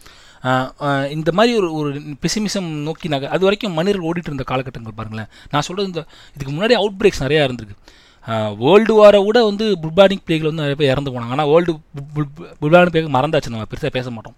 இந்த 1.16 1.30
மாதிரி 1.38 1.52
ஒரு 1.60 1.68
ஒரு 1.80 1.90
பெசிமிசம் 2.24 2.70
நோக்கி 2.88 3.08
நகை 3.14 3.28
அது 3.36 3.44
வரைக்கும் 3.48 3.78
மனிதர்கள் 3.80 4.08
ஓடிட்டு 4.10 4.30
இருந்த 4.32 4.46
காலகட்டங்கள் 4.52 4.98
பாருங்களேன். 5.00 5.30
நான் 5.52 5.66
சொல்கிறது 5.68 5.90
இந்த 5.92 6.02
இதுக்கு 6.36 6.54
முன்னாடி 6.56 6.76
அவுட் 6.80 6.98
பிரேக்ஸ் 7.02 7.24
நிறையா 7.26 7.44
இருந்திருக்கு. 7.48 7.78
வேர்ல்டு 8.64 8.94
வாரை 9.00 9.20
விட 9.26 9.38
வந்து 9.50 9.66
புல்பானிக் 9.84 10.26
பிளேகில் 10.28 10.50
வந்து 10.50 10.64
நிறைய 10.64 10.78
பேர் 10.82 10.92
இறந்து 10.94 11.12
போனாங்க. 11.14 11.34
ஆனால் 11.36 11.50
வேர்ல்டு 11.52 11.74
புல்பானிக் 12.62 12.94
பிளேக் 12.96 13.16
மறந்தாச்சு. 13.18 13.54
நம்ம 13.54 13.68
பெருசாக 13.72 13.92
பேச 13.98 14.10
மாட்டோம். 14.16 14.36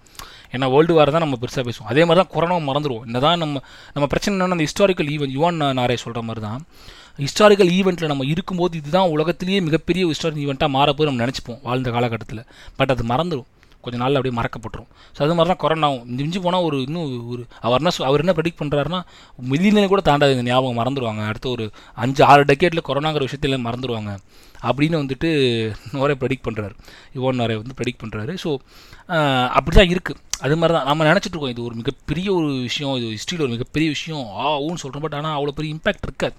ஏன்னா 0.56 0.68
வேர்ல்டு 0.74 0.94
வாரை 0.98 1.12
தான் 1.16 1.26
நம்ம 1.26 1.38
பெருசாக 1.42 1.64
பேசுவோம். 1.68 1.90
அதே 1.94 2.04
மாதிரி 2.08 2.20
தான் 2.22 2.32
கொரோனா 2.36 2.58
மறந்துடுவோம் 2.70 3.06
என்ன 3.10 3.20
தான் 3.26 3.42
நம்ம 3.44 3.62
நம்ம 3.96 4.06
பிரச்சனை 4.12 4.34
என்னென்னா 4.36 4.58
அந்த 4.58 4.68
ஹிஸ்டாரிக்கல் 4.68 5.10
ஈவெண்ட் 5.16 5.36
யுவான் 5.38 5.60
நாரே 5.80 5.98
சொல்கிற 6.04 6.22
மாதிரி 6.28 6.44
தான் 6.48 6.62
ஹிஸ்டாரிக்கல் 7.24 7.72
ஈவெண்ட்டில் 7.80 8.12
நம்ம 8.12 8.26
இருக்கும்போது 8.34 8.74
இதுதான் 8.82 9.12
உலகத்திலேயே 9.16 9.60
மிகப்பெரிய 9.68 10.06
ஹிஸ்டாரிக்கல் 10.12 10.46
ஈவெண்ட்டாக 10.46 10.72
மாறப்போது 10.78 11.10
நம்ம 11.10 11.24
நினச்சிப்போம் 11.26 11.60
வாழ்ந்த 11.68 11.92
காலகட்டத்தில். 11.98 12.44
பட் 12.80 12.94
அது 12.96 13.06
மறந்துடும் 13.14 13.50
கொஞ்சம் 13.86 14.04
நாளில் 14.04 14.20
அப்படியே 14.20 14.36
மறக்கப்பட்டுரும். 14.40 14.90
ஸோ 15.16 15.20
அது 15.26 15.36
மாதிரி 15.38 15.52
தான் 15.54 15.62
கொரோனாவும் 15.64 16.04
மிஞ்சி 16.20 16.40
போனால் 16.46 16.66
ஒரு 16.70 16.80
இன்னும் 16.88 17.08
ஒரு 17.34 17.44
அவர் 17.66 17.82
என்ன 17.82 17.94
அவர் 18.10 18.24
என்ன 18.26 18.36
ப்ரெடிக்ட் 18.40 18.62
பண்ணுறாருன்னா 18.62 19.02
மில்லியனை 19.54 19.88
கூட 19.94 20.04
தாண்டாது 20.10 20.36
இந்த 20.38 20.46
ஞாபகம் 20.52 20.80
மறந்துடுவாங்க 20.82 21.24
அடுத்த 21.32 21.50
ஒரு 21.56 21.68
அஞ்சு 22.06 22.24
ஆறு 22.32 22.50
டெக்கேட்டில் 22.52 22.88
கொரோனாங்கிற 22.90 23.28
விஷயத்தில் 23.30 23.66
மறந்துடுவாங்க 23.68 24.14
அப்படின்னு 24.68 24.98
வந்துட்டு 25.02 25.30
நிறைய 25.98 26.16
ப்ரெடிக்ட் 26.22 26.46
பண்ணுறாரு 26.48 26.74
யுவன் 27.18 27.42
நிறைய 27.44 27.58
வந்து 27.62 27.76
ப்ரெடிக்ட் 27.80 28.04
பண்ணுறாரு 28.04 28.34
ஸோ 28.44 28.52
அப்படி 29.58 29.74
தான் 29.78 29.92
இருக்குது 29.94 30.22
அது 30.46 30.56
மாதிரி 30.60 30.74
தான் 30.76 30.88
நம்ம 30.90 31.06
நினச்சிட்டு 31.08 31.36
இருக்கோம் 31.36 31.54
இது 31.54 31.62
ஒரு 31.68 31.76
மிகப்பெரிய 31.82 32.28
ஒரு 32.38 32.48
விஷயம் 32.68 32.96
இது 33.00 33.08
ஹிஸ்ட்ரியில் 33.16 33.44
ஒரு 33.46 33.54
மிகப்பெரிய 33.56 33.88
விஷயம். 33.96 34.24
ஆ 34.42 34.46
ஊன்னு 34.66 34.82
சொல்கிறோம் 34.84 35.04
பட் 35.06 35.18
ஆனால் 35.20 35.36
அவ்வளோ 35.38 35.54
பெரிய 35.60 35.76
இம்பாக்ட் 35.76 36.08
இருக்காது. 36.08 36.36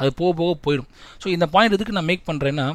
அது 0.00 0.10
போக 0.20 0.30
போக 0.40 0.52
போயிடும். 0.66 0.88
ஸோ 1.22 1.26
இந்த 1.36 1.46
பாயிண்ட் 1.54 1.76
எதுக்கு 1.76 1.96
நான் 1.98 2.08
மேக் 2.10 2.28
பண்ணுறேன்னா 2.30 2.66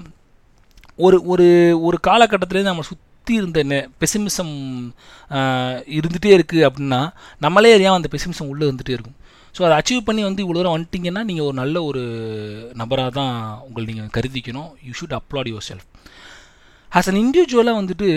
ஒரு 1.06 1.18
ஒரு 1.34 1.48
ஒரு 1.88 1.98
காலகட்டத்திலேருந்து 2.08 2.72
நம்ம 2.72 2.86
சுத் 2.90 3.06
சுற்றி 3.24 3.36
இருந்த 3.42 3.60
நெ 3.72 3.78
பெசிமிசம் 4.02 4.50
இருந்துகிட்டே 5.98 6.32
இருக்குது 6.38 6.64
அப்படின்னா 6.68 7.00
நம்மளே 7.44 7.70
அறியாமல் 7.76 8.00
அந்த 8.00 8.10
பெசிமிசம் 8.16 8.50
உள்ளே 8.52 8.66
இருந்துகிட்டே 8.68 8.96
இருக்கும். 8.96 9.16
ஸோ 9.56 9.62
அதை 9.66 9.76
அச்சீவ் 9.80 10.02
பண்ணி 10.08 10.22
வந்து 10.28 10.42
இவ்வளோ 10.46 10.58
தூரம் 10.58 10.76
வந்துட்டிங்கன்னா 10.76 11.22
நீங்கள் 11.30 11.46
ஒரு 11.50 11.56
நல்ல 11.62 11.76
ஒரு 11.90 12.02
நபராக 12.82 13.12
தான் 13.20 13.32
உங்களை 13.68 13.86
நீங்கள் 13.92 14.12
கருதிக்கணும். 14.18 14.70
You 14.88 14.94
should 15.00 15.16
applaud 15.20 15.50
yourself 15.70 15.88
as 16.92 17.10
an 17.12 17.22
இண்டிவிஜுவலாக 17.24 17.80
வந்துட்டு 17.82 18.08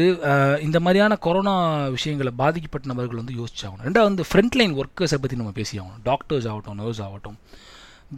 இந்த 0.66 0.81
மாதிரியான 0.87 1.19
கொரோனா 1.27 1.55
விஷயங்களை 1.97 2.33
பாதிக்கப்பட்ட 2.42 2.92
நபர்கள் 2.92 3.23
வந்து 3.23 3.38
யோசிச்சாகணும். 3.40 3.85
ரெண்டாவது 3.88 4.11
வந்து 4.11 4.27
ஃப்ரண்ட் 4.31 4.59
லைன் 4.61 4.77
ஒர்க்கர்ஸை 4.83 5.21
பற்றி 5.23 5.40
நம்ம 5.42 5.55
பேசி 5.61 5.75
ஆகணும் 5.83 6.03
டாக்டர்ஸ் 6.11 6.49
ஆகட்டும் 6.53 6.81
நர்ஸ் 6.83 7.05
ஆகட்டும். 7.07 7.38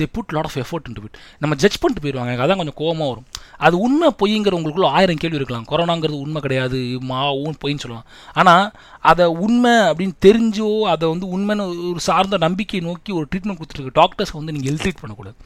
They 0.01 0.07
put 0.17 0.33
lot 0.37 0.49
of 0.49 0.57
effort 0.63 0.87
into 0.89 1.05
it 1.09 1.17
நம்ம 1.43 1.57
ஜட்ஜ் 1.63 1.79
பண்ணிட்டு 1.83 2.03
போயிடுவாங்க 2.05 2.31
எனக்கு 2.31 2.45
அதான் 2.47 2.61
கொஞ்சம் 2.61 2.79
கோபமாக 2.81 3.09
வரும். 3.13 3.27
அது 3.67 3.77
உண்மை 3.87 4.09
பொய்ங்கிற 4.23 4.57
உங்களுக்குள்ள 4.59 4.89
ஆயிரம் 4.97 5.21
கேள்வி 5.23 5.39
இருக்கலாம். 5.41 5.67
கொரோனாங்கிறது 5.71 6.19
உண்மை 6.25 6.41
கிடையாது. 6.47 6.81
மா 7.11 7.21
ஊன் 7.45 7.57
பொய்ன்னு 7.63 7.83
சொல்லலாம். 7.85 8.09
ஆனால் 8.41 8.67
அதை 9.13 9.27
உண்மை 9.47 9.75
அப்படின்னு 9.91 10.17
தெரிஞ்சோ 10.27 10.69
அதை 10.95 11.05
வந்து 11.13 11.27
உண்மைன்னு 11.37 11.67
ஒரு 11.93 12.03
சார்ந்த 12.09 12.39
நம்பிக்கை 12.47 12.81
நோக்கி 12.89 13.13
ஒரு 13.19 13.27
ட்ரீட்மெண்ட் 13.31 13.61
கொடுத்துருக்கு 13.61 13.99
டாக்டர்ஸ் 14.01 14.35
வந்து 14.39 14.55
நீங்கள் 14.57 14.71
ஹெல்த் 14.73 15.03
பண்ணக்கூடாது. 15.03 15.39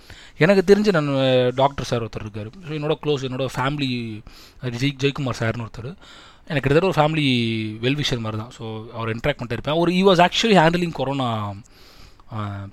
எனக்கு 0.44 0.62
தெரிஞ்ச 0.72 0.92
நான் 0.98 1.12
டாக்டர் 1.60 1.88
சார் 1.92 2.04
ஒருத்தர் 2.04 2.26
இருக்கார். 2.26 2.50
ஸோ 2.66 2.74
என்னோட 2.78 2.96
க்ளோஸ் 3.04 3.24
என்னோட 3.28 3.46
ஃபேமிலி 3.56 3.90
ஜெய் 4.82 4.98
ஜெயக்குமார் 5.04 5.40
சார்னு 5.40 5.66
ஒருத்தர். 5.66 5.90
எனக்கு 6.50 6.64
கிட்டத்தட்ட 6.64 6.92
ஒரு 6.92 6.98
ஃபேமிலி 7.00 7.26
வெல்விஷர் 7.84 8.22
மாதிரி 8.24 8.38
தான். 8.42 8.52
ஸோ 8.58 8.64
அவர் 8.96 9.12
இன்ட்ராக்ட் 9.14 9.40
பண்ணிட்டு 9.40 9.58
இருப்பேன். 9.58 9.78
ஒரு 9.82 9.90
he 9.98 10.02
was 10.08 10.22
actually 10.26 10.56
handling 10.62 10.96
corona 11.00 11.28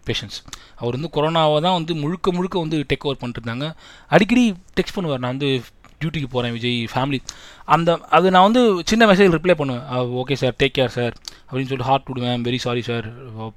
patients 0.08 0.40
அவர் 0.80 0.96
வந்து 0.98 1.12
கொரோனாவை 1.18 1.58
தான் 1.68 1.78
வந்து 1.80 1.96
முழுக்க 2.04 2.32
முழுக்க 2.38 2.56
வந்து 2.66 2.78
டேக் 2.92 3.08
ஓவர் 3.08 3.20
பண்ணிட்டு 3.24 3.42
இருந்தாங்க 3.42 3.68
அடிக்கடி 4.16 4.46
டெக்ஸ்ட் 4.80 4.98
பண்ணுவார் 4.98 5.24
நான் 5.26 5.36
வந்து 5.36 5.52
டியூட்டிக்கு 6.02 6.28
போகிறேன் 6.34 6.54
விஜய் 6.56 6.78
ஃபேமிலி 6.92 7.18
அந்த 7.74 7.96
அது 8.18 8.28
நான் 8.34 8.46
வந்து 8.48 8.62
சின்ன 8.90 9.06
மெசேஜ் 9.10 9.34
ரிப்ளை 9.36 9.56
பண்ணுவேன். 9.62 9.84
Okay 10.22 10.36
sir 10.42 10.54
take 10.62 10.76
care 10.78 10.94
sir 10.98 11.14
அப்படின்னு 11.48 11.70
சொல்லிட்டு 11.70 11.88
ஹார்ட் 11.90 12.08
விடுவேன் 12.10 12.46
வெரி 12.48 12.60
சாரி 12.66 12.82
சார் 12.90 13.08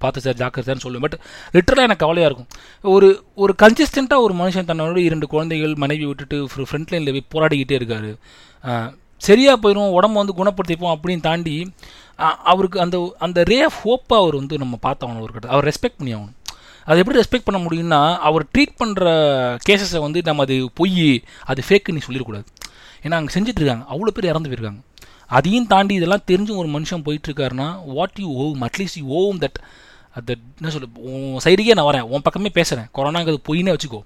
பார்த்து 0.02 0.24
சார் 0.24 0.38
ஜாக்கிர 0.40 0.64
சார்னு 0.68 0.84
சொல்லுவேன். 0.86 1.04
பட் 1.06 1.16
லிட்டரலாக 1.56 1.88
எனக்கு 1.88 2.04
கவலையாக 2.04 2.30
இருக்கும். 2.30 2.50
ஒரு 2.94 3.10
ஒரு 3.44 3.54
கன்சிஸ்டண்ட்டாக 3.62 4.26
ஒரு 4.26 4.36
மனுஷன் 4.40 4.68
தன்னோட 4.70 5.04
இரண்டு 5.08 5.28
குழந்தைகள் 5.34 5.76
மனைவி 5.84 6.04
விட்டுட்டு 6.10 6.38
ஒரு 6.46 6.66
ஃப்ரண்ட் 6.70 6.92
லைனில் 6.94 7.14
போய் 7.16 7.30
போராடிக்கிட்டே 7.36 7.78
இருக்கார். 7.80 8.10
சரியாக 9.28 9.56
போயிடும் 9.62 9.94
உடம்பு 9.96 10.20
வந்து 10.20 10.38
குணப்படுத்திப்போம் 10.38 10.94
அப்படின்னு 10.94 11.22
தாண்டி 11.26 11.56
அவருக்கு 12.52 12.78
அந்த 12.84 12.96
அந்த 13.26 13.42
ரே 13.50 13.58
ஆஃப் 13.68 13.80
ஹோப்பை 13.84 14.16
அவர் 14.22 14.38
வந்து 14.40 14.60
நம்ம 14.62 14.78
பார்த்தாகணும் 14.86 15.24
ஒரு 15.26 15.32
கட்ட 15.32 15.52
அவர் 15.54 15.68
ரெஸ்பெக்ட் 15.70 15.98
பண்ணி 16.00 16.14
ஆகணும். 16.14 16.38
அது 16.88 17.00
எப்படி 17.02 17.18
ரெஸ்பெக்ட் 17.20 17.48
பண்ண 17.48 17.58
முடியும்னா 17.64 18.00
அவர் 18.28 18.44
ட்ரீட் 18.54 18.78
பண்ணுற 18.82 19.04
கேசஸை 19.68 20.00
வந்து 20.06 20.20
நம்ம 20.28 20.42
அது 20.46 20.56
பொய் 20.80 21.22
அது 21.52 21.62
ஃபேக்குன்னு 21.68 22.06
சொல்லிடக்கூடாது. 22.06 22.46
ஏன்னா 23.04 23.18
அங்கே 23.20 23.34
செஞ்சிட்ருக்காங்க 23.36 23.84
அவ்வளோ 23.92 24.12
பேர் 24.16 24.30
இறந்து 24.32 24.50
போயிருக்காங்க. 24.50 24.82
அதையும் 25.36 25.68
தாண்டி 25.72 25.94
இதெல்லாம் 25.98 26.26
தெரிஞ்சும் 26.30 26.60
ஒரு 26.62 26.68
மனுஷன் 26.76 27.04
போயிட்டுருக்காருன்னா 27.06 27.68
what 27.96 28.18
you 28.24 28.30
owe 28.42 28.64
at least 28.68 28.98
you 29.00 29.06
owe 29.20 29.38
that 29.44 29.58
அது 30.18 30.32
என்ன 30.58 30.70
சொல்லு 30.74 30.88
உன் 31.10 31.38
சைடுக்கே 31.44 31.74
நான் 31.78 31.88
வரேன். 31.90 32.06
உன் 32.14 32.24
பக்கமே 32.26 32.50
பேசுகிறேன் 32.58 32.88
கொரோனாங்கிறது 32.96 33.38
பொய்னே 33.48 33.74
வச்சுக்கோ. 33.74 34.00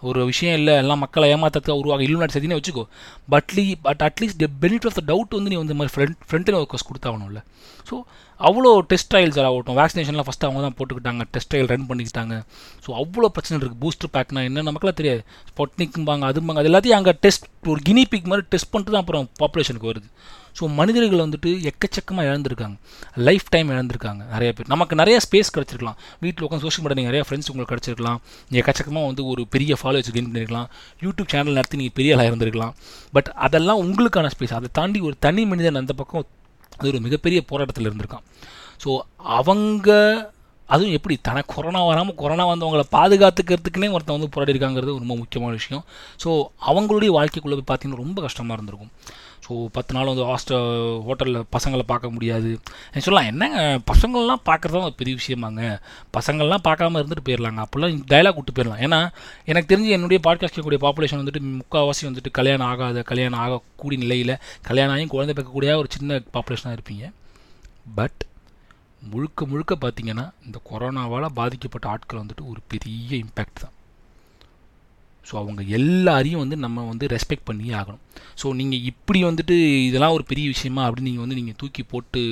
ஒரு 0.00 0.24
விஷயம் 0.24 0.56
இல்லை 0.56 0.74
எல்லாம் 0.74 0.98
மக்களை 0.98 1.34
ஏமாத்தத்துக்கு 1.34 1.70
உருவாக 1.70 2.02
இல்லுநாட்டு 2.02 2.36
சதினே 2.36 2.58
வச்சுக்கோ. 2.58 2.84
Badly 3.30 3.74
but 3.82 4.02
at least 4.08 4.46
benefit 4.60 4.88
of 4.90 4.98
the 4.98 5.02
doubt 5.06 5.34
வந்து 5.34 5.50
நீ 5.50 5.56
வந்து 5.56 5.74
மாதிரி 5.74 5.94
ஃப்ரெண்ட் 5.94 6.16
ஃப்ரண்ட்டில் 6.30 6.58
ஒர்க்கர்ஸ் 6.60 6.88
கொடுத்தாகணும்ல. 6.90 7.42
ஸோ 7.90 8.02
அவ்வளோ 8.46 8.70
டெஸ்ட் 8.90 9.10
ட்ரையல்ஸ் 9.12 9.38
ஆகட்டும் 9.44 9.78
வேக்சினேஷன்லாம் 9.80 10.28
ஃபஸ்ட்டு 10.28 10.46
அவங்க 10.48 10.62
தான் 10.66 10.76
போட்டுக்கிட்டாங்க. 10.78 11.22
டெஸ்ட் 11.34 11.50
ட்ரையல் 11.52 11.70
ரன் 11.72 11.86
பண்ணிக்கிட்டாங்க. 11.90 12.34
ஸோ 12.84 12.90
அவ்வளோ 13.02 13.30
பிரச்சனை 13.36 13.56
இருக்குது 13.60 13.80
பூஸ்டர் 13.84 14.12
பேக்னா 14.16 14.42
என்ன 14.48 14.64
நமக்குலாம் 14.70 14.98
தெரியாது. 15.00 15.22
ஸ்பொட்னிக்கும்பாங்க 15.50 16.24
அதும்பாங்க 16.30 16.60
அது 16.62 16.70
எல்லாத்தையும் 16.72 16.98
அங்கே 17.00 17.14
டெஸ்ட் 17.24 17.46
ஒரு 17.72 17.80
கினிபிக் 17.88 18.28
மாதிரி 18.32 18.46
டெஸ்ட் 18.54 18.70
பண்ணிட்டு 18.72 18.94
தான் 18.94 19.04
அப்புறம் 19.04 19.26
பாப்புலேஷனுக்கு 19.42 19.90
வருது. 19.92 20.08
ஸோ 20.58 20.66
மனிதர்கள் 20.78 21.22
வந்துட்டு 21.24 21.50
எக்கச்சக்கமாக 21.70 22.28
இழந்திருக்காங்க. 22.28 22.76
Life 23.26 23.48
time 23.54 23.68
இழந்திருக்காங்க. 23.74 24.22
நிறைய 24.34 24.50
பேர். 24.56 24.68
நமக்கு 24.72 24.94
நிறைய 25.00 25.16
ஸ்பேஸ் 25.24 25.52
கிடச்சிருக்கலாம். 25.56 25.98
வீட்டில் 26.24 26.44
உட்காந்து 26.46 26.64
சோஷியல் 26.66 26.84
மீடியா 26.84 26.98
நீங்கள் 26.98 27.12
நிறைய 27.12 27.24
ஃப்ரெண்ட்ஸ் 27.26 27.50
உங்களுக்கு 27.52 27.72
கிடச்சிருக்கலாம். 27.74 28.18
நீங்கள் 28.48 28.62
எக்கச்சக்கமாக 28.62 29.08
வந்து 29.10 29.24
ஒரு 29.32 29.42
பெரிய 29.54 29.76
ஃபாலோவர்ஸ் 29.80 30.10
கெயின் 30.16 30.28
பண்ணிருக்கலாம். 30.30 30.68
யூடியூப் 31.04 31.30
சேனல் 31.34 31.58
நடத்தி 31.58 31.78
நீங்கள் 31.82 31.96
பெரிய 31.98 32.16
ஆளாக 32.16 32.30
இருந்திருக்கலாம். 32.30 32.74
பட் 33.18 33.30
அதெல்லாம் 33.48 33.82
உங்களுக்கான 33.84 34.30
ஸ்பேஸ் 34.36 34.56
அதை 34.58 34.70
தாண்டி 34.80 35.00
ஒரு 35.10 35.16
தனி 35.26 35.44
மனிதன் 35.52 35.80
அந்த 35.82 35.94
பக்கம் 36.00 36.26
அது 36.78 36.88
ஒரு 36.92 37.00
மிகப்பெரிய 37.06 37.40
போராட்டத்தில் 37.52 37.88
இருந்திருக்கான். 37.90 38.24
ஸோ 38.84 38.90
அவங்க 39.38 39.88
அதுவும் 40.74 40.94
எப்படி 40.96 41.14
தனக்கு 41.28 41.54
கொரோனா 41.54 41.80
வராமல் 41.90 42.18
கொரோனா 42.22 42.44
வந்தவங்களை 42.50 42.84
பாதுகாத்துக்கிறதுக்குனே 42.96 43.88
ஒருத்தன் 43.94 44.16
வந்து 44.16 44.32
போராடி 44.34 44.52
இருக்காங்கிறது 44.54 44.98
ரொம்ப 45.02 45.14
முக்கியமான 45.22 45.52
விஷயம். 45.60 45.84
ஸோ 46.22 46.28
அவங்களுடைய 46.70 47.10
வாழ்க்கைக்குள்ளே 47.18 47.56
போய் 47.58 47.70
பார்த்தீங்கன்னா 47.70 48.02
ரொம்ப 48.04 48.18
கஷ்டமாக 48.26 48.56
இருந்திருக்கும். 48.58 48.92
ஸோ 49.48 49.54
பத்து 49.76 49.92
நாள் 49.96 50.10
வந்து 50.10 50.24
ஹாஸ்டல் 50.30 50.66
ஹோட்டலில் 51.06 51.38
பசங்களை 51.56 51.84
பார்க்க 51.90 52.10
முடியாது. 52.14 52.50
சொல்லலாம் 53.04 53.28
என்னங்க 53.32 53.60
பசங்கள்லாம் 53.90 54.42
பார்க்குறது 54.48 54.80
தான் 54.84 54.96
பெரிய 55.00 55.14
விஷயமாங்க. 55.20 55.62
பசங்கள்லாம் 56.16 56.64
பார்க்காம 56.68 57.00
இருந்துட்டு 57.02 57.26
போயிடலாங்க. 57.28 57.62
அப்போல்லாம் 57.66 57.94
டைலாக் 58.12 58.38
விட்டு 58.38 58.56
போயிடலாம். 58.58 58.82
ஏன்னா 58.86 59.00
எனக்கு 59.50 59.70
தெரிஞ்சு 59.72 59.94
என்னுடைய 59.96 60.20
பாட்காஸ்ட் 60.26 60.60
கூடிய 60.66 60.80
பாப்புலேஷன் 60.86 61.22
வந்துட்டு 61.22 61.42
முக்கால்வாசி 61.60 62.04
வந்துட்டு 62.10 62.32
கல்யாணம் 62.40 62.68
ஆகாத 62.72 63.04
கல்யாணம் 63.12 63.40
ஆகக்கூடிய 63.44 64.00
நிலையில் 64.04 64.34
கல்யாணம் 64.68 64.94
ஆகியும் 64.96 65.14
குழந்தை 65.14 65.34
பார்க்கக்கூடிய 65.38 65.76
ஒரு 65.82 65.90
சின்ன 65.96 66.20
பாப்புலேஷனாக 66.36 66.78
இருப்பீங்க. 66.78 67.06
பட் 68.00 68.20
முழுக்க 69.10 69.46
முழுக்க 69.46 69.74
பார்த்தீங்கன்னா 69.82 70.28
இந்த 70.46 70.58
கொரோனாவால் 70.70 71.34
பாதிக்கப்பட்ட 71.40 71.88
ஆட்கள் 71.94 72.22
வந்துட்டு 72.22 72.44
ஒரு 72.52 72.60
பெரிய 72.72 73.10
இம்பேக்ட் 73.24 73.60
தான். 73.62 73.74
ஸோ 75.28 75.34
அவங்க 75.40 75.62
எல்லாரையும் 75.78 76.42
வந்து 76.44 76.56
நம்ம 76.56 76.84
வந்து 76.86 77.06
ரெஸ்பெக்ட் 77.06 77.44
பண்ணியே 77.44 77.72
ஆகணும். 77.72 78.02
ஸோ 78.42 78.54
நீங்கள் 78.60 78.84
இப்படி 78.90 79.24
வந்துட்டு 79.24 79.56
இதெல்லாம் 79.88 80.14
ஒரு 80.18 80.24
பெரிய 80.24 80.46
விஷயமா 80.54 80.82
அப்படின்னு 80.86 81.10
நீங்கள் 81.10 81.24
வந்து 81.26 81.38
நீங்கள் 81.40 81.58
தூக்கி 81.62 81.82
போட்டு 81.82 82.22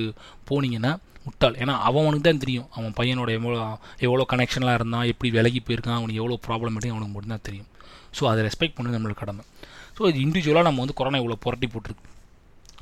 போனீங்கன்னா 0.51 0.93
முட்டாள். 1.27 1.57
ஏன்னா 1.63 1.75
அவனுக்கு 1.89 2.25
தான் 2.29 2.43
தெரியும். 2.45 2.69
அவன் 2.77 2.93
பையனோட 2.99 3.31
எவ்வளோ 3.39 3.61
எவ்வளோ 4.07 4.27
கனெக்ஷன்லாம் 4.33 4.79
இருந்தான் 4.81 5.09
எப்படி 5.13 5.31
விலகி 5.37 5.63
போயிருக்கான் 5.69 5.99
அவனுக்கு 5.99 6.21
எவ்வளோ 6.23 6.39
ப்ராப்ளம் 6.49 6.77
அவனுக்கு 6.77 7.15
மட்டும்தான் 7.15 7.47
தெரியும். 7.49 7.71
ஸோ 8.19 8.25
அதை 8.33 8.43
ரெஸ்பெக்ட் 8.49 8.77
பண்ணி 8.77 8.97
நம்மளுக்கு 8.97 9.23
கடமை. 9.25 9.45
ஸோ 9.97 10.03
இது 10.11 10.19
இண்டிவிஜுவலாக 10.27 10.63
நம்ம 10.63 10.81
வந்து 10.85 10.95
கொரோனா 10.95 11.19
இவ்வளோ 11.23 11.39
புரட்டி 11.47 11.67
போட்டிருக்கு. 11.67 12.07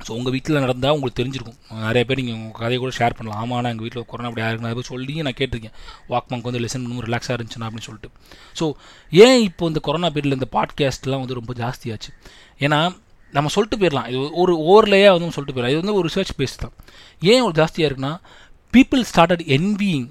ஸோ 0.05 0.11
உங்கள் 0.17 0.33
வீட்டில் 0.35 0.61
நடந்தால் 0.65 0.95
உங்களுக்கு 0.95 1.19
தெரிஞ்சிருக்கும். 1.21 1.59
நிறைய 1.85 2.03
பேர் 2.07 2.19
நீங்கள் 2.21 2.37
உங்கள் 2.39 2.59
கதையை 2.63 2.79
கூட 2.83 2.91
ஷேர் 2.99 3.15
பண்ணலாம். 3.19 3.39
ஆமாம் 3.43 3.69
எங்கள் 3.71 3.85
வீட்டில் 3.85 4.07
கொரோனா 4.11 4.29
அப்படி 4.29 4.43
ஆயிருக்குன்னு 4.47 4.73
அதை 4.75 4.83
சொல்லி 4.91 5.15
நான் 5.27 5.37
கேட்டிருக்கேன். 5.39 5.75
வாக்மங்க் 6.13 6.47
வந்து 6.49 6.61
லெசன் 6.65 6.83
பண்ணும் 6.85 7.05
ரிலாக்ஸாக 7.07 7.37
இருந்துச்சுன்னா 7.37 7.67
அப்படின்னு 7.69 7.87
சொல்லிட்டு. 7.89 8.11
ஸோ 8.59 8.67
ஏன் 9.11 9.39
இப்போ 9.49 9.71
இந்த 9.71 9.81
கொரோனா 9.87 10.09
பீரியடில் 10.15 10.39
இந்த 10.39 10.49
பாட்காஸ்ட்லாம் 10.57 11.23
வந்து 11.23 11.39
ரொம்ப 11.39 11.53
ஜாஸ்தியாச்சு? 11.63 12.11
ஏன்னா 12.65 12.79
நம்ம 13.37 13.49
சொல்லிட்டு 13.53 13.79
போயிடலாம் 13.79 14.09
இது 14.09 14.25
ஒரு 14.41 14.53
ஓவர்லேயே 14.71 15.07
வந்து 15.13 15.35
சொல்லிட்டு 15.37 15.55
போயிடலாம் 15.55 15.73
இது 15.75 15.81
வந்து 15.83 15.97
ஒரு 15.99 16.09
ரிசர்ச் 16.09 16.35
பேஸ் 16.41 16.61
தான். 16.63 16.75
ஏன் 17.31 17.41
ஒரு 17.41 17.55
ஜாஸ்தியாக 17.61 17.89
இருக்குன்னா 17.89 18.13
பீப்புள் 18.75 19.03
ஸ்டார்டட் 19.11 19.43
என்வியிங் 19.57 20.07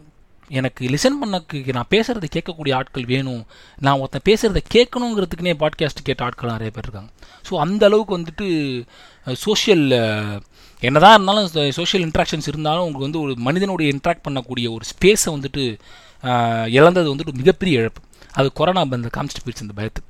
எனக்கு 0.58 0.88
லிசன் 0.94 1.18
பண்ணக்கு 1.20 1.58
நான் 1.76 1.90
பேசுகிறத 1.94 2.26
கேட்கக்கூடிய 2.36 2.72
ஆட்கள் 2.78 3.06
வேணும். 3.12 3.42
நான் 3.84 3.98
ஒருத்தன் 4.02 4.26
பேசுகிறத 4.28 4.60
கேட்கணுங்கிறதுக்குனே 4.74 5.54
பாட்காஸ்ட் 5.62 6.02
கேட்ட 6.08 6.24
ஆட்கள் 6.24 6.54
நிறைய 6.54 6.70
பேர் 6.76 6.86
இருக்காங்க. 6.86 7.10
ஸோ 7.48 7.54
அந்த 7.64 7.82
அளவுக்கு 7.88 8.16
வந்துட்டு 8.18 8.46
சோஷியல் 9.44 9.84
என்னதான் 10.82 11.14
இருந்தாலும் 11.16 11.72
சோஷியல் 11.78 12.04
இன்ட்ராக்ஷன்ஸ் 12.06 12.48
இருந்தாலும் 12.52 12.84
உங்களுக்கு 12.86 13.08
வந்து 13.08 13.22
ஒரு 13.24 13.34
மனிதனுடைய 13.48 13.88
இன்ட்ராக்ட் 13.94 14.24
பண்ணக்கூடிய 14.26 14.66
ஒரு 14.76 14.84
ஸ்பேஸை 14.92 15.30
வந்துட்டு 15.36 15.64
இழந்தது 16.78 17.06
வந்துட்டு 17.14 17.38
மிகப்பெரிய 17.40 17.80
இழப்பு. 17.80 18.02
அது 18.38 18.48
கொரோனா 18.60 18.80
அந்த 18.80 19.10
காமிச்சிட்டு 19.16 19.44
போயிடுச்சு 19.46 19.66
இந்த 19.66 19.76
பயத்து. 19.80 20.02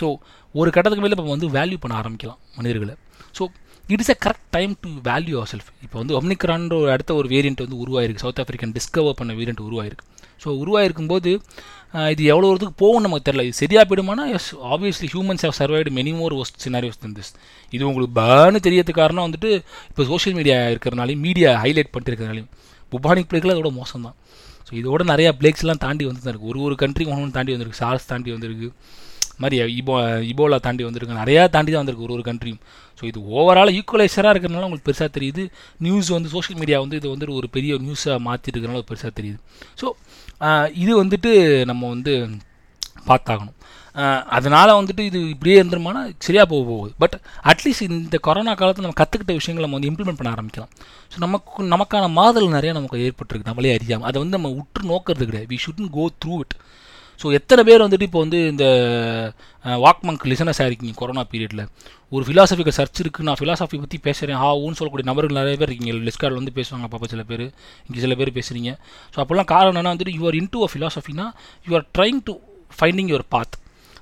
ஸோ 0.00 0.06
ஒரு 0.54 0.68
கட்டத்துக்கு 0.70 1.04
மேலே 1.04 1.16
இப்போ 1.16 1.30
வந்து 1.34 1.48
வேல்யூ 1.58 1.78
பண்ண 1.82 1.94
ஆரம்பிக்கலாம் 2.02 2.40
மனிதர்களை. 2.56 2.94
So 3.38 3.42
it 3.88 4.02
is 4.04 4.12
a 4.14 4.16
correct 4.24 4.48
time 4.56 4.72
to 4.84 4.90
value 5.10 5.34
our 5.40 5.50
self 5.52 5.70
இப்போ 5.84 5.96
வந்து 6.00 6.14
ஒம்னிக்ரான்ற 6.18 6.74
ஒரு 6.82 6.90
அடுத்த 6.94 7.14
ஒரு 7.20 7.28
வேரியண்ட் 7.34 7.62
வந்து 7.64 7.78
உருவாயிருக்கு. 7.84 8.22
சவுத் 8.24 8.40
ஆஃப்ரிக்கன் 8.42 8.72
டிஸ்கவர் 8.78 9.16
பண்ண 9.20 9.32
வேரியண்ட் 9.40 9.62
உருவாயிருக்கு. 9.68 10.06
ஸோ 10.42 10.48
உருவாயிருக்கும் 10.62 11.10
போது 11.12 11.30
இது 12.12 12.22
எவ்வளோ 12.32 12.46
தூரத்துக்கு 12.48 12.80
போகும் 12.82 13.04
நமக்கு 13.06 13.26
தெரியல. 13.26 13.42
இது 13.48 13.56
சரியாக 13.62 13.84
போயிடுமானா? 13.88 14.24
Yes 14.36 14.48
obviously 14.74 15.08
humans 15.14 15.44
have 15.46 15.56
survived 15.58 15.90
many 15.98 16.12
more 16.20 16.34
worst 16.42 16.58
scenarios 16.64 17.00
than 17.02 17.16
this 17.18 17.32
இது 17.76 17.82
உங்களுக்கு 17.90 18.14
பேர்னு 18.20 18.60
தெரியறதுக்கு 18.66 19.00
காரணம் 19.02 19.26
வந்துட்டு 19.26 19.50
இப்போ 19.90 20.04
சோஷியல் 20.12 20.36
மீடியா 20.38 20.56
இருக்கிறனாலையும் 20.72 21.22
மீடியா 21.26 21.50
ஹைலைட் 21.64 21.92
பண்ணிட்டு 21.96 22.44
புபானிக் 22.92 23.28
பிளேக்கில் 23.30 23.54
அதோட 23.54 23.70
மோசம் 23.80 24.06
தான் 24.06 24.16
ஸோ 24.66 24.72
இதோட 24.80 25.02
நிறையா 25.12 25.30
பிளேக்ஸ்லாம் 25.40 25.82
தாண்டி 25.84 26.04
வந்து 26.08 26.22
தான் 26.24 26.32
இருக்குது 26.32 26.50
ஒரு 26.52 26.60
ஒரு 26.68 26.74
கண்ட்ரி 26.82 27.04
ஒன்று 27.12 27.36
தாண்டி 27.36 27.52
வந்திருக்கு. 27.54 27.80
சார்ஸ் 27.82 28.10
தாண்டி 28.10 28.30
வந்திருக்கு. 28.34 28.68
மாதிரி 29.40 29.56
இபோ 29.80 29.94
இபோலா 30.32 30.58
தாண்டி 30.66 30.82
வந்திருக்கு. 30.88 31.20
நிறையா 31.22 31.42
தாண்டி 31.54 31.70
தான் 31.72 31.82
வந்திருக்கு 31.82 32.06
ஒரு 32.08 32.16
ஒரு 32.18 32.24
கண்ட்ரியும் 32.28 32.62
ஸோ 32.98 33.04
இது 33.10 33.20
ஓவரால் 33.36 33.74
ஈக்குவலைசராக 33.78 34.32
இருக்கிறனால 34.34 34.66
உங்களுக்கு 34.68 34.88
பெருசாக 34.88 35.10
தெரியுது. 35.16 35.44
நியூஸ் 35.86 36.10
வந்து 36.16 36.32
சோஷியல் 36.34 36.60
மீடியா 36.62 36.78
வந்து 36.84 36.98
இது 37.00 37.08
வந்து 37.14 37.28
ஒரு 37.40 37.48
பெரிய 37.56 37.78
நியூஸாக 37.86 38.18
மாற்றிட்டு 38.28 38.56
இருக்கிறனால 38.56 38.86
பெருசாக 38.90 39.12
தெரியுது. 39.20 39.40
ஸோ 39.80 39.86
இது 40.82 40.92
வந்துட்டு 41.02 41.32
நம்ம 41.70 41.88
வந்து 41.94 42.14
பார்த்தாகணும். 43.10 43.56
அதனால் 44.36 44.70
வந்துட்டு 44.78 45.02
இது 45.08 45.18
இப்படியே 45.32 45.56
இருந்துருமானா 45.60 46.02
சரியாக 46.26 46.46
போக 46.52 46.62
போகுது. 46.68 46.92
பட் 47.02 47.16
அட்லீஸ்ட் 47.50 47.84
இந்த 47.86 48.18
கொரோனா 48.26 48.52
காலத்தில் 48.60 48.86
நம்ம 48.86 48.98
கற்றுக்கிட்ட 49.00 49.32
விஷயங்களை 49.38 49.64
நம்ம 49.66 49.78
வந்து 49.78 49.90
இம்ப்ளிமெண்ட் 49.90 50.20
பண்ண 50.20 50.30
ஆரம்பிக்கலாம். 50.36 50.70
ஸோ 51.12 51.18
நமக்கு 51.24 51.66
நமக்கான 51.74 52.04
மாதல் 52.20 52.54
நிறையா 52.56 52.74
நமக்கு 52.78 53.02
ஏற்பட்டிருக்கு. 53.06 53.50
நம்மளே 53.50 53.74
அறியாமல் 53.78 54.08
அதை 54.10 54.18
வந்து 54.22 54.36
நம்ம 54.38 54.52
உற்று 54.60 54.84
நோக்கிறது 54.92 55.28
கிடையாது. 55.30 55.50
We 55.52 55.58
shouldn't 55.64 55.90
go 55.96 56.06
through 56.24 56.36
it 56.44 56.56
so 57.22 57.32
எத்தனை 57.38 57.62
பேர் 57.68 57.84
வந்துட்டு 57.84 58.06
இப்போ 58.08 58.20
வந்து 58.24 58.38
இந்த 58.52 58.66
வாக்மங்க் 59.64 60.24
லிசனஸ் 60.30 60.60
ஆகிருக்கீங்க 60.62 60.94
கொரோனா 61.00 61.22
பீரியடில் 61.32 61.64
ஒரு 62.12 62.22
ஃபிலாசபிக்கல் 62.28 62.76
சர்ச் 62.78 63.00
இருக்குது 63.02 63.26
நான் 63.28 63.38
ஃபிலாசபி 63.40 63.78
பற்றி 63.82 63.98
பேசுகிறேன் 64.06 64.38
ஆ 64.44 64.48
சொல்லக்கூடிய 64.78 65.06
நபர்கள் 65.10 65.38
நிறைய 65.40 65.56
பேர் 65.60 65.70
இருக்கீங்க. 65.70 65.94
லிஸ்கார்டில் 66.08 66.40
வந்து 66.40 66.54
பேசுவாங்க 66.58 66.88
பாப்பா 66.92 67.08
சில 67.12 67.22
பேர். 67.30 67.44
இங்கே 67.86 68.00
சில 68.04 68.14
பேர் 68.20 68.36
பேசுகிறீங்க 68.38 68.70
ஸோ 69.14 69.18
அப்போல்லாம் 69.22 69.50
காரணம் 69.54 69.72
என்னன்னா 69.72 69.94
வந்துட்டு 69.94 70.16
you 70.18 70.24
are 70.30 70.38
in 70.40 70.50
to 70.54 70.60
a 70.66 70.70
ஃபிலாசபினா 70.72 71.26
you 71.66 71.74
are 71.78 71.86
trying 71.98 72.20
to 72.28 72.34
finding 72.78 73.10
your 73.12 73.26
path 73.28 73.54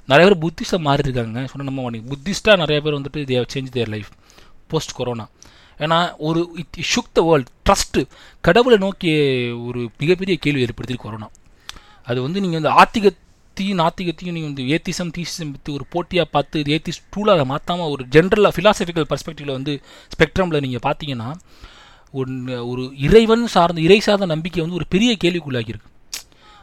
நிறைய 0.08 0.24
பேர் 0.28 0.40
புத்திஸ்டாக 0.44 0.82
மாறி 0.86 1.04
இருக்காங்க 1.06 1.42
சொன்ன 1.52 1.66
நம்ம 1.68 1.82
பண்ணி 1.82 2.00
புத்திஸ்டாக 2.10 2.56
நிறைய 2.56 2.78
பேர் 2.86 2.96
வந்துட்டு 2.98 3.22
they 3.30 3.42
change 3.54 3.70
their 3.76 3.92
life 3.94 4.10
post 4.72 4.94
corona 4.98 5.26
ஏன்னா 5.80 5.98
ஒரு 6.28 6.40
it 6.62 6.78
shook 6.92 7.12
the 7.12 7.22
world 7.28 7.50
trust 7.66 8.00
கடவுளை 8.44 8.78
நோக்கிய 8.78 9.12
ஒரு 9.68 9.82
மிகப்பெரிய 10.02 10.36
கேள்வி 10.46 10.64
ஏற்படுத்தி 10.66 10.96
கொரோனா 11.04 11.28
அது 12.10 12.18
வந்து 12.26 12.42
நீங்கள் 12.44 12.60
வந்து 12.60 12.72
ஆத்திகத்தையும் 12.80 13.80
நாத்திகத்தையும் 13.82 14.36
நீங்கள் 14.36 14.50
வந்து 14.50 14.64
ஏத்திசம் 14.74 15.12
தீசிசம் 15.16 15.52
பற்றி 15.54 15.70
ஒரு 15.78 15.84
போட்டியாக 15.94 16.28
பார்த்து 16.34 16.60
இது 16.62 16.72
ஏத்திஸ் 16.76 17.02
டூலாக 17.14 17.36
அதை 17.38 17.44
மாற்றாமல் 17.52 17.90
ஒரு 17.94 18.02
ஜென்ரலாக 18.14 18.52
ஃபிலாசபிக்கல் 18.56 19.08
பர்ஸ்பெக்டிவில் 19.10 19.56
வந்து 19.58 19.72
ஸ்பெக்ட்ரமில் 20.14 20.62
நீங்கள் 20.66 20.84
பார்த்தீங்கன்னா 20.86 21.28
ஒன்று 22.20 22.54
ஒரு 22.70 22.84
இறைவன் 23.06 23.44
சார்ந்த 23.54 23.80
இறை 23.86 23.98
சார்ந்த 24.06 24.26
நம்பிக்கை 24.34 24.60
வந்து 24.62 24.78
ஒரு 24.78 24.86
பெரிய 24.94 25.10
கேள்விக்குள்ளாகியிருக்கு. 25.24 25.88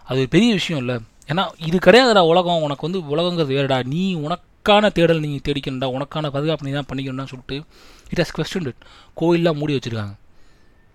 அது 0.07 0.17
ஒரு 0.23 0.29
பெரிய 0.35 0.49
விஷயம் 0.59 0.81
இல்லை. 0.83 0.95
ஏன்னா 1.31 1.43
இது 1.67 1.77
கிடையாதுடா 1.85 2.21
உலகம் 2.31 2.63
உனக்கு 2.65 2.85
வந்து 2.87 2.99
உலகங்கிறது 3.13 3.53
வேறுடா. 3.53 3.77
நீ 3.93 4.03
உனக்கான 4.25 4.89
தேடல் 4.97 5.23
நீங்கள் 5.25 5.45
தேடிக்கணும்டா 5.47 5.89
உனக்கான 5.97 6.31
பாதுகாப்பு 6.35 6.67
நீ 6.67 6.73
தான் 6.77 6.89
பண்ணிக்கணும்னு 6.89 7.31
சொல்லிட்டு 7.33 7.57
இட் 8.11 8.21
ஹஸ் 8.23 8.35
கொஸ்டின் 8.37 8.69
கோயிலெலாம் 9.21 9.59
மூடி 9.61 9.75
வச்சுருக்காங்க. 9.77 10.15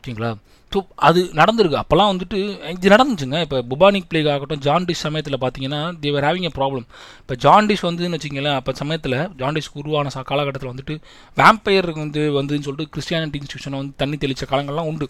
ஓகேங்களா? 0.02 0.30
ஸோ 0.72 0.78
அது 1.08 1.20
நடந்திருக்கு. 1.40 1.76
அப்போல்லாம் 1.80 2.10
வந்துட்டு 2.12 2.38
இது 2.76 2.92
நடந்துச்சுங்க. 2.94 3.38
இப்போ 3.46 3.58
புபானிக் 3.70 4.08
பிளேக் 4.10 4.30
ஆகட்டும் 4.34 4.62
ஜான்டிஸ் 4.66 5.02
சமயத்தில் 5.06 5.36
பார்த்தீங்கன்னா 5.42 5.80
they were 6.04 6.26
having 6.28 6.46
a 6.48 6.52
problem 6.58 6.86
இப்போ 7.22 7.34
ஜாண்டிஸ் 7.44 7.84
வந்துன்னு 7.88 8.18
வச்சிங்களேன் 8.18 8.56
அப்போ 8.60 8.72
சமயத்தில் 8.80 9.16
ஜாண்டிஸ்க்கு 9.40 9.80
உருவான 9.82 10.12
சா 10.14 10.22
காலகட்டத்தில் 10.30 10.72
வந்துட்டு 10.72 10.96
வேம்பயர் 11.36 11.88
வந்து 12.04 12.22
வந்துன்னு 12.38 12.66
சொல்லிட்டு 12.68 12.92
கிறிஸ்டியானிட்டி 12.94 13.40
இன்ஸ்டியூஷனை 13.42 13.78
வந்து 13.82 13.94
தண்ணி 14.02 14.18
தெளித்த 14.24 14.46
காலங்கள்லாம் 14.52 14.90
உண்டு. 14.92 15.08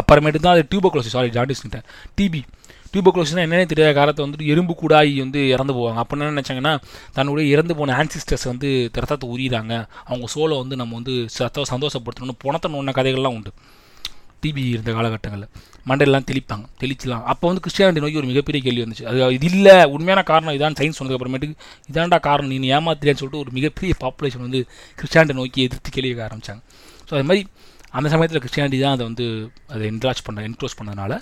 அப்புறமேட்டு 0.00 0.40
தான் 0.44 0.54
அது 0.56 0.64
டியூபோக்ளோசிஸ் 0.72 1.16
சாரி 1.16 1.30
ஜான்டிஸ்கிட்ட 1.36 1.80
டிபி 2.18 2.42
டியூபோக்ளோசிஸ்னால் 2.92 3.44
என்னென்ன 3.46 3.68
தெரியாத 3.70 3.92
காலத்தை 3.98 4.22
வந்துட்டு 4.24 4.48
எறும்பு 4.52 4.72
கூடாய் 4.80 5.12
வந்து 5.22 5.40
இறந்து 5.54 5.72
போவாங்க. 5.76 5.98
அப்போ 6.02 6.14
என்ன 6.16 6.28
நினச்சாங்கன்னா 6.34 6.72
தன்னுடைய 7.16 7.46
இறந்து 7.54 7.74
போன 7.78 7.94
ஆன்சிஸ்டர்ஸ் 8.00 8.46
வந்து 8.50 8.68
ரத்தத்தை 9.02 9.26
உரியிறாங்க 9.34 9.72
அவங்க 10.08 10.26
சோலை 10.34 10.56
வந்து 10.62 10.76
நம்ம 10.80 10.94
வந்து 10.98 11.14
சத்தம் 11.36 11.70
சந்தோஷப்படுத்தணும்னு 11.72 12.36
பணத்தை 12.44 12.68
நோண்ட 12.74 12.92
கதைகள்லாம் 12.98 13.36
உண்டு. 13.38 13.52
டிபி 14.44 14.62
இருந்த 14.74 14.90
காலகட்டங்களில். 14.96 15.50
மண்டையெல்லாம் 15.88 16.26
தெளிப்பாங்க. 16.30 16.64
தெளிச்சலாம். 16.82 17.24
அப்போ 17.32 17.44
வந்து 17.50 17.62
கிறிஸ்டியானிட்டி 17.64 18.02
நோக்கி 18.04 18.20
ஒரு 18.22 18.28
மிகப்பெரிய 18.32 18.60
கேள்வி 18.66 18.82
வந்துச்சு. 18.84 19.06
அது 19.10 19.18
இது 19.36 19.46
இல்லை. 19.52 19.76
உண்மையான 19.94 20.22
காரணம் 20.30 20.56
இதான் 20.58 20.78
சயின்ஸ் 20.80 20.98
சொன்னதுக்கப்புறமேட்டுக்கு 21.00 21.56
இதான்டா 21.90 22.18
காரணம். 22.28 22.52
நீ 22.64 22.70
ஏமாத்திரியான்னு 22.78 23.20
சொல்லிட்டு 23.22 23.42
ஒரு 23.44 23.52
மிகப்பெரிய 23.58 23.94
பாப்புலேஷன் 24.04 24.44
வந்து 24.46 24.60
கிறிஸ்டியானிட்டி 25.00 25.38
நோக்கி 25.40 25.66
எதிர்த்து 25.68 25.96
கேள்வி 25.96 26.14
ஆரம்பித்தாங்க 26.28 26.62
ஸோ 27.08 27.12
அது 27.18 27.26
மாதிரி 27.30 27.42
அந்த 27.98 28.08
சமயத்தில் 28.12 28.40
கிறிஸ்டியானிட்டி 28.42 28.78
தான் 28.84 28.94
அதை 28.96 29.04
வந்து 29.08 29.24
அதை 29.74 29.82
என்க்ராச் 29.90 30.22
பண்ண 30.26 30.44
என்க்ளோஸ் 30.48 30.76
பண்ணதுனால. 30.78 31.12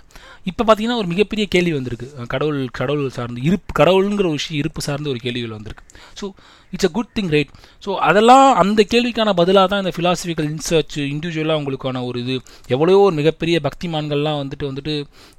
இப்போ 0.51 0.63
பார்த்தீங்கன்னா 0.67 0.99
ஒரு 1.03 1.09
மிகப்பெரிய 1.13 1.45
கேள்வி 1.55 1.73
வந்திருக்கு. 1.79 2.07
கடவுள் 2.33 2.61
கடவுள் 2.81 3.15
சார்ந்து 3.17 3.45
இருப்பு 3.49 3.73
கடவுளுங்கிற 3.81 4.27
ஒரு 4.33 4.39
விஷயம் 4.41 4.61
இருப்பு 4.63 4.83
சார்ந்த 4.87 5.09
ஒரு 5.13 5.21
கேள்விகள் 5.27 5.57
வந்திருக்கு. 5.59 5.85
So 6.21 6.27
it's 6.75 6.89
a 6.89 6.93
good 6.97 7.13
thing 7.17 7.33
right 7.35 7.51
so 7.85 7.91
அதெல்லாம் 8.09 8.47
அந்த 8.63 8.81
கேள்விக்கான 8.93 9.35
பதிலாக 9.41 9.69
தான் 9.73 9.83
இந்த 9.85 9.93
ஃபிலாசபிக்கல் 9.97 10.49
இன்சர்ச் 10.53 10.97
இண்டிவிஜுவலாக 11.15 11.61
உங்களுக்கான 11.63 12.03
ஒரு 12.11 12.21
இது 12.25 12.37
எவ்வளோ 12.75 12.95
ஒரு 13.07 13.15
மிகப்பெரிய 13.21 13.59
பக்திமான்கள்லாம் 13.67 14.41
வந்துட்டு 14.43 14.71
வந்துட்டு 14.71 14.95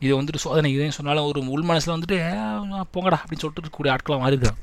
இதை 0.05 0.13
வந்துட்டு 0.19 0.43
சோதனை 0.45 0.71
இதையும் 0.75 0.97
சொன்னாலும் 0.99 1.29
ஒரு 1.31 1.41
உள் 1.55 1.65
மனசில் 1.71 1.95
வந்துட்டு 1.95 2.19
போங்கடா 2.93 3.19
அப்படின்னு 3.21 3.43
சொல்லிட்டு 3.43 3.63
இருக்கக்கூடிய 3.63 3.95
ஆட்களாக 3.95 4.21
மாறிடுறாங்க. 4.25 4.59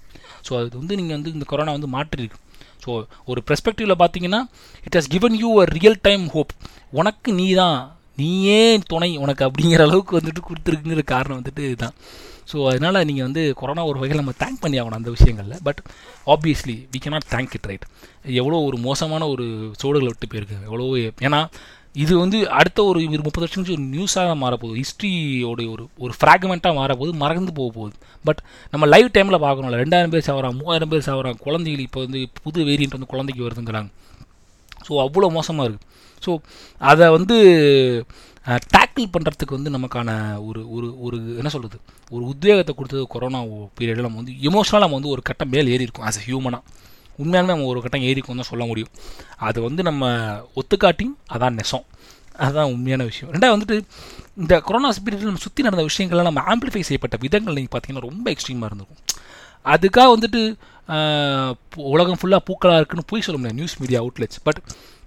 ஸோ 0.47 0.53
அது 0.61 0.71
வந்து 0.83 0.95
நீங்கள் 1.01 1.17
வந்து 1.19 1.35
இந்த 1.37 1.47
கொரோனா 1.53 1.75
வந்து 1.79 1.91
மாற்றிருக்கு. 1.97 2.39
ஸோ 2.85 2.91
ஒரு 3.31 3.41
பெர்ஸ்பெக்டிவில் 3.49 4.01
பார்த்தீங்கன்னா 4.03 4.41
it 4.87 4.99
has 4.99 5.11
given 5.15 5.37
you 5.43 5.51
a 5.63 5.67
real 5.77 5.99
time 6.09 6.25
hope 6.35 6.53
உனக்கு 7.01 7.33
நீ 7.41 7.47
தான் 7.63 7.79
நீயே 8.21 8.63
துணை. 8.93 9.11
உனக்கு 9.25 9.43
அப்படிங்கிற 9.49 9.83
அளவுக்கு 9.89 10.19
வந்துட்டு 10.19 10.43
கொடுத்துருக்குங்கிற 10.49 11.05
காரணம் 11.15 11.39
வந்துட்டு 11.41 11.63
இதுதான். 11.69 11.95
ஸோ 12.51 12.59
அதனால் 12.71 13.05
நீங்கள் 13.09 13.27
வந்து 13.27 13.43
கொரோனா 13.61 13.83
ஒரு 13.91 13.99
வகையில் 14.03 14.21
நம்ம 14.23 14.35
தேங்க் 14.43 14.63
பண்ணி 14.63 14.77
ஆகணும் 14.81 15.01
அந்த 15.01 15.11
விஷயங்களில். 15.17 15.61
But 15.69 15.81
obviously 16.35 16.77
we 16.93 17.01
cannot 17.05 17.29
think 17.35 17.55
it 17.59 17.69
right 17.71 17.87
எவ்வளோ 18.41 18.59
ஒரு 18.69 18.79
மோசமான 18.87 19.29
ஒரு 19.35 19.47
சோடுகளை 19.83 20.09
விட்டு 20.13 20.31
போயிருக்கு. 20.33 20.59
எவ்வளோ 20.69 20.87
ஏன்னா 21.29 21.41
இது 21.95 22.13
வந்து 22.19 22.39
அடுத்த 22.59 22.81
ஒரு 22.85 22.99
ஒரு 23.15 23.23
முப்பது 23.27 23.45
வருஷம் 23.45 23.65
ஒரு 23.77 23.85
நியூஸாக 23.95 24.35
மாறப்போகுது. 24.43 24.81
ஹிஸ்ட்ரியோடைய 24.83 25.69
ஒரு 25.75 25.85
ஒரு 25.99 26.13
ஃப்ராக்மெண்ட்டாக 26.19 26.75
மாறப்போகுது 26.81 27.15
மறந்து 27.23 27.53
போக 27.59 27.71
போகுது. 27.79 27.95
பட் 28.25 28.41
நம்ம 28.73 28.87
லைவ் 28.87 29.09
டைமில் 29.17 29.43
பார்க்கணும்ல. 29.47 29.81
ரெண்டாயிரம் 29.85 30.13
பேர் 30.15 30.27
சாவறாங்க 30.29 30.57
மூவாயிரம் 30.61 30.93
பேர் 30.93 31.07
சாவறாங்க 31.09 31.41
குழந்தைகள் 31.47 31.87
இப்போ 31.89 32.01
வந்து 32.01 32.21
புது 32.43 32.67
வேரியண்ட் 32.71 32.97
வந்து 32.99 33.13
குழந்தைக்கு 33.15 33.47
வருதுங்கிறாங்க. 33.47 33.91
ஸோ 34.87 34.93
அவ்வளோ 35.07 35.31
மோசமாக 35.39 35.69
இருக்குது 35.69 35.89
ஸோ 36.23 36.31
அதை 36.81 37.07
வந்து 37.11 37.37
டேக்கிள் 38.75 39.13
பண்ணுறதுக்கு 39.15 39.57
வந்து 39.57 39.71
நமக்கான 39.71 40.11
ஒரு 40.47 40.61
ஒரு 40.69 40.87
ஒரு 40.99 41.17
என்ன 41.41 41.49
சொல்கிறது 41.49 41.79
ஒரு 42.11 42.23
உத்வேகத்தை 42.25 42.73
கொடுத்தது 42.75 43.03
கொரோனா 43.07 43.41
பீரியடில் 43.79 44.07
நம்ம 44.09 44.21
வந்து 44.23 44.35
எமோஷனலாக 44.49 44.85
நம்ம 44.85 44.99
வந்து 44.99 45.13
ஒரு 45.15 45.23
கட்டம் 45.23 45.53
மேல் 45.55 45.71
ஏறி 45.75 45.87
இருக்கும் 45.87 46.07
ஆஸ் 46.07 46.21
அ 46.21 46.25
ஹியூமனாக 46.27 46.63
உண்மையாலுமே 47.23 47.53
நம்ம 47.55 47.69
ஒரு 47.73 47.81
கட்டம் 47.85 48.07
ஏறிக்கும் 48.11 48.41
தான் 48.43 48.51
சொல்ல 48.53 48.65
முடியும். 48.71 48.93
அது 49.49 49.59
வந்து 49.69 49.83
நம்ம 49.89 50.11
ஒத்துக்காட்டியும் 50.61 51.17
அதான் 51.35 51.57
நெசம். 51.61 51.87
அதுதான் 52.45 52.71
உண்மையான 52.75 53.05
விஷயம். 53.11 53.31
ரெண்டாவது 53.35 53.57
வந்துட்டு 53.57 53.79
இந்த 54.43 54.55
கொரோனா 54.67 54.91
பீரியடில் 55.07 55.31
நம்ம 55.31 55.43
சுற்றி 55.47 55.67
நடந்த 55.67 55.85
விஷயங்கள்லாம் 55.91 56.29
நம்ம 56.29 56.43
ஆம்பிளிஃபை 56.53 56.83
செய்யப்பட்ட 56.89 57.17
விதங்கள் 57.25 57.57
நீங்கள் 57.59 57.75
பார்த்தீங்கன்னா 57.75 58.07
ரொம்ப 58.11 58.27
எக்ஸ்ட்ரீமாக 58.35 58.69
இருந்திருக்கும். 58.71 59.03
அதுக்காக 59.75 60.09
வந்துட்டு 60.17 60.43
உலகம் 61.95 62.19
ஃபுல்லாக 62.21 62.43
பூக்களாக 62.49 62.79
இருக்குன்னு 62.81 63.11
போய் 63.11 63.25
சொல்ல 63.27 63.39
முடியாது 63.41 63.59
நியூஸ் 63.59 63.77
மீடியா 63.83 63.99
அவுட்லெட்ஸ் 64.03 64.41
பட் 64.47 64.61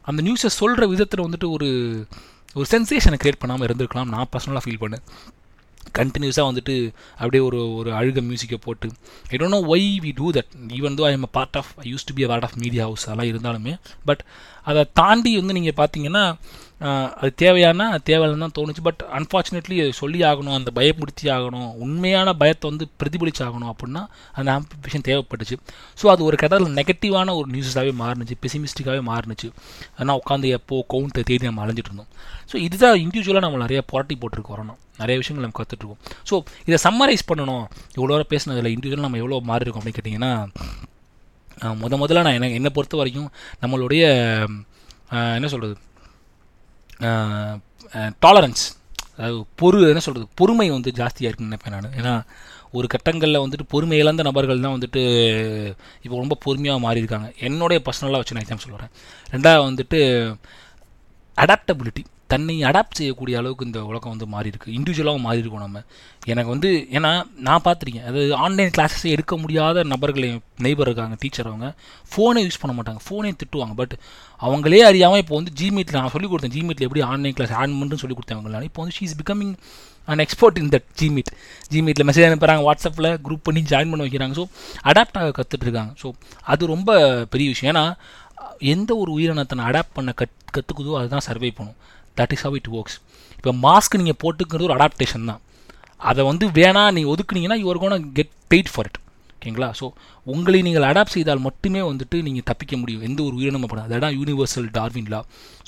அந்த 0.09 0.19
நியூஸை 0.27 0.49
சொல்கிற 0.59 0.85
விதத்தில் 0.93 1.25
வந்துட்டு 1.25 1.47
ஒரு 1.55 1.69
ஒரு 2.57 2.65
சென்சேஷனை 2.73 3.17
க்ரியேட் 3.21 3.41
பண்ணாமல் 3.41 3.67
இருந்திருக்கலாம் 3.67 4.11
நான் 4.13 4.29
பர்சனலாக 4.33 4.63
ஃபீல் 4.65 4.81
பண்ணேன். 4.83 5.03
கண்டினியூஸாக 5.99 6.47
வந்துட்டு 6.49 6.75
அப்படியே 7.17 7.43
ஒரு 7.43 7.59
ஒரு 7.75 7.91
அழுக 7.91 8.21
மியூசிக்கை 8.29 8.59
போட்டு. 8.61 8.89
I 9.31 9.37
don't 9.37 9.55
know 9.57 9.61
why 9.75 9.87
we 10.05 10.11
do 10.15 10.31
that 10.37 10.51
even 10.79 10.97
though 10.99 11.05
I 11.09 11.11
am 11.11 11.27
part 11.31 11.57
of 11.61 11.71
I 11.85 11.93
used 11.93 12.07
to 12.09 12.13
be 12.13 12.25
part 12.25 12.43
of 12.43 12.57
media 12.63 12.83
house 12.83 13.05
அதெல்லாம் 13.09 13.31
இருந்தாலுமே. 13.33 13.73
பட் 14.05 14.23
அதை 14.71 14.83
தாண்டி 14.93 15.31
வந்து 15.39 15.53
நீங்கள் 15.59 15.77
பார்த்தீங்கன்னா 15.81 16.25
அது 16.89 17.31
தேவையானா? 17.41 17.85
அது 17.93 18.03
தேவையில்லைன்னு 18.09 18.45
தான் 18.45 18.55
தோணுச்சு. 18.57 18.81
பட் 18.87 19.01
அன்ஃபார்ச்சுனேட்லி 19.17 19.75
சொல்லி 19.99 20.19
ஆகணும் 20.29 20.55
அந்த 20.57 20.69
பயப்படுத்தி 20.77 21.25
ஆகணும் 21.35 21.69
உண்மையான 21.85 22.33
பயத்தை 22.41 22.65
வந்து 22.71 22.85
பிரதிபலிச்சாகணும் 23.01 23.71
அப்படின்னா 23.73 24.01
அந்த 24.39 24.49
ஆம்பிஃபிகேஷன் 24.57 25.05
தேவைப்பட்டுச்சு. 25.09 25.57
ஸோ 26.01 26.07
அது 26.13 26.23
ஒரு 26.29 26.37
கட்டத்தில் 26.41 26.75
நெகட்டிவான 26.79 27.35
ஒரு 27.39 27.47
நியூஸாகவே 27.55 27.93
மாறினுச்சு 28.03 28.37
பெசிமிஸ்டிக்காகவே 28.45 29.03
மாறுனுச்சு. 29.11 29.49
ஆனால் 29.99 30.17
உட்காந்து 30.21 30.49
எப்போ 30.57 30.79
கவுண்ட்டை 30.93 31.23
தேடி 31.29 31.43
நம்ம 31.49 31.63
அலைஞ்சிட்டு 31.65 31.91
இருந்தோம். 31.91 32.09
ஸோ 32.51 32.55
இதுதான் 32.67 32.97
இண்டிவிஜுவலாக 33.05 33.45
நம்ம 33.47 33.61
நிறைய 33.65 33.81
புரட்டி 33.91 34.17
போட்டுருக்கு 34.23 34.55
வரணும். 34.55 34.79
நிறைய 35.01 35.17
விஷயங்கள் 35.21 35.45
நம்ம 35.45 35.57
கற்றுட்ருக்கோம் 35.59 36.01
ஸோ 36.29 36.35
இதை 36.67 36.79
சம்மரைஸ் 36.87 37.23
பண்ணணும். 37.29 37.63
இவ்வளோ 37.97 38.11
நேரம் 38.15 38.31
பேசினதில் 38.33 38.73
இண்டிவிஜுவலாக 38.75 39.07
நம்ம 39.07 39.21
எவ்வளோ 39.23 39.39
மாறி 39.51 39.65
இருக்கோம் 39.65 39.83
அப்படின்னு 39.83 39.99
கேட்டிங்கன்னா 39.99 40.33
முத 41.81 41.95
முதல்ல 42.01 42.21
நான் 42.25 42.37
என்ன 42.37 42.47
என்னை 42.59 42.69
பொறுத்த 42.75 42.95
வரைக்கும் 42.99 43.27
நம்மளுடைய 43.63 44.03
என்ன 45.37 45.47
சொல்கிறது 45.53 45.75
டாலரன்ஸ் 48.25 48.63
அதாவது 49.15 49.39
பொறு 49.61 49.77
என்ன 49.89 50.01
சொல்கிறது 50.05 50.27
பொறுமை 50.39 50.69
வந்து 50.69 50.91
ஜாஸ்தியாக 50.99 51.29
இருக்குன்னு 51.29 51.51
நினைப்பேன் 51.51 51.75
நான். 51.75 51.95
ஏன்னா 51.99 52.13
ஒரு 52.77 52.87
கட்டங்களில் 52.93 53.43
வந்துட்டு 53.43 53.65
பொறுமை 53.73 53.97
இழந்த 53.97 54.21
நபர்கள் 54.23 54.63
தான் 54.65 54.75
வந்துட்டு 54.77 55.01
இப்போ 56.01 56.15
ரொம்ப 56.23 56.37
பொறுமையாக 56.45 56.83
மாறியிருக்காங்க. 56.85 57.27
என்னுடைய 57.47 57.81
பர்சனலாக 57.87 58.21
வச்சு 58.21 58.35
நான் 58.35 58.45
எக்ஸாம் 58.45 58.65
சொல்கிறேன் 58.65 58.91
ரெண்டாவது 59.33 59.67
வந்துட்டு 59.69 59.99
அடாப்டபிலிட்டி 61.37 62.03
தன்னை 62.33 62.55
அடாப்ட் 62.69 62.99
செய்யக்கூடிய 62.99 63.35
அளவுக்கு 63.41 63.67
இந்த 63.69 63.79
உலகம் 63.91 64.13
வந்து 64.13 64.27
மாறி 64.33 64.51
இருக்கு 64.51 64.73
இண்டிவிஜுவலாகவும் 64.77 65.25
மாறி 65.27 65.41
இருக்கோம் 65.43 65.65
நம்ம. 65.65 65.81
எனக்கு 66.31 66.49
வந்து 66.53 66.69
ஏன்னா 66.97 67.11
நான் 67.47 67.63
பார்த்துருக்கேன். 67.67 68.07
அது 68.09 68.21
ஆன்லைன் 68.45 68.73
கிளாஸஸ் 68.75 69.05
எடுக்க 69.15 69.35
முடியாத 69.43 69.83
நபர்கள் 69.93 70.27
நெய்பர் 70.65 70.89
இருக்காங்க 70.89 71.17
டீச்சர் 71.23 71.49
அவங்க. 71.51 71.69
ஃபோனே 72.11 72.43
யூஸ் 72.47 72.61
பண்ண 72.63 72.75
மாட்டாங்க. 72.77 73.01
ஃபோனே 73.07 73.31
திட்டுவாங்க. 73.41 73.75
பட் 73.81 73.95
அவங்களே 74.47 74.81
அறியாமல் 74.89 75.21
இப்போ 75.23 75.35
வந்து 75.39 75.53
ஜிமீட்டில் 75.61 75.99
நான் 76.01 76.13
சொல்லிக் 76.15 76.31
கொடுத்தேன் 76.33 76.55
ஜிமீட்டில் 76.57 76.87
எப்படி 76.89 77.03
ஆன்லைன் 77.11 77.35
கிளாஸ் 77.39 77.55
ஆன் 77.61 77.75
பண்ணுன்னு 77.79 78.01
சொல்லி 78.03 78.17
கொடுத்தேன் 78.17 78.39
அவங்களால 78.39 78.69
இப்போ 78.69 78.81
வந்து 78.83 78.95
she 78.99 79.05
is 79.09 79.17
becoming 79.21 79.53
and 80.11 80.21
expert 80.25 80.57
in 80.61 80.71
that 80.73 80.87
G Meet 81.01 81.31
ஜிமீட்டில் 81.73 82.07
message 82.09 82.27
அனுப்புகிறாங்க 82.29 82.63
வாட்ஸ்அப்பில் 82.67 83.09
குரூப் 83.25 83.45
பண்ணி 83.47 83.61
ஜாயின் 83.71 83.91
பண்ண 83.91 84.05
வைக்கிறாங்க. 84.07 84.35
ஸோ 84.39 84.45
அடாப்ட் 84.91 85.19
ஆக 85.21 85.31
கற்றுட்ருக்காங்க 85.37 85.93
ஸோ 86.01 86.09
அது 86.53 86.73
ரொம்ப 86.73 86.91
பெரிய 87.33 87.49
விஷயம். 87.53 87.71
ஏன்னா 87.73 87.85
எந்த 88.73 88.91
ஒரு 89.01 89.11
உயிரினத்தை 89.17 89.65
அடாப்ட் 89.69 89.95
பண்ண 89.99 90.11
கத் 90.21 90.37
கற்றுக்குதோ 90.55 90.97
அதுதான் 90.99 91.25
சர்வை 91.27 91.51
பண்ணும். 91.59 91.77
That 92.17 92.33
is 92.35 92.45
how 92.47 92.55
it 92.59 92.69
works 92.77 92.97
இப்போ 93.37 93.51
மாஸ்க் 93.67 93.97
நீங்கள் 94.01 94.19
போட்டுக்கிறது 94.23 94.67
ஒரு 94.69 94.75
அடாப்டேஷன் 94.77 95.29
தான். 95.31 95.41
அதை 96.09 96.21
வந்து 96.29 96.45
வேணா 96.59 96.83
நீங்கள் 96.95 97.13
ஒதுக்குனீங்கன்னா 97.13 97.57
your 97.63 97.81
gonna 97.83 98.11
get 98.17 98.33
paid 98.51 98.71
for 98.73 98.87
it 98.89 98.99
ஓகேங்களா? 99.35 99.69
ஸோ 99.79 99.85
உங்களை 100.25 100.59
நீங்கள் 100.67 100.85
அடாப்ட் 100.89 101.15
செய்தால் 101.15 101.41
மட்டுமே 101.45 101.81
வந்துட்டு 101.89 102.17
நீங்கள் 102.27 102.45
தப்பிக்க 102.49 102.73
முடியும். 102.81 103.03
எந்த 103.07 103.19
ஒரு 103.27 103.35
உயிரினமும் 103.39 103.71
படம் 103.71 103.87
அதான் 103.97 104.15
universal 104.19 104.69
டார்வின்லா 104.77 105.19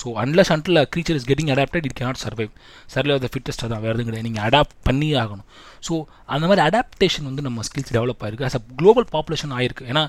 so 0.01 0.08
unless 0.22 0.51
until 0.56 0.82
creature 0.93 1.18
is 1.20 1.28
getting 1.30 1.51
adapted 1.56 1.86
it 1.89 1.97
cannot 1.99 2.22
survive 2.26 2.51
survive 2.95 3.22
the 3.26 3.30
fittest 3.34 3.64
தான் 3.74 3.84
வேறு 3.86 3.93
எதுவும் 3.95 4.10
கிடையாது. 4.10 4.28
நீங்கள் 4.30 4.45
அடாப்ட் 4.47 4.76
பண்ணியே 4.89 5.16
ஆகணும். 5.24 5.47
ஸோ 5.88 5.93
அந்த 6.36 6.45
மாதிரி 6.49 6.62
அடாப்டேஷன் 6.68 7.28
வந்து 7.30 7.45
நம்ம 7.47 7.64
ஸ்கில்ஸ் 7.68 7.93
டெவலப் 7.95 8.22
ஆயிருக்கு. 8.26 8.47
அஸ் 8.49 8.58
அ 8.60 8.62
குளோபல் 8.80 9.08
பாப்புலேஷன் 9.16 9.53
ஆயிருக்கு. 9.58 9.86
ஏன்னா 9.91 10.03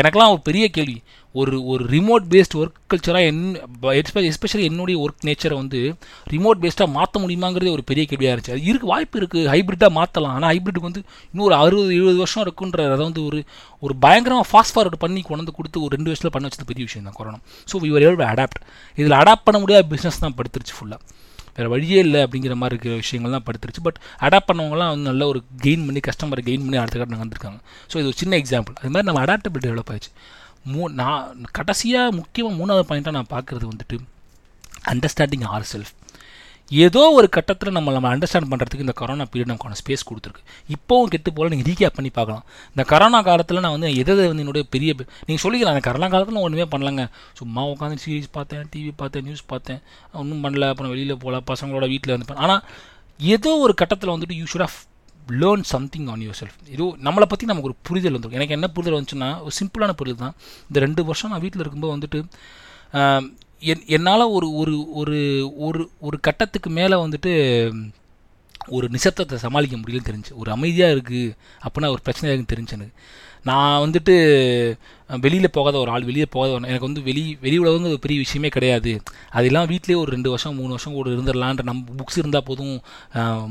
எனக்கெல்லாம் 0.00 0.32
ஒரு 0.36 0.42
பெரிய 0.50 0.64
கேள்வி. 0.76 1.00
ஒரு 1.34 1.56
ஒரு 1.72 1.82
ரிமோட் 1.94 2.24
பேஸ்ட் 2.32 2.54
ஒர்க் 2.60 2.78
கல்ச்சராக 2.92 3.26
என் 3.30 3.42
எஸ்பெஷலி 4.30 4.64
என்னுடைய 4.70 4.96
ஒர்க் 5.04 5.26
நேச்சரை 5.28 5.56
வந்து 5.60 5.80
ரிமோட் 6.34 6.62
பேஸ்டாக 6.64 6.90
மாற்ற 6.96 7.20
முடியுமாங்கிறதே 7.24 7.74
ஒரு 7.76 7.84
பெரிய 7.90 8.04
கேள்வியாக 8.10 8.34
இருந்துச்சு. 8.34 8.54
அது 8.56 8.64
இருக்கு 8.70 8.88
வாய்ப்பு 8.94 9.18
இருக்குது 9.20 9.50
ஹைப்ரிட்டாக 9.52 9.92
மாற்றலாம் 9.98 10.34
ஆனால் 10.38 10.50
ஹைப்ரிட்டுக்கு 10.52 10.90
வந்து 10.90 11.02
இன்னும் 11.30 11.46
ஒரு 11.50 11.56
அறுபது 11.62 11.92
எழுபது 11.98 12.18
வருஷம் 12.22 12.44
இருக்குன்ற 12.46 12.88
அதை 12.94 13.04
வந்து 13.08 13.24
ஒரு 13.86 13.89
ஒரு 13.90 13.98
பயங்கரமாக 13.98 14.46
ஃபாஸ்ட் 14.50 14.74
ஃபார்வர்ட் 14.76 15.02
பண்ணி 15.04 15.22
கொண்டு 15.22 15.40
வந்து 15.42 15.52
கொடுத்து 15.52 15.82
ஒரு 15.82 15.96
ரெண்டு 15.96 16.10
வருஷத்தில் 16.10 16.34
பண்ண 16.34 16.48
வச்சது 16.48 16.64
பெரிய 16.64 16.84
விஷயம் 16.88 17.06
தான் 17.08 17.18
கொரோனா 17.20 17.38
ஸோ 17.72 17.78
விவர் 17.78 18.02
எவ்வளோ 18.02 18.26
அடாப்ட் 18.34 18.60
இதில் 18.98 19.16
அடாப்ட் 19.22 19.46
பண்ண 19.48 19.58
முடியாத 19.58 19.84
பிஸ்னஸ் 19.94 20.18
தான் 20.18 20.36
படுத்துருச்சு 20.38 20.76
ஃபுல்லாக 20.78 21.00
வேறு 21.56 21.68
வழியே 21.68 21.98
இல்லை 21.98 22.20
அப்படிங்கிற 22.22 22.54
மாதிரி 22.54 22.74
இருக்கிற 22.74 22.94
விஷயங்கள் 22.94 23.30
தான் 23.30 23.44
படுத்துருச்சு. 23.46 23.80
பட் 23.80 23.98
அடாப்ட் 24.20 24.48
பண்ணவங்களாம் 24.50 24.92
வந்து 24.92 25.08
நல்ல 25.10 25.26
ஒரு 25.26 25.40
கெயின் 25.62 25.84
பண்ணி 25.86 26.00
கஸ்டமரை 26.08 26.42
கெயின் 26.48 26.64
பண்ணி 26.64 26.76
அடுத்த 26.76 26.98
கட்ட 26.98 27.22
வந்திருக்காங்க 27.24 27.58
ஸோ 27.92 27.96
இது 27.96 28.04
ஒரு 28.04 28.16
சின்ன 28.16 28.36
எக்ஸாம்பிள் 28.36 28.74
அது 28.80 28.90
மாதிரி 28.90 29.08
நம்ம 29.08 29.22
அடாப்டபிலிட்டி 29.24 29.68
டெவலப் 29.68 29.90
ஆயிடுச்சு. 29.92 30.12
மூ 30.72 30.88
நான் 30.92 31.44
கடைசியாக 31.52 32.12
முக்கியமாக 32.12 32.54
மூணாவது 32.60 32.86
பாயிண்ட்டாக 32.88 33.10
நான் 33.10 33.30
பார்க்குறது 33.30 33.66
வந்துட்டு 33.72 33.98
அண்டர்ஸ்டாண்டிங் 34.92 35.44
ஆர் 35.44 35.66
செல்ஃப் 35.72 35.92
ஏதோ 36.84 37.02
ஒரு 37.18 37.28
கட்டத்தில் 37.36 37.74
நம்ம 37.76 37.92
நம்ம 37.94 38.08
அண்டர்ஸ்டாண்ட் 38.14 38.48
பண்ணுறதுக்கு 38.50 38.84
இந்த 38.86 38.94
கொரோனா 39.00 39.24
பீரியட் 39.30 39.50
நமக்கான 39.50 39.78
ஸ்பேஸ் 39.80 40.04
கொடுத்துருக்கு. 40.08 40.42
இப்போவும் 40.74 41.10
கெட்டு 41.12 41.30
போல் 41.36 41.50
நீங்கள் 41.52 41.68
ரீகேப் 41.70 41.96
பண்ணி 41.96 42.10
பார்க்கலாம். 42.18 42.44
இந்த 42.74 42.84
கொரோனா 42.92 43.20
காலத்தில் 43.28 43.62
நான் 43.64 43.74
வந்து 43.76 43.88
எதை 44.02 44.16
வந்து 44.30 44.44
என்னுடைய 44.44 44.66
பெரிய 44.74 44.90
நீங்கள் 45.28 45.42
சொல்லிக்கலாம் 45.44 45.74
அந்த 45.74 45.84
கரோனா 45.88 46.08
காலத்தில் 46.14 46.38
நான் 46.38 46.46
ஒன்றுமே 46.48 46.66
பண்ணலங்க. 46.74 47.04
சும்மா 47.40 47.64
உட்காந்து 47.72 48.02
சீரிஸ் 48.04 48.30
பார்த்தேன் 48.38 48.68
டிவி 48.74 48.92
பார்த்தேன் 49.02 49.26
நியூஸ் 49.28 49.44
பார்த்தேன். 49.54 49.80
ஒன்றும் 50.22 50.44
பண்ணல 50.46 50.70
அப்புறம் 50.74 50.92
வெளியில் 50.94 51.20
போகல 51.24 51.40
பசங்களோட 51.52 51.88
வீட்டில் 51.94 52.14
வந்து 52.16 52.38
ஆனால் 52.46 52.62
ஏதோ 53.34 53.50
ஒரு 53.64 53.74
கட்டத்தில் 53.82 54.14
வந்துட்டு 54.14 54.38
you 54.40 54.46
should 54.52 54.66
of 54.68 54.78
learn 55.40 55.64
something 55.72 56.06
on 56.12 56.22
yourself 56.38 56.56
ஏதோ 56.76 56.84
நம்மளை 57.06 57.26
பற்றி 57.32 57.44
நமக்கு 57.50 57.68
ஒரு 57.70 57.76
புரிதல் 57.88 58.16
வந்துடும் 58.16 58.38
எனக்கு 58.38 58.56
என்ன 58.56 58.68
புரிதல் 58.76 58.96
வந்துச்சுன்னா 58.98 59.28
ஒரு 59.44 59.54
சிம்பிளான 59.58 59.92
புரிதல் 60.00 60.24
தான். 60.24 60.36
இந்த 60.68 60.78
ரெண்டு 60.86 61.02
வருஷம் 61.08 61.30
நான் 61.32 61.42
வீட்டில் 61.44 61.62
இருக்கும்போது 61.64 61.94
வந்துட்டு 61.96 62.20
என் 63.60 63.82
என்னால் 63.86 64.20
ஒரு 64.20 64.54
ஒரு 64.54 64.92
ஒரு 64.92 65.18
ஒரு 65.56 65.90
ஒரு 66.00 66.20
கட்டத்துக்கு 66.20 66.70
மேலே 66.70 66.96
வந்துட்டு 66.96 67.32
ஒரு 68.68 68.88
நிசப்தத்தை 68.88 69.34
சமாளிக்க 69.34 69.76
முடியலன்னு 69.76 70.08
தெரிஞ்சு. 70.10 70.32
ஒரு 70.34 70.50
அமைதியாக 70.50 70.94
இருக்குது 70.94 71.36
அப்படின்னா 71.62 71.88
ஒரு 71.88 72.00
பிரச்சனை 72.04 72.34
இருக்குன்னு 72.34 72.52
தெரிஞ்சு 72.54 72.72
எனக்கு. 72.72 73.02
நான் 73.42 73.90
வந்துட்டு 73.90 74.14
வெளியில் 75.24 75.48
போகாத 75.56 75.76
ஒரு 75.82 75.90
ஆள் 75.94 76.06
வெளியே 76.10 76.26
போகாத 76.34 76.50
ஒரு 76.56 76.68
எனக்கு 76.70 76.86
வந்து 76.88 77.02
வெளி 77.08 77.22
வெளி 77.44 77.56
உலகங்கிறது 77.62 77.94
ஒரு 77.96 78.02
பெரிய 78.06 78.18
விஷயமே 78.24 78.48
கிடையாது. 78.56 78.92
அதெல்லாம் 79.38 79.66
வீட்லேயே 79.72 79.98
ஒரு 80.02 80.10
ரெண்டு 80.16 80.28
வருஷம் 80.32 80.56
மூணு 80.60 80.72
வருஷம் 80.74 80.94
கூட 80.98 81.08
இருந்துடலான்ற 81.14 81.64
நம்ம 81.70 81.96
புக்ஸ் 82.00 82.18
இருந்தால் 82.22 82.44
போதும் 82.48 82.74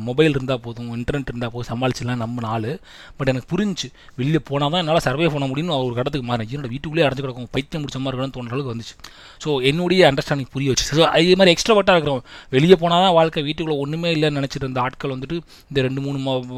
மொபைல் 0.07 0.33
இருந்தால் 0.37 0.61
போதும் 0.65 0.89
இன்டர்நெட் 0.99 1.31
இருந்தால் 1.31 1.53
போதும் 1.55 1.69
சமாளிச்சிடலாம் 1.71 2.21
நம்ம 2.23 2.43
நாள் 2.47 2.69
பட் 3.17 3.31
எனக்கு 3.33 3.49
புரிஞ்சு 3.53 3.89
வெளியில் 4.19 4.45
போனால் 4.49 4.71
தான் 4.73 4.81
என்னால் 4.83 5.03
சர்வே 5.07 5.27
பண்ண 5.33 5.47
முடியும்னு 5.51 5.75
ஒரு 5.87 5.95
கடத்துக்கு 5.99 6.27
மாறேன் 6.31 6.47
என்னோட 6.53 6.69
வீட்டுக்குள்ளே 6.73 7.05
அடைஞ்சு 7.07 7.23
கிடக்கும். 7.25 7.49
பைத்தியம் 7.55 7.83
முடிச்ச 7.83 7.99
மாதிரி 8.03 8.13
இருக்கணும்னு 8.15 8.35
தோன்ற 8.37 8.55
அளவுக்கு 8.55 8.73
வந்துச்சு. 8.73 8.95
ஸோ 9.43 9.49
என்னுடைய 9.71 10.01
அண்டர்ஸ்டாண்டிங் 10.11 10.51
புரிய 10.55 10.69
வச்சு. 10.73 10.87
ஸோ 10.99 11.03
அதே 11.15 11.35
மாதிரி 11.41 11.53
எக்ஸ்ட்ராவர்ட்டாக 11.55 11.97
இருக்கிறோம் 11.97 12.23
வெளியே 12.55 12.77
போனால் 12.83 13.03
தான் 13.05 13.15
வாழ்க்கை 13.19 13.43
வீட்டுக்குள்ளே 13.49 13.77
ஒன்றுமே 13.83 14.11
இல்லைன்னு 14.17 14.39
நினச்சிட்டு 14.41 14.65
இருந்த 14.67 14.81
ஆட்கள் 14.85 15.13
வந்துட்டு 15.15 15.37
இந்த 15.69 15.79
ரெண்டு 15.87 16.01
மூணு 16.07 16.17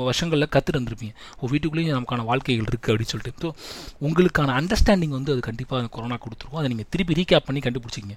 வருஷங்களில் 0.10 0.52
கற்றுட்டு 0.56 0.78
இருந்திருப்பீங்க. 0.78 1.16
ஓ 1.40 1.50
வீட்டுக்குள்ளேயும் 1.54 1.98
நமக்கான 2.00 2.26
வாழ்க்கைகள் 2.32 2.70
இருக்குது 2.72 2.94
அப்படின்னு 2.94 3.14
சொல்லிட்டு. 3.16 3.34
ஸோ 3.44 3.50
உங்களுக்கான 4.08 4.56
அண்டர்ஸ்டாண்டிங் 4.62 4.90
வந்து 5.18 5.34
அது 5.34 5.42
கண்டிப்பாக 5.50 5.82
அந்த 5.82 5.92
கொரோனா 5.98 6.18
கொடுத்துருவோம் 6.26 6.62
அதை 6.62 6.70
நீங்கள் 6.74 6.90
திருப்பி 6.94 7.18
ரீகேப் 7.20 7.48
பண்ணி 7.48 7.62
கண்டுபிடிச்சிங்க 7.66 8.16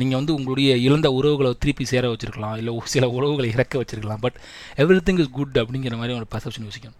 நீங்கள் 0.00 0.18
வந்து 0.18 0.32
உங்களுடைய 0.38 0.70
இழந்த 0.86 1.08
உறவுகளை 1.18 1.50
திருப்பி 1.62 1.84
சேர 1.92 2.08
வச்சிருக்கலாம். 2.10 2.56
இல்லை 2.60 2.72
சில 2.94 3.04
உறவுகளை 3.16 3.48
இறக்க 3.54 3.74
வச்சுருக்கலாம். 3.82 4.20
But 4.24 4.36
every 4.82 5.00
thing 5.08 5.20
is 5.22 5.32
good 5.38 5.56
அப்படிங்கிற 5.62 5.96
மாதிரி 6.00 6.14
ஒரு 6.18 6.26
பர்செப்ஷன் 6.34 6.66
யோசிக்கணும். 6.68 6.98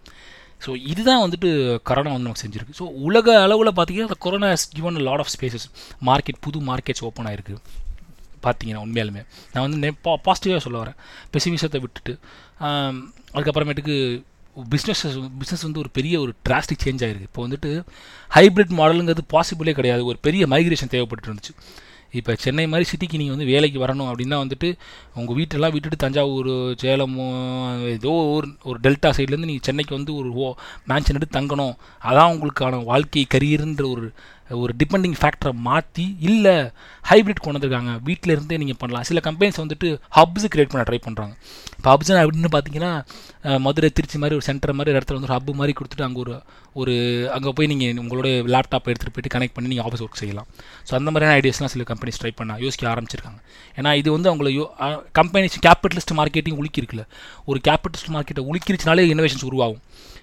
ஸோ 0.65 0.69
இதுதான் 0.91 1.21
வந்துட்டு 1.25 1.49
கொரோனா 1.89 2.11
வந்து 2.13 2.27
நமக்கு 2.27 2.43
செஞ்சிருக்கு. 2.45 2.77
ஸோ 2.79 2.85
உலக 3.07 3.27
அளவில் 3.43 3.71
பார்த்தீங்கன்னா 3.77 4.09
அந்த 4.09 4.19
corona 4.25 4.49
given 4.77 4.99
lot 5.09 5.23
of 5.23 5.31
spaces 5.35 5.67
market 6.09 6.41
புது 6.47 6.59
மார்க்கெட்ஸ் 6.71 7.03
ஓப்பன் 7.09 7.29
ஆயிருக்கு. 7.29 7.55
பார்த்தீங்கன்னா 8.45 8.81
உண்மையாலுமே. 8.85 9.21
நான் 9.53 9.63
வந்து 9.65 9.79
நெ 9.83 9.89
பா 10.05 10.11
பாசிட்டிவாக 10.25 10.61
சொல்ல 10.65 10.77
வரேன். 10.83 10.97
பெசிமிசத்தை 11.35 11.79
விட்டுட்டு 11.85 12.13
அதுக்கப்புறமேட்டுக்கு 13.35 13.95
பிஸ்னஸ் 14.73 15.03
பிஸ்னஸ் 15.41 15.65
வந்து 15.67 15.83
ஒரு 15.83 15.89
பெரிய 15.97 16.15
ஒரு 16.19 16.33
டிராஸ்டிக் 16.49 16.85
சேஞ்ச் 16.85 17.03
ஆயிருக்கு. 17.05 17.29
இப்போ 17.29 17.47
வந்துட்டு 17.47 17.71
ஹைப்ரிட் 18.37 18.79
மாடலுங்கிறது 18.79 19.25
பாசிபிளே 19.35 19.73
கிடையாது. 19.81 20.03
ஒரு 20.05 20.17
பெரிய 20.21 20.45
மைக்ரேஷன் 20.47 20.93
தேவைப்பட்டு 20.95 21.29
இருந்துச்சு 21.29 21.53
இப்போ 22.11 22.35
சென்னை 22.43 22.63
மாதிரி 22.67 22.89
சிட்டிக்கு 22.91 23.19
நீங்கள் 23.21 23.35
வந்து 23.35 23.49
வேலைக்கு 23.51 23.79
வரணும் 23.85 24.07
அப்படின்னா 24.11 24.37
வந்துட்டு 24.43 24.69
உங்கள் 25.15 25.35
வீட்டெல்லாம் 25.35 25.73
விட்டுட்டு 25.73 25.97
தஞ்சாவூர் 26.03 26.49
சேலமோ 26.83 27.27
ஏதோ 27.89 28.13
ஒரு 28.35 28.47
ஒரு 28.63 28.77
டெல்டா 28.85 29.09
சைட்லேருந்து 29.17 29.49
நீங்கள் 29.51 29.67
சென்னைக்கு 29.67 29.93
வந்து 29.95 30.15
ஒரு 30.15 30.29
ஓ 30.33 30.47
மேன்ஷன் 30.87 31.17
எடுத்து 31.19 31.39
தங்கணும். 31.39 31.75
அதான் 32.09 32.31
உங்களுக்கான 32.33 32.83
வாழ்க்கை 32.83 33.25
கரியர்ன்ற 33.35 33.85
ஒரு 33.95 34.07
ஒரு 34.63 34.73
டிபெண்டிங் 34.81 35.15
ஃபேக்டரை 35.19 35.51
மாற்றி 35.67 36.05
இல்லை 36.27 36.55
ஹைப்ரிட் 37.09 37.41
கொண்டு 37.43 37.57
வந்திருக்காங்க 37.57 37.91
வீட்டில் 38.07 38.33
இருந்தே 38.35 38.57
நீங்கள் 38.61 38.79
பண்ணலாம். 38.81 39.05
சில 39.09 39.21
கம்பெனிஸ் 39.27 39.59
வந்துட்டு 39.63 39.87
ஹப்ஸ் 40.17 40.47
கிரியேட் 40.53 40.71
பண்ண 40.73 40.83
ட்ரை 40.89 40.99
பண்ணுறாங்க 41.07 41.33
இப்போ 41.77 41.89
ஹப்ஸ் 41.93 42.11
அப்படின்னு 42.21 42.51
பார்த்தீங்கன்னா 42.55 42.91
மதுரை 43.65 43.89
திருச்சி 43.97 44.17
மாதிரி 44.21 44.37
ஒரு 44.39 44.45
சென்டர் 44.47 44.75
மாதிரி 44.77 44.91
ஒரு 44.91 44.99
இடத்துல 44.99 45.17
வந்து 45.17 45.29
ஒரு 45.29 45.35
ஹப் 45.37 45.51
மாதிரி 45.59 45.73
கொடுத்துட்டு 45.79 46.05
அங்கே 46.07 46.19
ஒரு 46.23 46.33
ஒரு 46.81 46.93
அங்கே 47.35 47.53
போய் 47.57 47.69
நீங்கள் 47.71 48.01
உங்களோட 48.03 48.29
லேப்டாப் 48.55 48.89
எடுத்துகிட்டு 48.91 49.15
போயிட்டு 49.15 49.33
கனெக்ட் 49.35 49.55
பண்ணி 49.55 49.71
நீங்கள் 49.71 49.87
ஆஃபீஸ் 49.87 50.03
ஒர்க் 50.05 50.19
செய்யலாம். 50.21 50.47
ஸோ 50.87 50.93
அந்த 50.99 51.09
மாதிரியான 51.13 51.35
ஐடியாஸ்லாம் 51.39 51.73
சில 51.75 51.85
கம்பெனிஸ் 51.91 52.19
ட்ரை 52.23 52.31
பண்ண 52.39 52.57
யோசிக்க 52.65 52.91
ஆரம்பிச்சிருக்காங்க. 52.93 53.39
ஏன்னா 53.79 53.91
இது 54.01 54.09
வந்து 54.15 54.29
அவங்கள 54.31 54.51
யோ 54.59 54.65
கம்பெனிஸ் 55.19 55.57
கேபிட்டலிஸ்ட் 55.67 56.13
மார்க்கெட்டிங் 56.21 56.59
உலுக்கிருக்குல்ல. 56.61 57.05
ஒரு 57.49 57.61
கேபிட்டலிஸ்ட் 57.69 58.13
மார்க்கெட்டை 58.17 58.45
உலுக்கிருச்சுனாலே 58.51 59.05
இன்னோவேஷன்ஸ் 59.13 59.47
உருவாகும். 59.51 59.81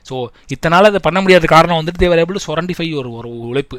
ஸோ 0.09 0.17
இத்தனால 0.55 0.91
அதை 0.91 1.01
பண்ண 1.03 1.21
முடியாத 1.21 1.47
காரணம் 1.47 1.79
வந்துட்டு 1.81 2.03
தேவர் 2.05 2.23
ஏபிள் 2.23 2.45
சொரண்டிஃபை 2.47 2.89
ஒரு 3.01 3.11
ஒரு 3.13 3.31
உழைப்பு. 3.39 3.79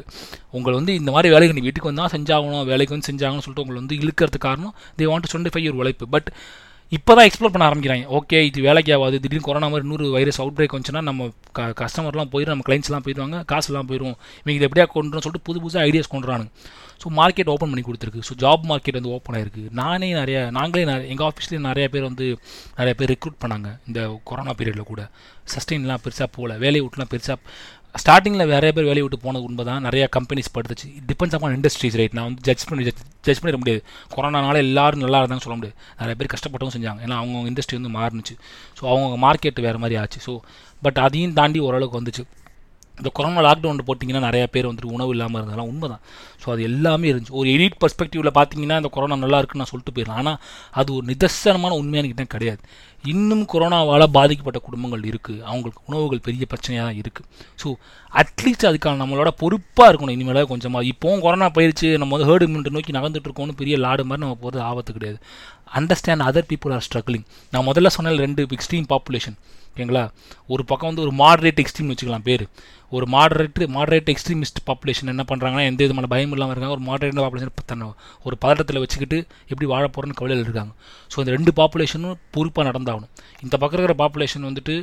உங்களை 0.50 0.74
வந்து 0.78 0.94
இந்த 0.94 1.10
மாதிரி 1.10 1.32
வேலைக்கு 1.34 1.56
நீ 1.58 1.62
வீட்டுக்கு 1.68 1.92
வந்தால் 1.92 2.12
செஞ்சாகணும் 2.16 2.64
வேலைக்கு 2.64 2.96
வந்து 2.96 3.08
செஞ்சாகணும்னு 3.10 3.44
சொல்லிட்டு 3.46 3.64
உங்களை 3.64 3.80
வந்து 3.82 3.98
இழுக்கிறதுக்கு 4.04 4.46
காரணம் 4.48 4.74
தே 4.98 5.08
வாண்ட் 5.12 5.30
சொரண்டிஃபை 5.34 5.62
ஒரு 5.68 5.76
உழைப்பு. 5.76 6.08
பட் 6.08 6.30
இப்போ 6.96 7.12
தான் 7.16 7.26
எக்ஸ்ப்ளோர் 7.28 7.52
பண்ண 7.54 7.64
ஆரம்பிக்கிறாங்க. 7.68 8.04
ஓகே 8.18 8.38
இது 8.48 8.58
வேலைக்கு 8.66 8.92
ஆகாது. 8.94 9.16
திடீர்னு 9.24 9.46
கொரோனா 9.46 9.68
மாதிரி 9.72 9.88
நூறு 9.90 10.04
வைரஸ் 10.14 10.38
அவுட் 10.42 10.54
பிரேக் 10.58 10.74
வந்துச்சுன்னா 10.74 11.02
நம்ம 11.08 11.26
க 11.56 11.66
கஸ்டமர்லாம் 11.80 12.30
போயிடும் 12.34 12.52
நம்ம 12.54 12.64
கிளைண்ட்ஸ்லாம் 12.68 13.04
போயிடுவாங்க 13.06 13.38
காசுலாம் 13.52 13.88
போயிடும் 13.90 14.14
இவங்க 14.38 14.56
இது 14.58 14.66
எப்படியா 14.68 14.86
கொண்டுறோம் 14.94 15.24
சொல்லிட்டு 15.24 15.46
புது 15.48 15.62
புதுசாக 15.64 15.88
ஐடியாஸ் 15.88 16.12
கொண்டுறானுங்க. 16.14 16.50
ஸோ 17.02 17.08
மார்க்கெட் 17.18 17.50
ஓப்பன் 17.54 17.70
பண்ணி 17.72 17.84
கொடுத்துருக்கு. 17.88 18.22
ஸோ 18.28 18.34
ஜாப் 18.44 18.64
மார்க்கெட் 18.70 18.98
வந்து 18.98 19.12
ஓப்பன் 19.16 19.36
ஆயிருக்கு. 19.38 19.64
நானே 19.80 20.08
நிறையா 20.20 20.40
நாங்களே 20.58 20.84
நிறைய 20.90 21.12
எங்கள் 21.14 21.28
ஆஃபீஸ்லேயே 21.30 21.60
நிறைய 21.68 21.86
பேர் 21.94 22.08
வந்து 22.10 22.26
நிறைய 22.78 22.94
பேர் 23.00 23.12
ரெக்ரூட் 23.14 23.38
பண்ணாங்க 23.44 23.70
இந்த 23.88 24.00
கொரோனா 24.30 24.54
பீரியடில் 24.60 24.90
கூட. 24.92 25.04
சஸ்டெயின்லாம் 25.52 26.02
பெருசாக 26.06 26.28
போகல. 26.36 26.56
வேலையை 26.64 26.82
விட்டுலாம் 26.84 27.12
பெருசாக 27.12 27.38
ஸ்டார்டிங்கில் 27.94 28.50
நிறைய 28.52 28.70
பேர் 28.76 28.88
வேலையை 28.88 29.04
விட்டு 29.04 29.18
போனது 29.24 29.44
உண்மை 29.46 29.62
தான் 29.68 29.84
நிறைய 29.86 30.04
கம்பெனிஸ் 30.16 30.50
படுத்துச்சு. 30.56 30.88
டிபெண்ட்ஸ் 31.10 31.36
அப்பான் 31.36 31.54
இண்டஸ்ட்ரீஸ் 31.58 31.96
ரைட் 32.00 32.16
நான் 32.18 32.26
வந்து 32.28 32.42
ஜட்ஜ் 32.48 32.64
பண்ணி 32.68 32.84
ஜட்ஜ் 33.26 33.40
பண்ணிட 33.42 33.58
முடியாது. 33.62 33.80
கொரோனானால 34.14 34.56
எல்லாரும் 34.66 35.02
நல்லா 35.04 35.20
இருந்தாங்க 35.22 35.44
சொல்ல 35.46 35.56
முடியாது. 35.58 35.76
நிறைய 36.00 36.16
பேர் 36.20 36.32
கஷ்டப்பட்டவும் 36.34 36.74
செஞ்சாங்க. 36.76 37.00
ஏன்னா 37.06 37.16
அவங்கவுங்க 37.20 37.50
இண்டஸ்ட்ரி 37.52 37.78
வந்து 37.80 37.92
மாறுனுச்சு. 37.98 38.36
ஸோ 38.78 38.82
அவங்கவுங்க 38.90 39.18
மார்க்கெட் 39.26 39.60
வேறு 39.66 39.80
மாதிரி 39.84 39.98
ஆச்சு. 40.02 40.20
ஸோ 40.26 40.34
பட் 40.86 41.00
அதையும் 41.06 41.36
தாண்டி 41.40 41.60
ஓரளவுக்கு 41.68 42.00
வந்துச்சு. 42.00 42.24
இந்த 43.00 43.10
கொரோனா 43.18 43.42
லாக்டவுன் 43.46 43.86
போட்டிங்கன்னா 43.88 44.22
நிறைய 44.28 44.44
பேர் 44.54 44.68
வந்துட்டு 44.68 44.94
உணவு 44.96 45.12
இல்லாமல் 45.14 45.38
இருந்ததெல்லாம் 45.40 45.70
உண்மை 45.72 45.88
தான் 45.92 46.02
ஸோ 46.42 46.46
அது 46.54 46.62
எல்லாமே 46.70 47.06
இருந்துச்சு. 47.10 47.38
ஒரு 47.40 47.48
எடிட் 47.56 47.78
பர்ஸ்பெக்டிவில் 47.82 48.36
பார்த்தீங்கன்னா 48.38 48.76
இந்த 48.80 48.90
கொரோனா 48.96 49.16
நல்லா 49.24 49.38
இருக்குன்னு 49.40 49.64
நான் 49.64 49.72
சொல்லிட்டு 49.72 49.94
போயிடலாம். 49.96 50.20
ஆனால் 50.22 50.38
அது 50.80 50.88
ஒரு 50.96 51.04
நிதர்சனமான 51.12 51.76
உண்மையான 51.82 52.08
கிட்ட 52.12 52.24
கிடையாது. 52.34 52.62
இன்னும் 53.12 53.42
கொரோனாவால் 53.52 54.04
பாதிக்கப்பட்ட 54.16 54.58
குடும்பங்கள் 54.66 55.04
இருக்குது 55.10 55.42
அவங்களுக்கு 55.50 55.82
உணவுகள் 55.88 56.22
பெரிய 56.28 56.44
பிரச்சனையாக 56.52 56.86
தான் 56.88 56.98
இருக்குது 57.02 57.26
ஸோ 57.62 57.68
அட்லீஸ்ட் 58.22 58.66
அதுக்கான 58.70 59.00
நம்மளோட 59.02 59.30
பொறுப்பாக 59.42 59.90
இருக்கணும். 59.90 60.16
இனிமேல் 60.18 60.48
கொஞ்சமாக 60.52 60.90
இப்போவும் 60.92 61.22
கொரோனா 61.26 61.48
போயிடுச்சு 61.58 61.90
நம்ம 62.02 62.16
வந்து 62.16 62.28
ஹேர்டு 62.30 62.48
இம்யூனிட்டி 62.48 62.74
நோக்கி 62.76 62.96
நகர்ந்துட்டு 62.98 63.30
இருக்கோம்னு 63.30 63.58
பெரிய 63.60 63.76
லாடு 63.84 64.08
மாதிரி 64.08 64.24
நம்ம 64.24 64.38
போகிறது 64.44 64.64
ஆபத்து 64.70 64.96
கிடையாது. 64.98 65.20
Understand 65.78 66.26
other 66.28 66.48
people 66.50 66.74
are 66.78 66.84
struggling 66.88 67.26
நான் 67.52 67.66
முதல்ல 67.70 67.90
சொன்ன 67.98 68.16
ரெண்டு 68.24 68.42
எக்ஸ்ட்ரீம் 68.56 68.88
பாப்புலேஷன் 68.94 69.38
ஓகேங்களா? 69.78 70.10
ஒரு 70.46 70.62
பக்கம் 70.64 70.88
வந்து 70.90 71.02
ஒரு 71.06 71.12
மாடரேட் 71.22 71.60
எக்ஸ்ட்ரீம் 71.62 71.90
வச்சுக்கலாம் 71.90 72.24
பேர். 72.28 72.44
ஒரு 72.90 73.06
மாடரேட் 73.14 73.58
மாடரேட் 73.76 74.08
எக்ஸ்ட்ரீமிஸ்ட் 74.12 74.60
பாப்புலேஷன் 74.66 75.10
என்ன 75.12 75.24
பண்ணுறாங்கன்னா 75.30 75.64
எந்த 75.70 75.80
விதமான 75.84 76.06
பயம் 76.12 76.32
இல்லாமல் 76.34 76.54
இருக்காங்க. 76.54 76.76
ஒரு 76.78 76.84
மாடரேட் 76.88 77.20
பாப்புலேஷன் 77.24 77.52
தன்னை 77.72 77.86
ஒரு 78.22 78.36
பதட்டத்தில் 78.44 78.80
வச்சுக்கிட்டு 78.84 79.18
எப்படி 79.48 79.66
வாழ 79.72 79.84
போகிறோன்னு 79.86 80.18
கவலையில் 80.20 80.44
இருக்காங்க. 80.44 80.72
ஸோ 81.12 81.18
இந்த 81.22 81.32
ரெண்டு 81.36 81.52
பாப்புலேஷனும் 81.60 82.16
பொறுப்பாக 82.30 82.64
நடந்தாகணும். 82.70 83.12
இந்த 83.42 83.54
பக்கம் 83.56 83.78
இருக்கிற 83.80 83.96
பாப்புலேஷன் 84.02 84.46
வந்துட்டு 84.48 84.76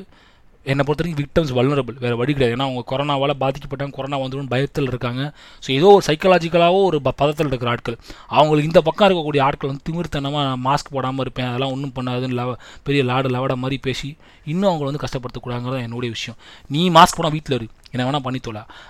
என்னை 0.66 0.86
பொறுத்த 0.86 1.10
வரைக்கும் 1.10 1.28
விக்டம்ஸ் 1.28 1.60
வல்னரபிள் 1.60 2.00
வேறு 2.00 2.18
வழி 2.18 2.34
கிடையாது. 2.34 2.62
ஏன்னா 2.62 2.66
அவங்க 2.66 2.84
கொரோனாவால் 2.90 3.50
பாதிக்கப்பட்டாங்க 3.50 3.92
கொரோனா 3.92 4.20
வந்துடும் 4.20 4.48
பயத்தில் 4.48 4.84
இருக்காங்க. 4.84 5.34
ஸோ 5.68 5.72
ஏதோ 5.72 5.86
ஒரு 5.86 6.02
சைக்கலாஜிக்கலாகவோ 6.08 6.84
ஒரு 6.84 7.02
ப- 7.02 7.12
பதத்தில் 7.12 7.48
இருக்கிற 7.48 7.72
ஆட்கள். 7.72 7.98
அவங்களுக்கு 8.28 8.66
இந்த 8.66 8.82
பக்கம் 8.82 9.10
இருக்கக்கூடிய 9.10 9.42
ஆட்கள் 9.42 9.70
வந்து 9.70 9.84
திமிர்த்தனமாக 9.84 10.56
மாஸ்க் 10.64 10.92
போடாமல் 10.92 11.20
இருப்பேன். 11.20 11.46
அதெல்லாம் 11.46 11.72
ஒன்றும் 11.72 11.94
பண்ணாதுன்னு 11.96 12.30
லவ 12.30 12.56
பெரிய 12.84 13.04
லாடு 13.04 13.30
லவட 13.30 13.56
மாதிரி 13.56 13.78
பேசி 13.78 14.18
இன்னும் 14.46 14.74
அவங்கள 14.74 14.84
வந்து 14.84 15.00
கஷ்டப்படுத்தக்கூடாங்கிறது 15.02 15.82
என்னுடைய 15.82 16.10
விஷயம். 16.10 16.40
நீ 16.68 16.90
மாஸ்க் 16.90 17.16
போனால் 17.16 17.32
வீட்டில் 17.32 17.58
இரு. 17.58 17.68
என்ன 17.92 18.12
வேணால் 18.12 18.22
பண்ணி 18.22 18.40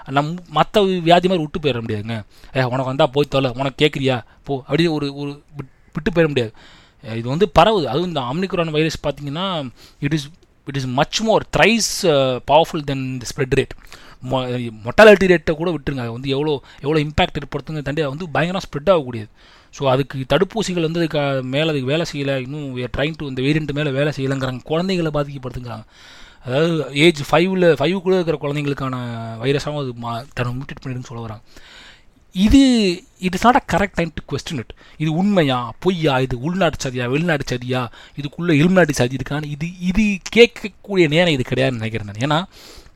நம் 0.05 0.37
மற்ற 0.49 0.81
வியாதி 0.81 1.27
மாதிரி 1.27 1.37
விட்டு 1.37 1.59
போயிட 1.59 1.83
முடியாதுங்க. 1.83 2.25
ஏ 2.55 2.63
உனக்கு 2.63 2.83
வந்தால் 2.83 3.09
போய் 3.09 3.25
தொலை. 3.29 3.51
உனக்கு 3.55 3.85
கேட்குறியா 3.85 4.23
போ. 4.43 4.59
அப்படியே 4.59 4.87
ஒரு 4.87 5.15
ஒரு 5.15 5.31
விட்- 5.31 5.91
விட்டு 5.93 6.11
போயிட 6.11 6.27
முடியாது. 6.27 6.53
இது 7.15 7.29
வந்து 7.29 7.51
பரவுது. 7.59 7.85
அதுவும் 7.85 8.07
இந்த 8.07 8.19
ஆம்னிக்ரான் 8.19 8.69
வைரஸ் 8.69 9.07
பார்த்தீங்கன்னா 9.07 9.69
it 9.99 10.13
is 10.13 10.29
it 10.69 10.79
is 10.81 10.89
much 10.99 11.19
more 11.27 11.45
thrice 11.57 11.91
powerful 12.51 12.85
than 12.91 13.05
the 13.21 13.29
spread 13.31 13.55
rate 13.59 13.75
mortality 14.85 15.25
ரேட்டை 15.31 15.53
கூட 15.61 15.69
விட்டுருங்க. 15.73 16.03
அது 16.05 16.13
வந்து 16.17 16.29
எவ்வளோ 16.35 16.53
எவ்வளோ 16.83 16.99
இம்பாக்ட் 17.05 17.39
ஏற்படுத்துங்க 17.41 17.81
தண்டி 17.87 18.03
அது 18.03 18.13
வந்து 18.15 18.27
பயங்கரம் 18.35 18.63
ஸ்ப்ரெட் 18.65 18.91
ஆகக்கூடியது. 18.93 19.29
ஸோ 19.77 19.83
அதுக்கு 19.93 20.25
தடுப்பூசிகள் 20.33 20.87
வந்து 20.87 21.01
அதுக்கு 21.01 21.21
மேலே 21.55 21.67
அதுக்கு 21.71 21.91
வேலை 21.93 22.05
செய்யலை. 22.11 22.35
இன்னும் 22.45 22.67
ட்ரைங் 22.95 23.17
டு 23.19 23.29
இந்த 23.31 23.41
வேரியண்ட் 23.47 23.73
மேலே 23.79 23.91
வேலை 23.99 24.11
செய்யலைங்கிறாங்க. 24.17 24.61
குழந்தைகளை 24.71 25.11
பாதிக்கப்படுத்துங்கிறாங்க 25.17 25.85
அதாவது 26.45 26.73
ஏஜ் 27.03 27.21
ஃபைவ்ல 27.29 27.67
ஃபைவ் 27.79 27.95
கூட 28.05 28.13
இருக்கிற 28.17 28.37
குழந்தைங்களுக்கான 28.41 28.95
வைரஸாகவும் 29.43 29.81
அது 29.83 29.93
மா 30.03 30.11
தன்னை 30.37 30.51
மியூட்டேட் 30.57 30.81
பண்ணிடுன்னு 30.81 31.09
சொல்ல 31.09 31.21
வராங்க. 31.27 31.43
இது 32.35 32.61
it 33.21 33.35
is 33.37 33.45
not 33.45 33.59
a 33.59 33.65
correct 33.73 33.97
time 33.97 34.11
to 34.15 34.23
question 34.31 34.61
it 34.61 34.73
இது 34.99 35.11
உண்மையா 35.19 35.57
பொய்யா 35.83 36.13
இது 36.19 36.35
உள்நாட்டு 36.45 36.79
சதியா 36.85 37.05
வெளிநாட்டு 37.11 37.45
சதியா 37.51 37.81
இதுக்குள்ளே 38.17 38.55
இருநாட்டு 38.61 38.93
சதி 38.93 39.17
இருக்கான்னு 39.19 39.51
இது 39.53 39.67
இது 39.89 40.03
கேட்கக்கூடிய 40.35 41.05
நேரம் 41.13 41.35
இது 41.35 41.43
கிடையாதுன்னு 41.43 41.81
நினைக்கிறேன் 41.81 42.09
நான். 42.09 42.21
ஏன்னா 42.21 42.39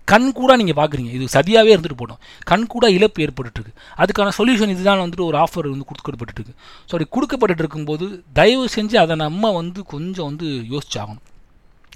கண் 0.08 0.28
கூட 0.32 0.52
நீங்கள் 0.60 0.78
பார்க்குறீங்க 0.78 1.12
இது 1.16 1.26
சதியாகவே 1.34 1.74
இருந்துட்டு 1.74 2.00
போட்டோம் 2.00 2.22
கண் 2.48 2.68
கூட 2.68 2.86
இழப்பு 2.96 3.24
ஏற்பட்டுருக்கு 3.26 3.74
அதுக்கான 3.98 4.34
சொல்யூஷன் 4.38 4.74
இதுதான் 4.76 5.04
வந்துட்டு 5.04 5.28
ஒரு 5.28 5.38
ஆஃபர் 5.38 5.72
வந்து 5.72 5.90
கொடுக்கப்பட்டுருக்கு 5.90 6.54
சாரி 6.54 6.56
ஸோ 6.82 6.94
அப்படி 6.94 7.08
கொடுக்கப்பட்டு 7.16 7.64
இருக்கும்போது 7.64 8.06
தயவு 8.34 8.66
செஞ்சு 8.76 8.98
அதை 8.98 9.16
நம்ம 9.18 9.52
வந்து 9.60 9.80
கொஞ்சம் 9.94 10.30
வந்து 10.30 10.48
யோசிச்சாகணும். 10.74 11.24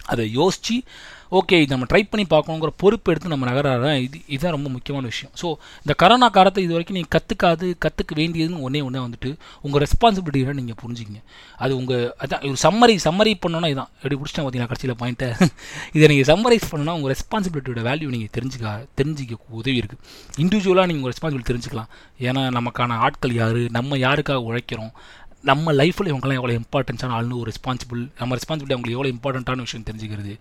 அதை 0.05 0.23
யோசித்து 0.33 0.75
ஓகே 1.39 1.57
இது 1.61 1.71
நம்ம 1.73 1.85
ட்ரை 1.91 2.01
பண்ணி 2.11 2.23
பார்க்கணுங்கிற 2.33 2.71
பொறுப்பு 2.81 3.11
எடுத்து 3.11 3.31
நம்ம 3.33 3.45
நகராத 3.49 3.85
இது 4.05 4.17
இதுதான் 4.33 4.55
ரொம்ப 4.55 4.69
முக்கியமான 4.73 5.05
விஷயம். 5.11 5.31
ஸோ 5.41 5.47
இந்த 5.83 5.93
கரோனா 6.01 6.27
காலத்தை 6.37 6.61
இது 6.65 6.73
வரைக்கும் 6.75 6.97
நீங்கள் 6.97 7.13
கற்றுக்காது 7.15 7.67
கற்றுக்க 7.85 8.11
வேண்டியதுன்னு 8.19 8.63
ஒன்றே 8.67 8.81
ஒன்றே 8.87 9.01
வந்துட்டு 9.05 9.29
உங்கள் 9.65 9.81
ரெஸ்பான்சிபிலிட்டியை 9.85 10.55
நீங்கள் 10.59 10.79
புரிஞ்சுக்கிங்க. 10.81 11.21
அது 11.63 11.73
உங்கள் 11.79 12.03
அதான் 12.25 12.43
ஒரு 12.51 12.59
சம்மரி 12.65 12.95
சம்மரி 13.07 13.33
பண்ணோன்னா 13.45 13.71
இதான். 13.73 13.89
எப்படி 14.01 14.17
பிடிச்சிட்டேன் 14.19 14.45
பார்த்தீங்கன்னா 14.45 14.73
கடைசியில் 14.73 14.99
பாயிண்ட்டை 15.01 15.29
இதை 15.97 16.05
நீங்கள் 16.13 16.29
சம்மரைஸ் 16.31 16.69
பண்ணோன்னா 16.71 16.95
உங்கள் 16.99 17.13
ரெஸ்பான்சிபிலிட்டியோட 17.15 17.83
வேல்யூ 17.89 18.09
நீங்கள் 18.15 18.33
தெரிஞ்சுக்க 18.37 18.75
தெரிஞ்சிக்க 19.01 19.39
உதவி 19.61 19.77
இருக்குது 19.81 20.01
இண்டிவிஜுவலாக 20.43 20.87
நீங்கள் 20.89 21.03
உங்கள் 21.03 21.15
ரெஸ்பான்சிபிலிட்டி 21.15 21.51
தெரிஞ்சுக்கலாம். 21.53 21.89
ஏன்னா 22.27 22.43
நமக்கான 22.59 22.97
ஆட்கள் 23.07 23.35
யார்? 23.41 23.61
நம்ம 23.79 23.97
யாருக்காக 24.05 24.41
உழைக்கிறோம்? 24.49 24.93
நம்ம 25.49 25.73
லைஃப்பில் 25.79 26.09
இவங்கெல்லாம் 26.11 26.39
எவ்வளோ 26.39 26.53
இம்பார்ட்டன்ஸான 26.59 27.15
ஆள்னு 27.15 27.39
ஒரு 27.41 27.47
ரெஸ்பான்சிபிள் 27.51 28.01
நம்ம 28.19 28.35
ரெஸ்பான்சிபிலிட்டி 28.39 28.75
அவங்களுக்கு 28.75 28.97
எவ்வளோ 28.97 29.11
இம்பார்ட்டண்ட்டான 29.15 29.63
விஷயம் 29.67 29.87
தெரிஞ்சுக்கிறது. 29.89 30.33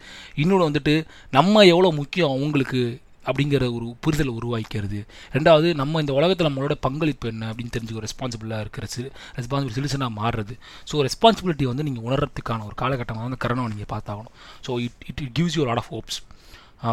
இன்னொன்று 0.42 0.68
வந்துட்டு 0.68 0.94
நம்ம 1.36 1.64
எவ்வளோ 1.72 1.90
முக்கியம் 2.00 2.34
அவங்களுக்கு 2.34 2.82
அப்படிங்கிற 3.30 3.64
ஒரு 3.76 3.86
புரிதலை 4.04 4.32
உருவாக்கிக்கிறது. 4.38 5.00
ரெண்டாவது 5.34 5.68
நம்ம 5.80 6.00
இந்த 6.04 6.12
உலகத்தில் 6.18 6.48
நம்மளோட 6.48 6.74
பங்களிப்பு 6.86 7.26
என்ன 7.32 7.48
அப்படின்னு 7.50 7.74
தெரிஞ்சுக்க 7.76 8.04
ரெஸ்பான்சிபிளாக 8.06 8.64
இருக்கிற 8.64 8.86
சி 8.94 9.02
ரெஸ்பான்சிபிள் 9.38 9.76
சிலிசனாக 9.78 10.12
மாறுறது. 10.20 10.54
ஸோ 10.90 11.04
ரெஸ்பான்சிபிலிட்டி 11.08 11.66
வந்து 11.70 11.86
நீங்கள் 11.88 12.06
உணர்றதுக்கான 12.08 12.64
ஒரு 12.68 12.76
காலகட்டமாக 12.82 13.26
வந்து 13.28 13.40
கரணம் 13.44 13.70
நீங்கள் 13.74 13.92
பார்த்தாகணும். 13.94 14.34
So 14.66 14.80
it 14.86 15.06
it 15.10 15.22
it 15.26 15.34
gives 15.38 15.58
you 15.58 15.64
lot 15.70 15.82
of 15.82 15.92
hopes 15.94 16.18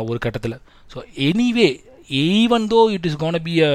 ஒரு 0.10 0.20
கட்டத்தில். 0.26 0.58
So 0.94 1.00
anyway 1.30 1.70
even 2.24 2.68
though 2.74 2.82
it 2.98 3.08
is 3.12 3.20
gonna 3.24 3.44
be 3.48 3.56
a 3.72 3.74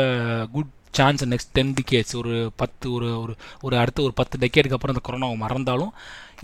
good 0.55 0.71
chance 0.99 1.23
next 1.33 1.53
ten 1.57 1.73
decades 1.79 2.15
ஒரு 2.21 2.35
பத்து 2.61 2.87
ஒரு 2.97 3.09
ஒரு 3.23 3.33
ஒரு 3.67 3.75
அடுத்த 3.83 4.03
ஒரு 4.07 4.15
பத்து 4.21 4.39
டெக்கேடுக்கு 4.43 4.77
அப்புறம் 4.77 4.95
அந்த 4.95 5.05
கொரோனாவை 5.09 5.37
மறந்தாலும் 5.45 5.93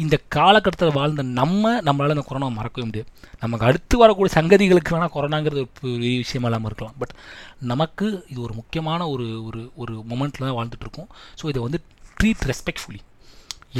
இந்த 0.04 0.16
காலகட்டத்தில் 0.36 0.96
வாழ்ந்த 0.98 1.22
நம்ம 1.40 1.72
நம்மளால் 1.88 2.14
இந்த 2.16 2.24
கொரோனாவை 2.28 2.54
மறக்கவே 2.58 2.84
முடியாது. 2.88 3.08
நமக்கு 3.42 3.66
அடுத்து 3.68 3.94
வரக்கூடிய 4.02 4.32
சங்கதிகளுக்கு 4.38 4.94
வேணால் 4.94 5.14
கொரோனாங்கிறது 5.16 5.62
ஒரு 5.62 5.70
பெரிய 5.80 6.16
விஷயமா 6.24 6.48
இல்லாமல் 6.48 6.70
இருக்கலாம். 6.70 6.96
பட் 7.02 7.14
நமக்கு 7.72 8.06
இது 8.32 8.40
ஒரு 8.46 8.54
முக்கியமான 8.60 9.08
ஒரு 9.14 9.26
ஒரு 9.48 9.62
ஒரு 9.82 9.94
மொமெண்ட்டில் 10.12 10.46
தான் 10.48 10.58
வாழ்ந்துட்டுருக்கோம் 10.60 11.10
ஸோ 11.40 11.46
இதை 11.52 11.62
வந்து 11.66 11.80
ட்ரீட் 12.20 12.46
ரெஸ்பெக்ட்ஃபுல்லி 12.52 13.02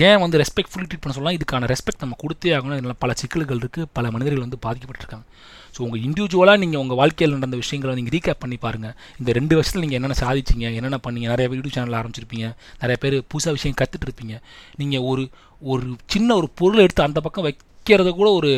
ஏன் 0.08 0.20
வந்து 0.22 0.38
ரெஸ்பெக்ட்ஃபுல்லி 0.42 0.86
ட்ரீட் 0.88 1.02
பண்ண 1.04 1.14
சொல்லலாம் 1.14 1.38
இதுக்கான 1.38 1.68
ரெஸ்பெக்ட் 1.72 2.04
நம்ம 2.04 2.16
கொடுத்தே 2.24 2.50
ஆகணும். 2.56 2.80
இதில் 2.80 3.00
பல 3.04 3.12
சிக்கல்கள் 3.22 3.62
இருக்குது 3.62 3.88
பல 3.96 4.10
மனிதர்கள் 4.14 4.44
வந்து 4.46 4.58
பாதிக்கப்பட்டிருக்காங்க. 4.66 5.26
ஸோ 5.74 5.80
உங்கள் 5.86 6.02
இண்டிவிஜுவலாக 6.06 6.58
நீங்கள் 6.64 6.82
உங்கள் 6.84 6.98
வாழ்க்கையில் 7.00 7.36
நடந்த 7.38 7.56
விஷயங்களை 7.62 7.94
நீங்கள் 8.00 8.14
ரீகேப் 8.16 8.42
பண்ணி 8.44 8.58
பாருங்கள் 8.64 8.94
இந்த 9.20 9.30
ரெண்டு 9.38 9.56
வருஷத்தில் 9.58 9.84
நீங்கள் 9.84 10.00
என்னென்ன 10.00 10.18
சாதிச்சிங்க 10.24 10.66
என்னென்ன 10.78 11.00
பண்ணீங்க 11.06 11.28
நிறைய 11.34 11.46
பேர் 11.48 11.58
யூடியூப் 11.60 11.76
சேனல் 11.78 11.98
ஆரம்பிச்சிருப்பீங்க 12.00 12.46
நிறைய 12.82 12.96
பேர் 13.04 13.16
புதுசாக 13.32 13.54
விஷயம் 13.58 13.78
கற்றுட்டு 13.80 14.06
இருப்பீங்க. 14.08 14.36
நீங்கள் 14.82 15.04
ஒரு 15.10 15.24
ஒரு 15.72 15.86
சின்ன 16.14 16.34
ஒரு 16.40 16.48
பொருளை 16.60 16.82
எடுத்து 16.86 17.02
அந்த 17.08 17.20
பக்கம் 17.26 17.46
வைக்கிறத 17.48 18.10
கூட 18.20 18.28
ஒரு 18.38 18.50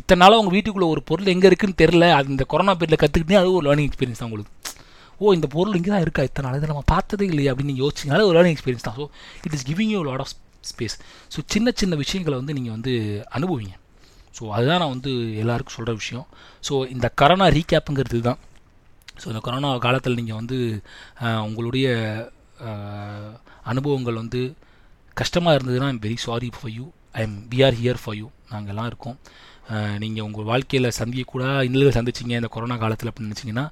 இத்தனை 0.00 0.20
நாளாக 0.22 0.40
உங்கள் 0.42 0.54
வீட்டுக்குள்ளே 0.56 0.88
ஒரு 0.94 1.02
பொருள் 1.10 1.32
எங்கே 1.34 1.48
இருக்குன்னு 1.50 1.80
தெரில 1.82 2.08
அது 2.18 2.34
இந்த 2.34 2.44
கொரோனா 2.52 2.74
பீரியடில் 2.80 3.02
கற்றுக்கிட்டே 3.02 3.38
அது 3.40 3.56
ஒரு 3.58 3.66
லேர்னிங் 3.68 3.88
எக்ஸ்பீரியன்ஸ் 3.90 4.20
தான் 4.22 4.28
உங்களுக்கு. 4.30 4.52
ஓ 5.20 5.32
இந்த 5.36 5.46
பொருள் 5.54 5.76
இங்கே 5.78 5.90
தான் 5.94 6.04
இருக்கா? 6.06 6.22
இத்தனை 6.28 6.46
நாள் 6.46 6.58
இதை 6.60 6.68
நம்ம 6.72 6.82
பார்த்ததே 6.94 7.26
இல்லையா 7.32 7.52
அப்படின்னு 7.52 7.74
யோசிச்சிங்கனால 7.82 8.26
ஒரு 8.28 8.36
லேர்னிங் 8.38 8.56
எக்ஸ்பீரியன்ஸ் 8.56 8.86
தான். 8.88 8.98
So 9.00 9.04
it 9.46 9.56
is 9.58 9.66
giving 9.70 9.92
you 9.94 10.02
lot 10.10 10.22
of 10.24 10.34
space 10.70 10.96
so 11.34 11.40
சின்ன 11.54 11.72
சின்ன 11.82 11.96
விஷயங்களை 12.02 12.36
வந்து 12.40 12.56
நீங்கள் 12.58 12.74
வந்து 12.76 12.92
அனுபவிங்க. 13.38 13.74
ஸோ 14.36 14.44
அதுதான் 14.56 14.80
நான் 14.82 14.94
வந்து 14.94 15.12
எல்லாருக்கும் 15.42 15.76
சொல்கிற 15.76 15.92
விஷயம். 16.02 16.26
ஸோ 16.68 16.74
இந்த 16.94 17.06
கரோனா 17.20 17.46
ரீகேப்புங்கிறது 17.56 18.20
தான் 18.28 18.40
ஸோ 19.20 19.26
இந்த 19.32 19.40
கொரோனா 19.46 19.68
காலத்தில் 19.86 20.18
நீங்கள் 20.20 20.38
வந்து 20.40 20.58
உங்களுடைய 21.48 21.86
அனுபவங்கள் 23.72 24.20
வந்து 24.22 24.40
கஷ்டமாக 25.20 25.56
இருந்ததுன்னா 25.58 25.88
I'm 25.92 26.02
very 26.06 26.18
sorry 26.26 26.48
for 26.56 26.72
you 26.78 26.86
I 27.18 27.22
am 27.26 27.36
we 27.52 27.58
are 27.66 27.76
here 27.80 28.00
for 28.02 28.16
you 28.20 28.26
நாங்கள் 28.52 28.72
எல்லாம் 28.72 28.88
இருக்கோம். 28.90 29.16
நீங்கள் 30.02 30.24
உங்கள் 30.26 30.48
வாழ்க்கையில் 30.50 30.88
சந்திக்கக்கூட 30.98 31.44
இன்னல்கள் 31.68 31.96
சந்திச்சிங்க 31.98 32.34
இந்த 32.40 32.50
கொரோனா 32.56 32.76
காலத்தில் 32.82 33.10
அப்படின்னு 33.10 33.30
நினச்சிங்கன்னா 33.30 33.66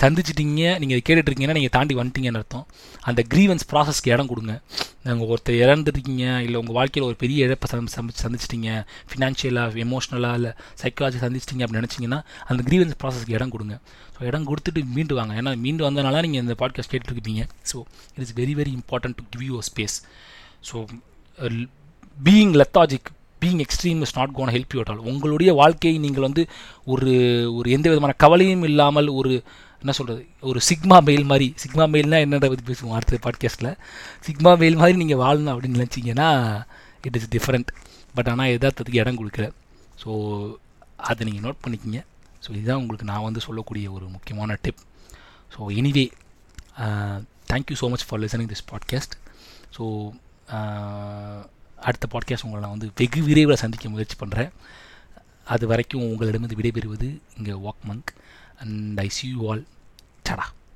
சந்திச்சிட்டீங்க 0.00 0.78
நீங்கள் 0.78 1.02
கேட்டுட்ருக்கீங்கன்னா 1.06 1.52
நீங்கள் 1.52 1.70
தாண்டி 1.70 1.94
வந்துட்டீங்கன்னு 1.94 2.40
அர்த்தம். 2.40 2.66
அந்த 3.00 3.22
க்ரீவன்ஸ் 3.34 3.64
ப்ராசஸ்க்கு 3.72 4.12
இடம் 4.12 4.26
கொடுங்க. 4.26 4.52
நீங்கள் 5.02 5.28
ஒருத்தர் 5.28 5.58
இறந்துருக்கீங்க 5.64 6.24
இல்லை 6.40 6.54
உங்கள் 6.54 6.74
வாழ்க்கையில் 6.74 7.08
ஒரு 7.08 7.16
பெரிய 7.16 7.46
இழப்பை 7.46 7.68
சந்தி 7.70 7.92
சந்தி- 7.96 8.16
சந்திச்சிட்டீங்க 8.22 8.70
ஃபினான்ஷியலாக 9.10 9.82
எமோஷ்னலாக 9.84 10.34
இல்லை 10.34 10.52
சைக்காலஜி 10.82 11.20
சந்திச்சிட்டிங்க 11.24 11.64
அப்படின்னு 11.66 11.82
நினச்சிங்கன்னா 11.82 12.20
அந்த 12.46 12.62
க்ரீவன்ஸ் 12.68 12.98
ப்ராசஸ்க்கு 13.02 13.30
இடம் 13.30 13.50
கொடுங்க. 13.50 13.76
ஸோ 14.14 14.22
இடம் 14.22 14.46
கொடுத்துட்டு 14.46 14.84
மீண்டு 14.94 15.14
வாங்க. 15.14 15.34
ஏன்னா 15.34 15.58
மீண்டு 15.58 15.90
வந்தனால 15.90 16.20
நீங்கள் 16.20 16.42
இந்த 16.42 16.54
பாட்காஸ்ட் 16.58 16.92
கேட்டுருக்கீங்க 16.92 17.42
so 17.72 17.76
it 18.16 18.22
is 18.22 18.34
very 18.36 18.54
very 18.56 18.74
important 18.78 19.14
to 19.14 19.24
give 19.30 19.42
you 19.42 19.60
space 19.62 19.96
so 20.70 20.76
being 22.18 22.54
lethargic 22.54 23.08
being 23.40 23.60
extreme 23.60 24.00
is 24.00 24.18
not 24.18 24.32
gonna 24.32 24.48
help 24.48 24.74
you 24.74 24.80
at 24.80 24.88
all 24.88 24.98
உங்களுடைய 25.04 25.52
வாழ்க்கையை 25.52 25.98
நீங்கள் 25.98 26.22
வந்து 26.22 26.42
ஒரு 26.84 27.10
ஒரு 27.54 27.70
எந்த 27.70 27.88
விதமான 27.88 28.12
கவலையும் 28.18 28.62
இல்லாமல் 28.62 29.08
ஒரு 29.08 29.32
என்ன 29.80 29.92
சொல்கிறது 29.92 30.22
ஒரு 30.40 30.60
சிக்மா 30.68 30.96
மெயில் 31.08 31.26
மாதிரி. 31.30 31.48
சிக்மா 31.64 31.84
மெயில்னால் 31.94 32.24
என்னென்ன 32.24 32.48
பற்றி 32.48 32.66
பேசுவோம் 32.70 32.96
அடுத்த 32.98 33.20
பாட்காஸ்ட்டில் 33.26 33.72
சிக்மா 34.28 34.52
மெயில் 34.58 34.80
மாதிரி 34.80 34.98
நீங்கள் 34.98 35.22
வாழணும் 35.24 35.52
அப்படின்னு 35.54 35.80
நினச்சிங்கன்னா 35.80 36.28
இட் 37.02 37.16
இஸ் 37.16 37.30
டிஃப்ரெண்ட் 37.30 37.70
பட் 38.14 38.28
ஆனால் 38.28 38.52
எதார்த்தத்துக்கு 38.56 39.02
இடம் 39.04 39.18
கொடுக்கல. 39.20 39.46
ஸோ 40.02 40.10
அதை 40.96 41.22
நீங்கள் 41.26 41.44
நோட் 41.46 41.62
பண்ணிக்கிங்க. 41.64 42.00
ஸோ 42.44 42.50
இதுதான் 42.50 42.76
உங்களுக்கு 42.76 43.10
நான் 43.12 43.22
வந்து 43.22 43.40
சொல்லக்கூடிய 43.40 43.86
ஒரு 43.92 44.06
முக்கியமான 44.08 44.56
tip 44.62 44.82
so 45.54 45.60
anyway 45.80 46.04
thank you 47.52 47.76
so 47.80 47.86
much 47.90 48.04
for 48.06 48.20
listening 48.20 48.50
this 48.52 48.66
podcast 48.72 49.14
so 49.76 49.84
அடுத்த 51.80 52.04
பாட்காஸ்ட் 52.12 52.44
உங்களை 52.44 52.60
நான் 52.62 52.74
வந்து 52.76 52.90
வெகு 52.96 53.20
விரைவில் 53.22 53.56
சந்திக்க 53.56 53.88
முயற்சி 53.88 54.16
பண்ணுறேன் 54.20 54.50
அது 55.44 55.66
வரைக்கும் 55.66 56.02
உங்களிடமிருந்து 56.02 56.58
விடைபெறுவது 56.60 57.08
இங்கே 57.36 57.54
Walk 57.66 57.84
Monk 57.88 58.10
and 58.60 59.00
I 59.00 59.08
see 59.08 59.26
you 59.28 59.40
all 59.50 59.62
சடா 60.28 60.46